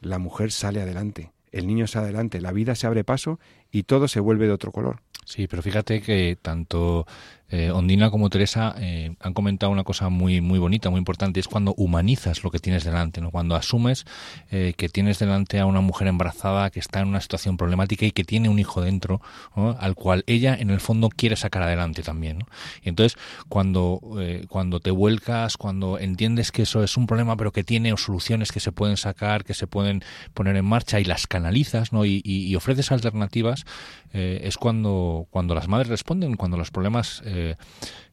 la 0.00 0.18
mujer 0.18 0.52
sale 0.52 0.82
adelante, 0.82 1.32
el 1.50 1.66
niño 1.66 1.86
sale 1.86 2.04
adelante, 2.04 2.40
la 2.40 2.52
vida 2.52 2.74
se 2.74 2.86
abre 2.86 3.04
paso 3.04 3.40
y 3.70 3.84
todo 3.84 4.08
se 4.08 4.20
vuelve 4.20 4.46
de 4.46 4.52
otro 4.52 4.72
color. 4.72 5.00
Sí, 5.24 5.46
pero 5.46 5.62
fíjate 5.62 6.02
que 6.02 6.36
tanto 6.40 7.06
eh, 7.52 7.70
Ondina 7.70 8.10
como 8.10 8.30
Teresa 8.30 8.74
eh, 8.78 9.14
han 9.20 9.34
comentado 9.34 9.70
una 9.70 9.84
cosa 9.84 10.08
muy 10.08 10.40
muy 10.40 10.58
bonita, 10.58 10.88
muy 10.90 10.98
importante, 10.98 11.38
es 11.38 11.48
cuando 11.48 11.74
humanizas 11.76 12.42
lo 12.42 12.50
que 12.50 12.58
tienes 12.58 12.82
delante, 12.82 13.20
¿no? 13.20 13.30
Cuando 13.30 13.54
asumes 13.56 14.06
eh, 14.50 14.72
que 14.76 14.88
tienes 14.88 15.18
delante 15.18 15.60
a 15.60 15.66
una 15.66 15.82
mujer 15.82 16.08
embarazada 16.08 16.70
que 16.70 16.80
está 16.80 17.00
en 17.00 17.08
una 17.08 17.20
situación 17.20 17.58
problemática 17.58 18.06
y 18.06 18.10
que 18.10 18.24
tiene 18.24 18.48
un 18.48 18.58
hijo 18.58 18.80
dentro, 18.80 19.20
al 19.54 19.94
cual 19.94 20.24
ella 20.26 20.54
en 20.58 20.70
el 20.70 20.80
fondo 20.80 21.10
quiere 21.10 21.36
sacar 21.36 21.62
adelante 21.62 22.02
también, 22.02 22.38
¿no? 22.38 22.46
Y 22.82 22.88
entonces 22.88 23.18
cuando 23.50 24.00
eh, 24.18 24.46
cuando 24.48 24.80
te 24.80 24.90
vuelcas, 24.90 25.56
cuando 25.58 25.98
entiendes 25.98 26.52
que 26.52 26.62
eso 26.62 26.82
es 26.82 26.96
un 26.96 27.06
problema, 27.06 27.36
pero 27.36 27.52
que 27.52 27.64
tiene 27.64 27.94
soluciones 27.98 28.50
que 28.50 28.60
se 28.60 28.72
pueden 28.72 28.96
sacar, 28.96 29.44
que 29.44 29.52
se 29.54 29.66
pueden 29.66 30.02
poner 30.32 30.56
en 30.56 30.64
marcha 30.64 31.00
y 31.00 31.04
las 31.04 31.26
canalizas, 31.26 31.92
¿no? 31.92 32.06
Y, 32.06 32.22
y- 32.24 32.56
ofreces 32.56 32.92
alternativas, 32.92 33.64
es 34.12 34.56
cuando, 34.56 35.26
cuando 35.30 35.54
las 35.54 35.68
madres 35.68 35.88
responden, 35.88 36.36
cuando 36.36 36.56
los 36.58 36.70
problemas 36.70 37.22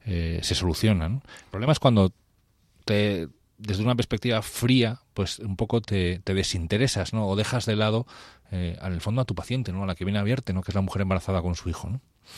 eh, 0.05 0.39
se 0.41 0.55
solucionan. 0.55 1.21
El 1.45 1.49
problema 1.51 1.73
es 1.73 1.79
cuando 1.79 2.11
te, 2.85 3.27
desde 3.57 3.83
una 3.83 3.95
perspectiva 3.95 4.41
fría, 4.41 4.99
pues 5.13 5.39
un 5.39 5.55
poco 5.55 5.81
te, 5.81 6.19
te 6.23 6.33
desinteresas, 6.33 7.13
¿no? 7.13 7.27
O 7.27 7.35
dejas 7.35 7.65
de 7.65 7.75
lado, 7.75 8.07
eh, 8.51 8.77
el 8.81 9.01
fondo, 9.01 9.21
a 9.21 9.25
tu 9.25 9.35
paciente, 9.35 9.71
¿no? 9.71 9.83
A 9.83 9.87
la 9.87 9.95
que 9.95 10.05
viene 10.05 10.19
a 10.19 10.23
verte, 10.23 10.53
¿no? 10.53 10.61
Que 10.61 10.71
es 10.71 10.75
la 10.75 10.81
mujer 10.81 11.01
embarazada 11.01 11.41
con 11.41 11.55
su 11.55 11.69
hijo. 11.69 11.89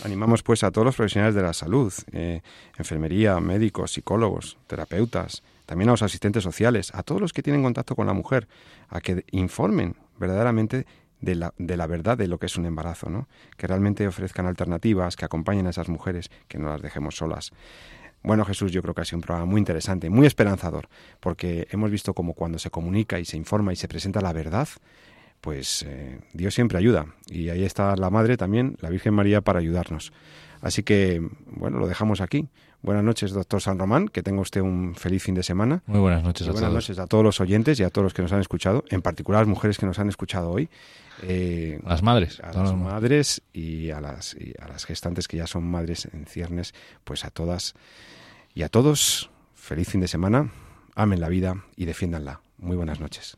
Animamos 0.04 0.42
pues 0.42 0.64
a 0.64 0.72
todos 0.72 0.86
los 0.86 0.96
profesionales 0.96 1.36
de 1.36 1.42
la 1.42 1.54
salud, 1.54 1.94
eh, 2.12 2.42
enfermería, 2.78 3.40
médicos, 3.40 3.92
psicólogos, 3.94 4.58
terapeutas, 4.68 5.44
también 5.66 5.90
a 5.90 5.94
los 5.94 6.02
asistentes 6.02 6.44
sociales, 6.44 6.92
a 6.94 7.04
todos 7.04 7.22
los 7.22 7.34
que 7.34 7.44
tienen 7.44 7.62
contacto 7.62 7.96
con 7.96 8.08
la 8.08 8.14
mujer, 8.14 8.48
a 8.90 9.00
que 9.02 9.26
informen 9.32 9.96
verdaderamente 10.18 10.86
de 11.22 11.36
la, 11.36 11.54
de 11.58 11.78
la 11.78 11.88
verdad 11.88 12.18
de 12.18 12.28
lo 12.28 12.38
que 12.38 12.48
es 12.48 12.58
un 12.58 12.66
embarazo, 12.66 13.10
¿no? 13.10 13.28
que 13.58 13.68
realmente 13.68 14.08
ofrezcan 14.08 14.46
alternativas, 14.46 15.16
que 15.16 15.26
acompañen 15.26 15.68
a 15.68 15.70
esas 15.70 15.88
mujeres, 15.90 16.30
que 16.48 16.58
no 16.58 16.70
las 16.70 16.82
dejemos 16.82 17.16
solas. 17.16 17.52
Bueno, 18.24 18.46
Jesús, 18.46 18.72
yo 18.72 18.82
creo 18.84 18.94
que 18.94 19.02
ha 19.02 19.06
sido 19.06 19.18
un 19.18 19.24
programa 19.24 19.46
muy 19.50 19.60
interesante, 19.60 20.10
muy 20.10 20.28
esperanzador, 20.28 20.90
porque 21.20 21.68
hemos 21.72 21.90
visto 21.90 22.14
como 22.14 22.34
cuando 22.34 22.60
se 22.60 22.70
comunica 22.70 23.20
y 23.20 23.26
se 23.26 23.38
informa 23.38 23.74
y 23.74 23.76
se 23.76 23.88
presenta 23.88 24.22
la 24.22 24.32
verdad, 24.32 24.68
pues 25.42 25.84
eh, 25.88 26.20
Dios 26.34 26.54
siempre 26.54 26.78
ayuda. 26.78 27.08
Y 27.28 27.50
ahí 27.50 27.64
está 27.64 27.96
la 27.96 28.12
Madre 28.12 28.38
también, 28.38 28.78
la 28.80 28.90
Virgen 28.90 29.16
María, 29.16 29.42
para 29.42 29.58
ayudarnos. 29.58 30.14
Así 30.62 30.84
que, 30.84 31.28
bueno, 31.48 31.80
lo 31.80 31.88
dejamos 31.88 32.22
aquí. 32.22 32.48
Buenas 32.84 33.04
noches, 33.04 33.32
doctor 33.32 33.62
San 33.62 33.80
Román, 33.80 34.08
que 34.08 34.22
tenga 34.22 34.42
usted 34.42 34.62
un 34.62 34.94
feliz 34.96 35.24
fin 35.24 35.34
de 35.34 35.42
semana. 35.44 35.82
Muy 35.88 36.00
buenas 36.00 36.24
noches 36.24 36.46
Y 36.46 36.50
a 36.50 36.54
buenas 36.54 36.70
todos. 36.70 36.84
noches 36.84 37.00
a 37.00 37.08
todos 37.08 37.24
los 37.24 37.40
oyentes 37.42 37.80
y 37.80 37.84
a 37.84 37.90
todos 37.90 38.04
los 38.04 38.14
que 38.14 38.22
nos 38.22 38.32
han 38.32 38.40
escuchado, 38.40 38.84
en 38.90 39.02
particular 39.02 39.40
a 39.40 39.42
las 39.42 39.50
mujeres 39.50 39.80
que 39.80 39.88
nos 39.88 39.98
han 39.98 40.10
escuchado 40.10 40.52
hoy. 40.52 40.70
Eh, 41.24 41.80
A 41.86 41.90
las 41.90 42.04
madres. 42.04 42.40
a 42.42 42.52
las- 42.54 42.74
madres 42.74 43.42
y 43.54 43.92
a 43.92 44.02
las, 44.02 44.34
y 44.40 44.54
a 44.60 44.68
las 44.68 44.86
gestantes 44.86 45.28
que 45.28 45.38
ya 45.38 45.48
son 45.48 45.64
madres 45.64 46.08
en 46.12 46.26
ciernes, 46.26 46.74
pues 47.04 47.26
a 47.26 47.30
todas 47.32 47.74
y 48.54 48.64
a 48.64 48.70
todos, 48.70 49.30
feliz 49.56 49.88
fin 49.90 50.02
de 50.02 50.08
semana, 50.08 50.52
amen 50.96 51.20
la 51.22 51.30
vida 51.30 51.64
y 51.76 51.86
defiéndanla. 51.86 52.42
Muy 52.58 52.76
buenas 52.78 53.00
noches. 53.00 53.38